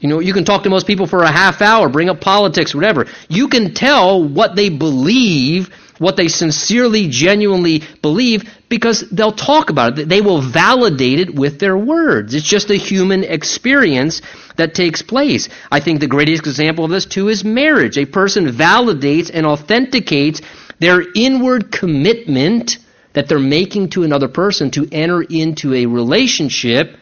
You 0.00 0.08
know, 0.08 0.18
you 0.18 0.32
can 0.32 0.44
talk 0.44 0.62
to 0.62 0.70
most 0.70 0.86
people 0.86 1.06
for 1.06 1.22
a 1.22 1.30
half 1.30 1.60
hour, 1.60 1.88
bring 1.90 2.08
up 2.08 2.20
politics, 2.20 2.74
whatever. 2.74 3.06
You 3.28 3.48
can 3.48 3.74
tell 3.74 4.26
what 4.26 4.56
they 4.56 4.70
believe, 4.70 5.68
what 5.98 6.16
they 6.16 6.28
sincerely, 6.28 7.08
genuinely 7.08 7.82
believe, 8.00 8.48
because 8.70 9.00
they'll 9.10 9.32
talk 9.32 9.68
about 9.68 9.98
it. 9.98 10.08
They 10.08 10.22
will 10.22 10.40
validate 10.40 11.18
it 11.18 11.34
with 11.34 11.58
their 11.58 11.76
words. 11.76 12.34
It's 12.34 12.46
just 12.46 12.70
a 12.70 12.76
human 12.76 13.24
experience 13.24 14.22
that 14.56 14.74
takes 14.74 15.02
place. 15.02 15.50
I 15.70 15.80
think 15.80 16.00
the 16.00 16.06
greatest 16.06 16.46
example 16.46 16.84
of 16.84 16.90
this, 16.90 17.04
too, 17.04 17.28
is 17.28 17.44
marriage. 17.44 17.98
A 17.98 18.06
person 18.06 18.46
validates 18.46 19.30
and 19.34 19.44
authenticates 19.44 20.40
their 20.78 21.02
inward 21.14 21.72
commitment 21.72 22.78
that 23.12 23.28
they're 23.28 23.40
making 23.40 23.90
to 23.90 24.04
another 24.04 24.28
person 24.28 24.70
to 24.70 24.88
enter 24.92 25.20
into 25.20 25.74
a 25.74 25.86
relationship 25.86 26.96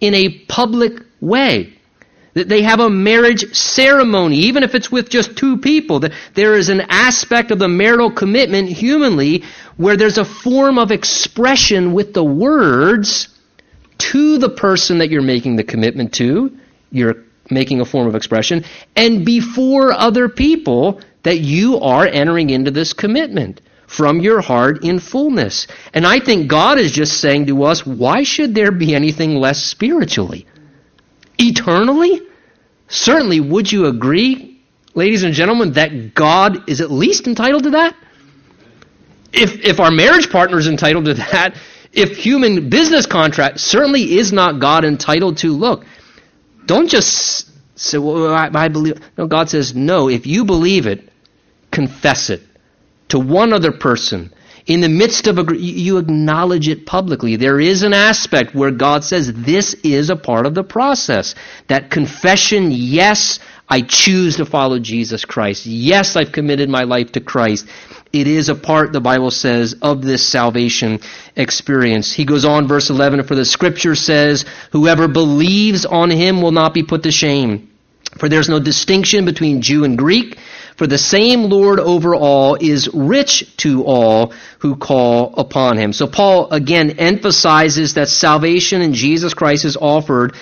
in 0.00 0.14
a 0.14 0.28
public 0.46 1.02
way. 1.20 1.75
That 2.36 2.50
they 2.50 2.60
have 2.60 2.80
a 2.80 2.90
marriage 2.90 3.56
ceremony, 3.56 4.36
even 4.40 4.62
if 4.62 4.74
it's 4.74 4.92
with 4.92 5.08
just 5.08 5.38
two 5.38 5.56
people. 5.56 6.00
That 6.00 6.12
there 6.34 6.54
is 6.54 6.68
an 6.68 6.82
aspect 6.82 7.50
of 7.50 7.58
the 7.58 7.66
marital 7.66 8.10
commitment 8.10 8.68
humanly 8.68 9.44
where 9.78 9.96
there's 9.96 10.18
a 10.18 10.24
form 10.24 10.78
of 10.78 10.90
expression 10.90 11.94
with 11.94 12.12
the 12.12 12.22
words 12.22 13.28
to 14.12 14.36
the 14.36 14.50
person 14.50 14.98
that 14.98 15.08
you're 15.08 15.22
making 15.22 15.56
the 15.56 15.64
commitment 15.64 16.12
to. 16.16 16.54
You're 16.90 17.24
making 17.50 17.80
a 17.80 17.86
form 17.86 18.06
of 18.06 18.14
expression. 18.14 18.66
And 18.94 19.24
before 19.24 19.92
other 19.92 20.28
people 20.28 21.00
that 21.22 21.38
you 21.38 21.80
are 21.80 22.06
entering 22.06 22.50
into 22.50 22.70
this 22.70 22.92
commitment 22.92 23.62
from 23.86 24.20
your 24.20 24.42
heart 24.42 24.84
in 24.84 24.98
fullness. 24.98 25.68
And 25.94 26.06
I 26.06 26.20
think 26.20 26.48
God 26.48 26.76
is 26.76 26.92
just 26.92 27.18
saying 27.18 27.46
to 27.46 27.62
us, 27.62 27.86
why 27.86 28.24
should 28.24 28.54
there 28.54 28.72
be 28.72 28.94
anything 28.94 29.36
less 29.36 29.64
spiritually? 29.64 30.46
Eternally? 31.38 32.22
Certainly, 32.88 33.40
would 33.40 33.70
you 33.70 33.86
agree, 33.86 34.60
ladies 34.94 35.22
and 35.22 35.34
gentlemen, 35.34 35.72
that 35.72 36.14
God 36.14 36.68
is 36.68 36.80
at 36.80 36.90
least 36.90 37.26
entitled 37.26 37.64
to 37.64 37.70
that? 37.70 37.96
If, 39.32 39.64
if 39.64 39.80
our 39.80 39.90
marriage 39.90 40.30
partner 40.30 40.58
is 40.58 40.68
entitled 40.68 41.06
to 41.06 41.14
that, 41.14 41.56
if 41.92 42.16
human 42.16 42.68
business 42.68 43.06
contract 43.06 43.60
certainly 43.60 44.18
is 44.18 44.32
not 44.32 44.60
God 44.60 44.84
entitled 44.84 45.38
to, 45.38 45.52
look, 45.52 45.84
don't 46.64 46.88
just 46.88 47.48
say, 47.78 47.98
well, 47.98 48.32
I, 48.32 48.50
I 48.52 48.68
believe. 48.68 49.00
No, 49.16 49.26
God 49.26 49.48
says, 49.48 49.74
no, 49.74 50.08
if 50.08 50.26
you 50.26 50.44
believe 50.44 50.86
it, 50.86 51.08
confess 51.70 52.30
it 52.30 52.42
to 53.08 53.18
one 53.18 53.52
other 53.52 53.72
person 53.72 54.32
in 54.66 54.80
the 54.80 54.88
midst 54.88 55.28
of 55.28 55.38
a 55.38 55.56
you 55.56 55.98
acknowledge 55.98 56.68
it 56.68 56.86
publicly. 56.86 57.36
There 57.36 57.60
is 57.60 57.82
an 57.82 57.92
aspect 57.92 58.54
where 58.54 58.70
god 58.70 59.04
says 59.04 59.32
this 59.32 59.74
is 59.74 60.10
a 60.10 60.16
part 60.16 60.46
of 60.46 60.54
the 60.54 60.64
process. 60.64 61.34
That 61.68 61.90
confession 61.90 62.70
yes 62.72 63.38
i 63.68 63.80
choose 63.80 64.36
to 64.36 64.46
follow 64.46 64.78
jesus 64.78 65.24
christ. 65.24 65.66
Yes 65.66 66.16
i've 66.16 66.32
committed 66.32 66.68
my 66.68 66.82
life 66.82 67.12
to 67.12 67.20
christ. 67.20 67.66
It 68.12 68.28
is 68.28 68.48
a 68.48 68.54
part, 68.54 68.92
the 68.92 69.00
Bible 69.00 69.30
says, 69.30 69.74
of 69.82 70.00
this 70.00 70.26
salvation 70.26 71.00
experience. 71.34 72.12
He 72.12 72.24
goes 72.24 72.46
on, 72.46 72.66
verse 72.66 72.88
11, 72.88 73.24
for 73.24 73.34
the 73.34 73.44
scripture 73.44 73.94
says, 73.94 74.46
Whoever 74.72 75.06
believes 75.06 75.84
on 75.84 76.10
him 76.10 76.40
will 76.40 76.52
not 76.52 76.72
be 76.72 76.82
put 76.82 77.02
to 77.02 77.10
shame. 77.10 77.68
For 78.16 78.28
there's 78.28 78.48
no 78.48 78.60
distinction 78.60 79.26
between 79.26 79.60
Jew 79.60 79.84
and 79.84 79.98
Greek, 79.98 80.38
for 80.76 80.86
the 80.86 80.98
same 80.98 81.44
Lord 81.44 81.80
over 81.80 82.14
all 82.14 82.56
is 82.56 82.88
rich 82.92 83.56
to 83.58 83.84
all 83.84 84.32
who 84.58 84.76
call 84.76 85.34
upon 85.36 85.78
him. 85.78 85.92
So 85.92 86.06
Paul 86.06 86.50
again 86.50 86.90
emphasizes 86.98 87.94
that 87.94 88.08
salvation 88.08 88.82
in 88.82 88.92
Jesus 88.92 89.34
Christ 89.34 89.64
is 89.64 89.76
offered 89.76 90.34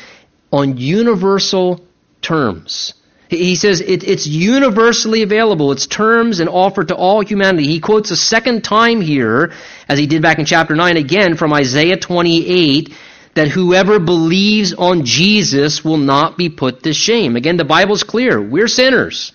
on 0.53 0.77
universal 0.77 1.85
terms. 2.21 2.95
He 3.29 3.57
says 3.57 3.81
it, 3.81 4.05
it's 4.05 4.27
universally 4.27 5.23
available. 5.23 5.73
Its 5.73 5.87
terms 5.87 6.41
and 6.41 6.49
offered 6.49 6.89
to 6.89 6.97
all 6.97 7.21
humanity. 7.25 7.67
He 7.67 7.81
quotes 7.81 8.11
a 8.11 8.17
second 8.17 8.63
time 8.63 9.01
here, 9.01 9.53
as 9.89 9.99
he 9.99 10.07
did 10.07 10.23
back 10.23 10.39
in 10.39 10.45
chapter 10.45 10.75
9, 10.77 10.97
again 10.97 11.37
from 11.37 11.53
Isaiah 11.53 11.97
28, 11.97 12.93
that 13.35 13.49
whoever 13.49 13.99
believes 13.99 14.75
on 14.75 15.05
Jesus 15.05 15.85
will 15.85 15.97
not 15.97 16.37
be 16.37 16.49
put 16.51 16.83
to 16.83 16.93
shame. 16.93 17.35
Again, 17.35 17.57
the 17.57 17.65
Bible's 17.65 18.05
clear. 18.05 18.41
We're 18.41 18.69
sinners. 18.69 19.33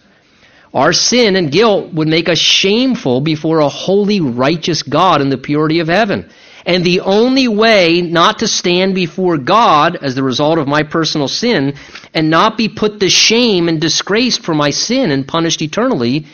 Our 0.74 0.93
sin 0.93 1.36
and 1.36 1.51
guilt 1.51 1.93
would 1.93 2.07
make 2.07 2.30
us 2.30 2.38
shameful 2.38 3.22
before 3.22 3.59
a 3.59 3.70
holy, 3.70 4.22
righteous 4.22 4.84
God 4.84 5.22
in 5.22 5.30
the 5.30 5.38
purity 5.38 5.80
of 5.80 5.88
heaven. 5.88 6.30
And 6.65 6.84
the 6.84 7.01
only 7.01 7.47
way 7.47 8.01
not 8.01 8.39
to 8.39 8.47
stand 8.47 8.93
before 8.93 9.38
God 9.38 9.97
as 10.01 10.13
the 10.13 10.24
result 10.24 10.59
of 10.59 10.67
my 10.67 10.84
personal 10.84 11.28
sin 11.28 11.76
and 12.13 12.30
not 12.30 12.57
be 12.57 12.70
put 12.70 12.99
to 12.99 13.09
shame 13.09 13.67
and 13.67 13.82
disgraced 13.82 14.43
for 14.43 14.53
my 14.53 14.70
sin 14.70 15.09
and 15.09 15.28
punished 15.28 15.61
eternally 15.61 16.28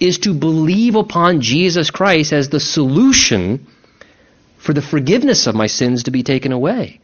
is 0.00 0.18
to 0.20 0.34
believe 0.34 0.96
upon 0.96 1.40
Jesus 1.40 1.90
Christ 1.90 2.32
as 2.32 2.48
the 2.48 2.60
solution 2.60 3.66
for 4.56 4.72
the 4.72 4.82
forgiveness 4.82 5.46
of 5.46 5.54
my 5.54 5.66
sins 5.66 6.04
to 6.04 6.10
be 6.10 6.22
taken 6.22 6.50
away 6.50 7.00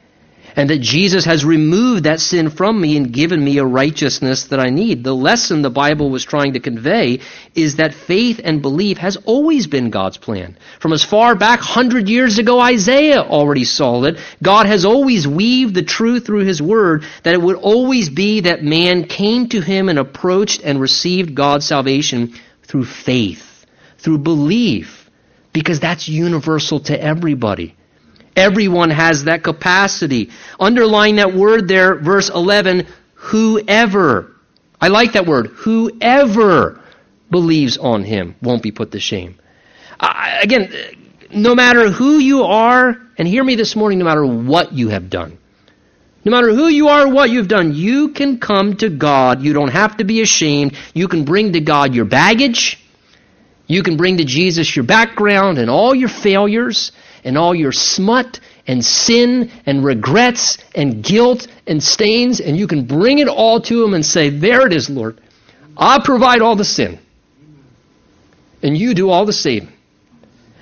and 0.57 0.71
that 0.71 0.81
Jesus 0.81 1.25
has 1.25 1.45
removed 1.45 2.05
that 2.05 2.21
sin 2.21 2.51
from 2.51 2.81
me 2.81 2.97
and 2.97 3.13
given 3.13 3.43
me 3.43 3.59
a 3.59 3.65
righteousness 3.65 4.45
that 4.45 4.61
I 4.61 4.71
need. 4.71 5.03
The 5.03 5.15
lesson 5.15 5.63
the 5.63 5.71
Bible 5.71 6.11
was 6.11 6.25
trying 6.25 6.53
to 6.53 6.61
convey 6.61 7.21
is 7.55 7.77
that 7.77 7.95
faith 7.95 8.41
and 8.43 8.63
belief 8.63 8.99
has 8.99 9.17
always 9.25 9.67
been 9.67 9.91
God's 9.91 10.19
plan. 10.19 10.57
From 10.81 10.93
as 10.93 11.05
far 11.05 11.35
back 11.35 11.61
100 11.61 12.09
years 12.09 12.39
ago, 12.39 12.61
Isaiah 12.61 13.23
already 13.23 13.65
saw 13.65 14.05
it. 14.05 14.19
God 14.43 14.67
has 14.67 14.85
always 14.85 15.27
weaved 15.27 15.75
the 15.75 15.83
truth 15.83 16.27
through 16.27 16.45
his 16.45 16.63
word 16.63 17.05
that 17.25 17.35
it 17.35 17.43
would 17.43 17.57
always 17.57 18.09
be 18.09 18.43
that 18.43 18.63
man 18.63 19.05
came 19.05 19.49
to 19.49 19.61
him 19.61 19.89
and 19.89 19.99
approached 19.99 20.63
and 20.63 20.81
received 20.81 21.35
God's 21.35 21.67
salvation 21.67 22.35
through 22.63 22.85
faith, 22.85 23.67
through 23.99 24.19
belief, 24.19 25.11
because 25.53 25.81
that's 25.81 26.09
universal 26.09 26.81
to 26.81 27.01
everybody. 27.01 27.75
Everyone 28.37 28.91
has 28.91 29.25
that 29.25 29.43
capacity. 29.43 30.31
Underline 30.59 31.17
that 31.17 31.35
word 31.35 31.69
there, 31.69 31.95
verse 31.95 32.29
11, 32.31 32.87
whoever. 33.15 34.33
I 34.81 34.89
like 34.89 35.13
that 35.13 35.27
word. 35.27 35.47
Whoever 35.49 36.81
believes 37.31 37.79
on 37.79 38.05
him 38.05 38.35
won't 38.43 38.63
be 38.63 38.73
put 38.73 38.93
to 38.93 39.01
shame. 39.01 39.39
Again, 40.01 40.73
no 41.33 41.55
matter 41.55 41.91
who 41.91 42.19
you 42.19 42.43
are, 42.45 43.01
and 43.17 43.29
hear 43.29 43.45
me 43.45 43.55
this 43.55 43.77
morning, 43.77 43.99
no 44.01 44.05
matter 44.05 44.27
what 44.27 44.73
you 44.73 44.89
have 44.89 45.09
done, 45.09 45.39
no 46.25 46.31
matter 46.33 46.55
who 46.55 46.69
you 46.69 46.89
are 46.89 47.07
or 47.07 47.13
what 47.13 47.31
you've 47.31 47.49
done, 47.49 47.75
you 47.75 48.09
can 48.09 48.39
come 48.39 48.77
to 48.79 48.89
God. 48.89 49.43
You 49.43 49.53
don't 49.53 49.71
have 49.71 49.99
to 49.99 50.05
be 50.05 50.21
ashamed. 50.23 50.77
You 50.93 51.07
can 51.07 51.25
bring 51.25 51.53
to 51.53 51.61
God 51.61 51.95
your 51.95 52.07
baggage. 52.07 52.81
You 53.67 53.83
can 53.83 53.97
bring 53.97 54.17
to 54.19 54.25
Jesus 54.25 54.75
your 54.75 54.85
background 54.85 55.59
and 55.59 55.71
all 55.71 55.95
your 55.95 56.09
failures 56.09 56.93
and 57.25 57.39
all 57.39 57.55
your 57.55 57.73
smut 57.73 58.41
and 58.67 58.85
sin 58.85 59.51
and 59.67 59.85
regrets 59.85 60.59
and 60.75 61.03
guilt 61.03 61.49
and 61.67 61.83
stains, 61.83 62.41
and 62.41 62.57
you 62.57 62.67
can 62.67 62.87
bring 62.87 63.19
it 63.19 63.29
all 63.29 63.61
to 63.63 63.83
Him 63.85 63.95
and 63.95 64.05
say, 64.05 64.29
There 64.29 64.67
it 64.67 64.73
is, 64.73 64.89
Lord. 64.89 65.21
I'll 65.77 66.03
provide 66.03 66.41
all 66.41 66.57
the 66.57 66.65
sin. 66.65 66.99
And 68.63 68.77
you 68.77 68.95
do 68.95 69.11
all 69.11 69.27
the 69.27 69.33
saving. 69.33 69.73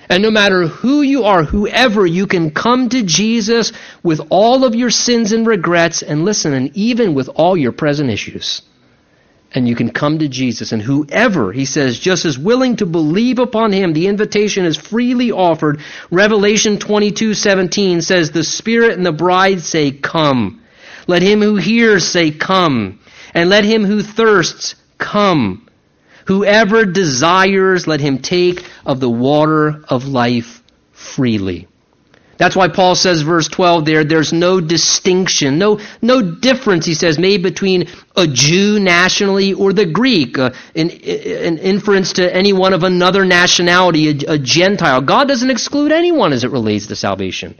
And 0.08 0.22
no 0.22 0.30
matter 0.30 0.66
who 0.66 1.02
you 1.02 1.24
are, 1.24 1.44
whoever, 1.44 2.06
you 2.06 2.26
can 2.26 2.50
come 2.50 2.88
to 2.88 3.02
Jesus 3.02 3.72
with 4.02 4.20
all 4.30 4.64
of 4.64 4.74
your 4.74 4.90
sins 4.90 5.32
and 5.32 5.46
regrets, 5.46 6.02
and 6.02 6.24
listen, 6.24 6.52
and 6.52 6.76
even 6.76 7.14
with 7.14 7.28
all 7.28 7.56
your 7.56 7.72
present 7.72 8.10
issues 8.10 8.62
and 9.54 9.68
you 9.68 9.74
can 9.74 9.90
come 9.90 10.18
to 10.18 10.28
Jesus. 10.28 10.72
And 10.72 10.80
whoever, 10.80 11.52
he 11.52 11.64
says, 11.64 11.98
just 11.98 12.24
is 12.24 12.38
willing 12.38 12.76
to 12.76 12.86
believe 12.86 13.38
upon 13.38 13.72
him, 13.72 13.92
the 13.92 14.06
invitation 14.06 14.64
is 14.64 14.76
freely 14.76 15.30
offered. 15.30 15.80
Revelation 16.10 16.78
22, 16.78 17.34
17 17.34 18.02
says, 18.02 18.30
The 18.30 18.44
Spirit 18.44 18.96
and 18.96 19.04
the 19.04 19.12
bride 19.12 19.62
say, 19.62 19.90
Come. 19.90 20.62
Let 21.06 21.22
him 21.22 21.40
who 21.40 21.56
hears 21.56 22.06
say, 22.06 22.30
Come. 22.30 23.00
And 23.34 23.50
let 23.50 23.64
him 23.64 23.84
who 23.84 24.02
thirsts 24.02 24.74
come. 24.98 25.68
Whoever 26.26 26.84
desires, 26.84 27.86
let 27.86 28.00
him 28.00 28.18
take 28.18 28.64
of 28.86 29.00
the 29.00 29.10
water 29.10 29.82
of 29.88 30.06
life 30.06 30.62
freely. 30.92 31.66
That's 32.38 32.56
why 32.56 32.68
Paul 32.68 32.94
says, 32.94 33.22
verse 33.22 33.48
12 33.48 33.84
there, 33.84 34.04
there's 34.04 34.32
no 34.32 34.60
distinction, 34.60 35.58
no, 35.58 35.80
no 36.00 36.22
difference, 36.22 36.86
he 36.86 36.94
says, 36.94 37.18
made 37.18 37.42
between 37.42 37.88
a 38.16 38.26
Jew 38.26 38.80
nationally 38.80 39.52
or 39.52 39.72
the 39.72 39.86
Greek, 39.86 40.38
uh, 40.38 40.50
an, 40.74 40.90
an, 40.90 41.58
inference 41.58 42.14
to 42.14 42.34
anyone 42.34 42.72
of 42.72 42.82
another 42.82 43.24
nationality, 43.24 44.08
a, 44.08 44.32
a 44.34 44.38
Gentile. 44.38 45.00
God 45.02 45.28
doesn't 45.28 45.50
exclude 45.50 45.92
anyone 45.92 46.32
as 46.32 46.44
it 46.44 46.50
relates 46.50 46.86
to 46.88 46.96
salvation. 46.96 47.58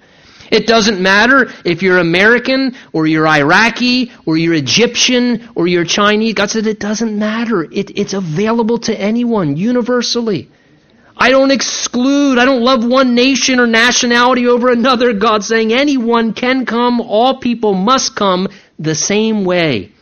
It 0.51 0.67
doesn't 0.67 1.01
matter 1.01 1.51
if 1.65 1.83
you're 1.83 1.99
American 1.99 2.77
or 2.93 3.07
you're 3.07 3.27
Iraqi 3.27 4.13
or 4.27 4.37
you're 4.37 4.53
Egyptian 4.53 5.49
or 5.55 5.67
you're 5.67 5.87
Chinese. 5.87 6.35
God 6.35 6.51
said 6.51 6.67
it 6.67 6.79
doesn't 6.79 7.19
matter. 7.19 7.65
It, 7.65 7.97
it's 7.97 8.13
available 8.13 8.79
to 8.81 8.95
anyone 8.95 9.57
universally. 9.57 10.51
I 11.23 11.31
don't 11.31 11.53
exclude, 11.53 12.37
I 12.37 12.45
don't 12.45 12.65
love 12.65 12.85
one 12.85 13.15
nation 13.15 13.61
or 13.61 13.69
nationality 13.69 14.49
over 14.49 14.73
another. 14.73 15.13
God 15.13 15.45
saying 15.45 15.73
anyone 15.73 16.33
can 16.33 16.67
come, 16.67 17.01
all 17.01 17.39
people 17.39 17.75
must 17.75 18.17
come 18.17 18.49
the 18.77 18.97
same 18.97 19.45
way. 19.45 19.93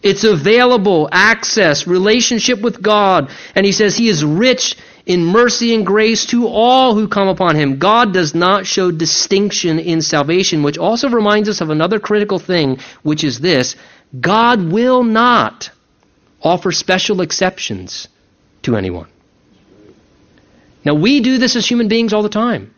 It's 0.00 0.22
available, 0.22 1.08
access, 1.10 1.88
relationship 1.88 2.60
with 2.60 2.80
God. 2.80 3.32
And 3.56 3.66
he 3.66 3.72
says 3.72 3.96
he 3.96 4.08
is 4.08 4.24
rich 4.24 4.76
in 5.06 5.24
mercy 5.24 5.74
and 5.74 5.84
grace 5.84 6.26
to 6.26 6.46
all 6.46 6.94
who 6.94 7.08
come 7.08 7.26
upon 7.26 7.56
him. 7.56 7.80
God 7.80 8.14
does 8.14 8.32
not 8.32 8.64
show 8.64 8.92
distinction 8.92 9.80
in 9.80 10.02
salvation, 10.02 10.62
which 10.62 10.78
also 10.78 11.08
reminds 11.08 11.48
us 11.48 11.62
of 11.62 11.70
another 11.70 11.98
critical 11.98 12.38
thing, 12.38 12.78
which 13.02 13.24
is 13.24 13.40
this 13.40 13.74
God 14.20 14.70
will 14.70 15.02
not 15.02 15.72
offer 16.40 16.70
special 16.70 17.22
exceptions 17.22 18.06
to 18.62 18.76
anyone. 18.76 19.08
Now, 20.84 20.94
we 20.94 21.20
do 21.20 21.38
this 21.38 21.56
as 21.56 21.66
human 21.66 21.88
beings 21.88 22.12
all 22.12 22.22
the 22.22 22.28
time. 22.28 22.74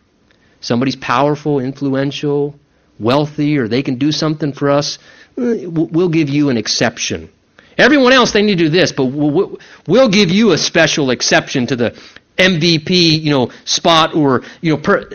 Somebody's 0.61 0.97
powerful, 0.97 1.61
influential, 1.61 2.55
wealthy, 2.99 3.59
or 3.59 3.69
they 3.69 3.83
can 3.83 3.97
do 3.99 4.13
something 4.13 4.53
for 4.53 4.71
us. 4.71 4.99
We'll 5.37 6.09
give 6.09 6.29
you 6.29 6.49
an 6.51 6.57
exception. 6.57 7.31
Everyone 7.77 8.13
else, 8.13 8.33
they 8.33 8.43
need 8.43 8.59
to 8.59 8.65
do 8.65 8.71
this, 8.71 8.93
but 8.93 9.05
we'll 9.07 10.09
give 10.09 10.31
you 10.31 10.53
a 10.53 10.59
special 10.59 11.11
exception 11.11 11.67
to 11.67 11.77
the 11.77 11.91
MVP, 12.39 13.21
you 13.21 13.31
know, 13.31 13.51
spot 13.65 14.15
or, 14.15 14.43
you 14.61 14.75
know, 14.75 14.81
per. 14.81 15.09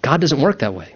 God 0.00 0.20
doesn't 0.20 0.40
work 0.40 0.60
that 0.60 0.74
way. 0.74 0.94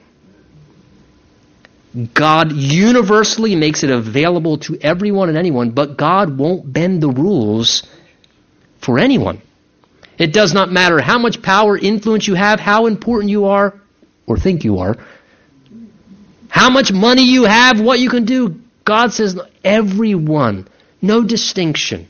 God 2.14 2.52
universally 2.52 3.56
makes 3.56 3.82
it 3.82 3.90
available 3.90 4.58
to 4.58 4.78
everyone 4.80 5.28
and 5.28 5.38
anyone, 5.38 5.70
but 5.70 5.96
God 5.96 6.38
won't 6.38 6.70
bend 6.70 7.02
the 7.02 7.08
rules 7.08 7.82
for 8.80 8.98
anyone. 8.98 9.42
It 10.18 10.32
does 10.32 10.52
not 10.52 10.70
matter 10.72 11.00
how 11.00 11.18
much 11.18 11.42
power, 11.42 11.78
influence 11.78 12.26
you 12.26 12.34
have, 12.34 12.58
how 12.58 12.86
important 12.86 13.30
you 13.30 13.46
are, 13.46 13.78
or 14.26 14.36
think 14.36 14.64
you 14.64 14.78
are, 14.78 14.96
how 16.48 16.70
much 16.70 16.92
money 16.92 17.22
you 17.22 17.44
have, 17.44 17.80
what 17.80 18.00
you 18.00 18.10
can 18.10 18.24
do. 18.24 18.60
God 18.84 19.12
says 19.12 19.38
everyone, 19.62 20.66
no 21.00 21.22
distinction. 21.22 22.08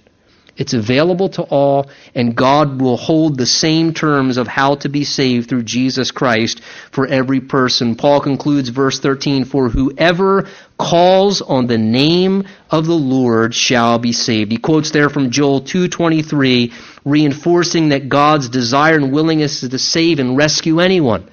It's 0.59 0.74
available 0.74 1.28
to 1.30 1.42
all, 1.42 1.88
and 2.16 2.34
God 2.34 2.80
will 2.80 2.96
hold 2.96 3.38
the 3.38 3.46
same 3.46 3.94
terms 3.94 4.36
of 4.36 4.48
how 4.48 4.74
to 4.76 4.88
be 4.88 5.04
saved 5.04 5.48
through 5.48 5.62
Jesus 5.62 6.11
Christ 6.11 6.61
for 6.90 7.06
every 7.06 7.40
person. 7.40 7.94
Paul 7.94 8.20
concludes 8.20 8.68
verse 8.68 8.98
13, 8.98 9.44
For 9.44 9.68
whoever 9.68 10.48
calls 10.76 11.40
on 11.42 11.68
the 11.68 11.78
name 11.78 12.44
of 12.70 12.86
the 12.86 12.94
Lord 12.94 13.54
shall 13.54 14.00
be 14.00 14.12
saved. 14.12 14.50
He 14.50 14.59
quotes 14.59 14.90
there 14.90 15.09
from 15.09 15.30
Joel 15.30 15.62
2.23, 15.62 16.72
reinforcing 17.04 17.90
that 17.90 18.09
God's 18.09 18.48
desire 18.48 18.96
and 18.96 19.12
willingness 19.12 19.62
is 19.62 19.70
to 19.70 19.78
save 19.78 20.18
and 20.18 20.36
rescue 20.36 20.80
anyone 20.80 21.30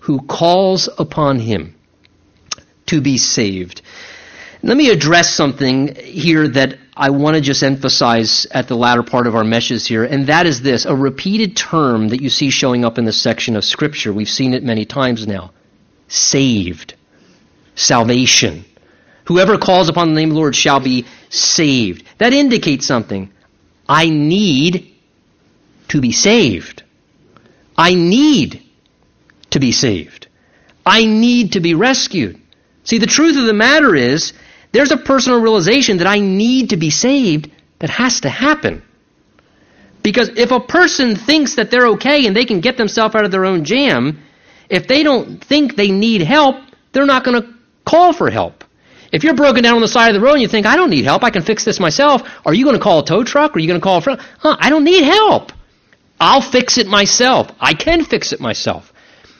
who 0.00 0.20
calls 0.20 0.88
upon 0.98 1.38
him 1.38 1.74
to 2.86 3.02
be 3.02 3.18
saved. 3.18 3.82
Let 4.62 4.78
me 4.78 4.88
address 4.88 5.34
something 5.34 5.94
here 5.94 6.48
that 6.48 6.78
I 6.96 7.10
want 7.10 7.34
to 7.34 7.40
just 7.40 7.62
emphasize 7.62 8.46
at 8.52 8.68
the 8.68 8.76
latter 8.76 9.02
part 9.02 9.26
of 9.26 9.34
our 9.34 9.42
meshes 9.42 9.86
here, 9.86 10.04
and 10.04 10.28
that 10.28 10.46
is 10.46 10.62
this 10.62 10.84
a 10.84 10.94
repeated 10.94 11.56
term 11.56 12.08
that 12.08 12.22
you 12.22 12.30
see 12.30 12.50
showing 12.50 12.84
up 12.84 12.98
in 12.98 13.04
this 13.04 13.20
section 13.20 13.56
of 13.56 13.64
Scripture. 13.64 14.12
We've 14.12 14.28
seen 14.28 14.54
it 14.54 14.62
many 14.62 14.84
times 14.84 15.26
now 15.26 15.50
saved, 16.06 16.94
salvation. 17.74 18.64
Whoever 19.24 19.58
calls 19.58 19.88
upon 19.88 20.08
the 20.08 20.20
name 20.20 20.30
of 20.30 20.34
the 20.34 20.40
Lord 20.40 20.54
shall 20.54 20.80
be 20.80 21.06
saved. 21.30 22.04
That 22.18 22.32
indicates 22.32 22.86
something. 22.86 23.32
I 23.88 24.08
need 24.08 24.94
to 25.88 26.00
be 26.00 26.12
saved. 26.12 26.82
I 27.76 27.94
need 27.94 28.62
to 29.50 29.58
be 29.58 29.72
saved. 29.72 30.28
I 30.86 31.04
need 31.06 31.52
to 31.52 31.60
be 31.60 31.74
rescued. 31.74 32.40
See, 32.84 32.98
the 32.98 33.06
truth 33.06 33.36
of 33.36 33.46
the 33.46 33.54
matter 33.54 33.94
is, 33.94 34.32
there's 34.74 34.90
a 34.90 34.96
personal 34.96 35.40
realization 35.40 35.98
that 35.98 36.08
I 36.08 36.18
need 36.18 36.70
to 36.70 36.76
be 36.76 36.90
saved 36.90 37.50
that 37.78 37.90
has 37.90 38.20
to 38.22 38.28
happen. 38.28 38.82
Because 40.02 40.30
if 40.36 40.50
a 40.50 40.58
person 40.58 41.14
thinks 41.14 41.54
that 41.54 41.70
they're 41.70 41.86
okay 41.90 42.26
and 42.26 42.34
they 42.34 42.44
can 42.44 42.60
get 42.60 42.76
themselves 42.76 43.14
out 43.14 43.24
of 43.24 43.30
their 43.30 43.44
own 43.44 43.64
jam, 43.64 44.20
if 44.68 44.88
they 44.88 45.04
don't 45.04 45.42
think 45.42 45.76
they 45.76 45.92
need 45.92 46.22
help, 46.22 46.56
they're 46.92 47.06
not 47.06 47.24
going 47.24 47.40
to 47.40 47.54
call 47.84 48.12
for 48.12 48.30
help. 48.30 48.64
If 49.12 49.22
you're 49.22 49.34
broken 49.34 49.62
down 49.62 49.76
on 49.76 49.80
the 49.80 49.86
side 49.86 50.08
of 50.08 50.14
the 50.14 50.20
road 50.20 50.34
and 50.34 50.42
you 50.42 50.48
think, 50.48 50.66
I 50.66 50.74
don't 50.74 50.90
need 50.90 51.04
help, 51.04 51.22
I 51.22 51.30
can 51.30 51.42
fix 51.42 51.64
this 51.64 51.78
myself, 51.78 52.22
are 52.44 52.52
you 52.52 52.64
going 52.64 52.76
to 52.76 52.82
call 52.82 52.98
a 52.98 53.04
tow 53.04 53.22
truck? 53.22 53.54
Are 53.54 53.60
you 53.60 53.68
going 53.68 53.80
to 53.80 53.84
call 53.84 53.98
a 53.98 54.00
friend? 54.00 54.20
Huh, 54.40 54.56
I 54.58 54.70
don't 54.70 54.82
need 54.82 55.04
help. 55.04 55.52
I'll 56.18 56.40
fix 56.40 56.78
it 56.78 56.88
myself. 56.88 57.48
I 57.60 57.74
can 57.74 58.04
fix 58.04 58.32
it 58.32 58.40
myself. 58.40 58.92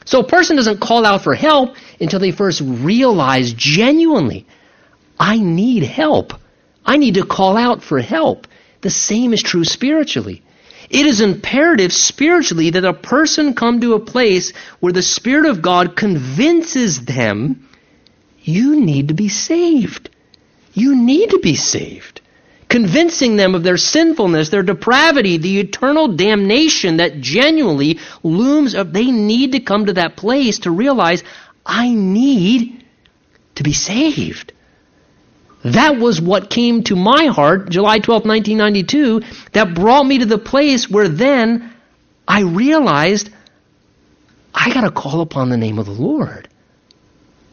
So 0.04 0.20
a 0.20 0.28
person 0.28 0.54
doesn't 0.54 0.78
call 0.78 1.04
out 1.04 1.24
for 1.24 1.34
help 1.34 1.74
until 2.00 2.20
they 2.20 2.30
first 2.30 2.60
realize 2.64 3.52
genuinely, 3.52 4.46
I 5.18 5.38
need 5.38 5.82
help. 5.82 6.34
I 6.84 6.96
need 6.96 7.14
to 7.14 7.24
call 7.24 7.56
out 7.56 7.82
for 7.82 7.98
help. 8.00 8.46
The 8.80 8.90
same 8.90 9.32
is 9.32 9.42
true 9.42 9.64
spiritually. 9.64 10.42
It 10.90 11.06
is 11.06 11.20
imperative 11.20 11.92
spiritually 11.92 12.70
that 12.70 12.84
a 12.84 12.92
person 12.92 13.54
come 13.54 13.80
to 13.80 13.94
a 13.94 14.00
place 14.00 14.52
where 14.80 14.92
the 14.92 15.02
Spirit 15.02 15.46
of 15.46 15.62
God 15.62 15.96
convinces 15.96 17.04
them 17.04 17.68
you 18.42 18.80
need 18.80 19.08
to 19.08 19.14
be 19.14 19.30
saved. 19.30 20.10
You 20.74 20.94
need 20.94 21.30
to 21.30 21.38
be 21.38 21.54
saved. 21.54 22.20
Convincing 22.68 23.36
them 23.36 23.54
of 23.54 23.62
their 23.62 23.76
sinfulness, 23.76 24.50
their 24.50 24.62
depravity, 24.62 25.38
the 25.38 25.60
eternal 25.60 26.08
damnation 26.08 26.98
that 26.98 27.20
genuinely 27.20 28.00
looms 28.22 28.74
up. 28.74 28.92
They 28.92 29.10
need 29.10 29.52
to 29.52 29.60
come 29.60 29.86
to 29.86 29.94
that 29.94 30.16
place 30.16 30.60
to 30.60 30.70
realize, 30.70 31.22
I 31.64 31.94
need 31.94 32.84
to 33.54 33.62
be 33.62 33.72
saved. 33.72 34.52
That 35.64 35.98
was 35.98 36.20
what 36.20 36.50
came 36.50 36.84
to 36.84 36.96
my 36.96 37.26
heart 37.26 37.70
July 37.70 37.98
12, 37.98 38.26
1992, 38.26 39.22
that 39.52 39.74
brought 39.74 40.04
me 40.04 40.18
to 40.18 40.26
the 40.26 40.38
place 40.38 40.90
where 40.90 41.08
then 41.08 41.72
I 42.28 42.42
realized 42.42 43.30
I 44.54 44.72
got 44.72 44.82
to 44.82 44.90
call 44.90 45.22
upon 45.22 45.48
the 45.48 45.56
name 45.56 45.78
of 45.78 45.86
the 45.86 45.92
Lord. 45.92 46.48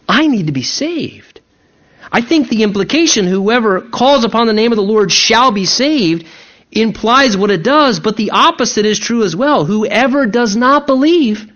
I 0.08 0.28
need 0.28 0.48
to 0.48 0.54
be 0.54 0.64
saved. 0.64 1.40
I 2.12 2.22
think 2.22 2.50
the 2.50 2.64
implication, 2.64 3.26
whoever 3.26 3.80
calls 3.80 4.26
upon 4.26 4.48
the 4.48 4.54
name 4.54 4.74
of 4.74 4.76
the 4.76 4.84
Lord 4.84 5.10
shall 5.12 5.52
be 5.52 5.66
saved, 5.66 6.26
implies 6.70 7.38
what 7.38 7.50
it 7.50 7.64
does, 7.64 8.02
but 8.02 8.18
the 8.18 8.32
opposite 8.32 8.86
is 8.86 9.00
true 9.00 9.24
as 9.24 9.36
well. 9.36 9.64
Whoever 9.64 10.26
does 10.26 10.56
not 10.56 10.86
believe 10.86 11.50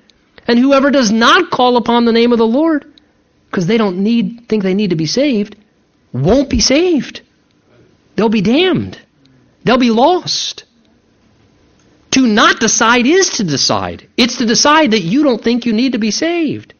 and 0.48 0.58
whoever 0.58 0.90
does 0.92 1.12
not 1.12 1.52
call 1.52 1.76
upon 1.76 2.06
the 2.06 2.12
name 2.14 2.32
of 2.32 2.38
the 2.38 2.48
Lord, 2.48 2.86
because 3.50 3.68
they 3.68 3.78
don't 3.78 3.98
need, 4.04 4.48
think 4.48 4.64
they 4.64 4.74
need 4.74 4.92
to 4.92 4.96
be 4.96 5.06
saved, 5.06 5.58
won't 6.16 6.50
be 6.50 6.62
saved. 6.62 7.22
They'll 8.16 8.30
be 8.30 8.42
damned. 8.42 9.00
They'll 9.64 9.78
be 9.78 9.92
lost. 9.92 10.64
To 12.12 12.26
not 12.26 12.62
decide 12.62 13.06
is 13.06 13.32
to 13.32 13.44
decide. 13.44 14.08
It's 14.16 14.38
to 14.38 14.46
decide 14.46 14.92
that 14.92 15.02
you 15.02 15.24
don't 15.24 15.44
think 15.44 15.66
you 15.66 15.74
need 15.74 15.92
to 15.92 15.98
be 15.98 16.12
saved. 16.12 16.74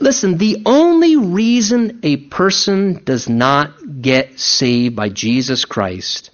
Listen, 0.00 0.38
the 0.38 0.62
only 0.66 1.16
reason 1.16 2.00
a 2.02 2.16
person 2.16 3.04
does 3.04 3.28
not 3.28 4.02
get 4.02 4.40
saved 4.40 4.96
by 4.96 5.08
Jesus 5.08 5.64
Christ 5.64 6.30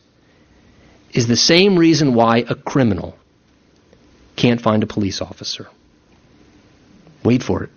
is 1.12 1.26
the 1.26 1.37
same 1.37 1.78
reason 1.78 2.14
why 2.14 2.39
a 2.39 2.55
criminal 2.55 3.18
can't 4.37 4.61
find 4.61 4.82
a 4.82 4.87
police 4.87 5.20
officer. 5.20 5.68
Wait 7.22 7.43
for 7.43 7.64
it. 7.64 7.70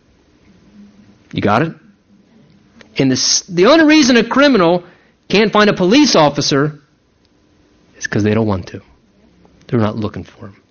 You 1.33 1.41
got 1.41 1.61
it? 1.61 1.73
And 2.99 3.11
the, 3.11 3.43
the 3.49 3.65
only 3.67 3.85
reason 3.85 4.17
a 4.17 4.27
criminal 4.27 4.83
can't 5.29 5.51
find 5.51 5.69
a 5.69 5.73
police 5.73 6.15
officer 6.15 6.79
is 7.97 8.05
because 8.05 8.23
they 8.23 8.33
don't 8.33 8.47
want 8.47 8.67
to. 8.67 8.81
They're 9.67 9.79
not 9.79 9.95
looking 9.95 10.23
for 10.23 10.47
him. 10.47 10.61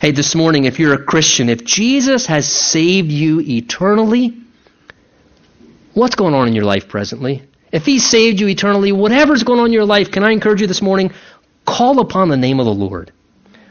Hey, 0.00 0.12
this 0.12 0.34
morning, 0.34 0.64
if 0.64 0.78
you're 0.78 0.94
a 0.94 1.04
Christian, 1.04 1.50
if 1.50 1.64
Jesus 1.64 2.26
has 2.26 2.50
saved 2.50 3.10
you 3.10 3.40
eternally, 3.40 4.34
what's 5.92 6.14
going 6.14 6.32
on 6.32 6.48
in 6.48 6.54
your 6.54 6.64
life 6.64 6.88
presently? 6.88 7.42
If 7.70 7.84
He 7.84 7.98
saved 7.98 8.40
you 8.40 8.48
eternally, 8.48 8.92
whatever's 8.92 9.42
going 9.42 9.60
on 9.60 9.66
in 9.66 9.72
your 9.72 9.84
life, 9.84 10.10
can 10.10 10.24
I 10.24 10.30
encourage 10.30 10.60
you 10.60 10.66
this 10.66 10.80
morning? 10.80 11.12
Call 11.66 12.00
upon 12.00 12.30
the 12.30 12.36
name 12.36 12.60
of 12.60 12.66
the 12.66 12.72
Lord. 12.72 13.12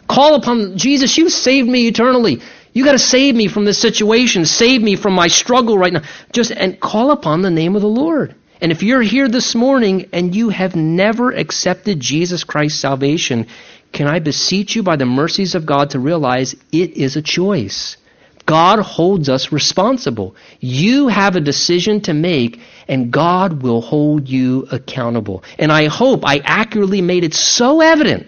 Call 0.07 0.35
upon 0.35 0.77
Jesus, 0.77 1.17
you 1.17 1.29
saved 1.29 1.67
me 1.67 1.87
eternally. 1.87 2.41
You 2.73 2.85
got 2.85 2.93
to 2.93 2.99
save 2.99 3.35
me 3.35 3.47
from 3.47 3.65
this 3.65 3.79
situation, 3.79 4.45
save 4.45 4.81
me 4.81 4.95
from 4.95 5.13
my 5.13 5.27
struggle 5.27 5.77
right 5.77 5.93
now. 5.93 6.03
Just 6.31 6.51
and 6.51 6.79
call 6.79 7.11
upon 7.11 7.41
the 7.41 7.49
name 7.49 7.75
of 7.75 7.81
the 7.81 7.87
Lord. 7.87 8.35
And 8.61 8.71
if 8.71 8.83
you're 8.83 9.01
here 9.01 9.27
this 9.27 9.55
morning 9.55 10.09
and 10.11 10.35
you 10.35 10.49
have 10.49 10.75
never 10.75 11.31
accepted 11.31 11.99
Jesus 11.99 12.43
Christ's 12.43 12.79
salvation, 12.79 13.47
can 13.93 14.07
I 14.07 14.19
beseech 14.19 14.75
you 14.75 14.83
by 14.83 14.97
the 14.97 15.05
mercies 15.05 15.55
of 15.55 15.65
God 15.65 15.91
to 15.91 15.99
realize 15.99 16.55
it 16.71 16.91
is 16.91 17.15
a 17.15 17.21
choice. 17.21 17.97
God 18.45 18.79
holds 18.79 19.29
us 19.29 19.51
responsible. 19.51 20.35
You 20.59 21.07
have 21.07 21.35
a 21.35 21.41
decision 21.41 22.01
to 22.01 22.13
make, 22.13 22.59
and 22.87 23.11
God 23.11 23.61
will 23.61 23.79
hold 23.79 24.27
you 24.27 24.67
accountable. 24.71 25.43
And 25.57 25.71
I 25.71 25.85
hope 25.85 26.25
I 26.25 26.39
accurately 26.39 27.01
made 27.01 27.23
it 27.23 27.33
so 27.33 27.79
evident 27.81 28.27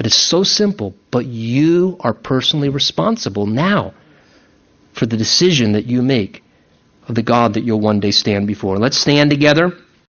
that 0.00 0.06
it's 0.06 0.16
so 0.16 0.42
simple, 0.42 0.94
but 1.10 1.26
you 1.26 1.98
are 2.00 2.14
personally 2.14 2.70
responsible 2.70 3.44
now 3.44 3.92
for 4.94 5.04
the 5.04 5.18
decision 5.18 5.72
that 5.72 5.84
you 5.84 6.00
make 6.00 6.42
of 7.06 7.14
the 7.14 7.22
God 7.22 7.52
that 7.52 7.64
you'll 7.64 7.80
one 7.80 8.00
day 8.00 8.10
stand 8.10 8.46
before. 8.46 8.78
Let's 8.78 8.96
stand 8.96 9.28
together. 9.28 9.76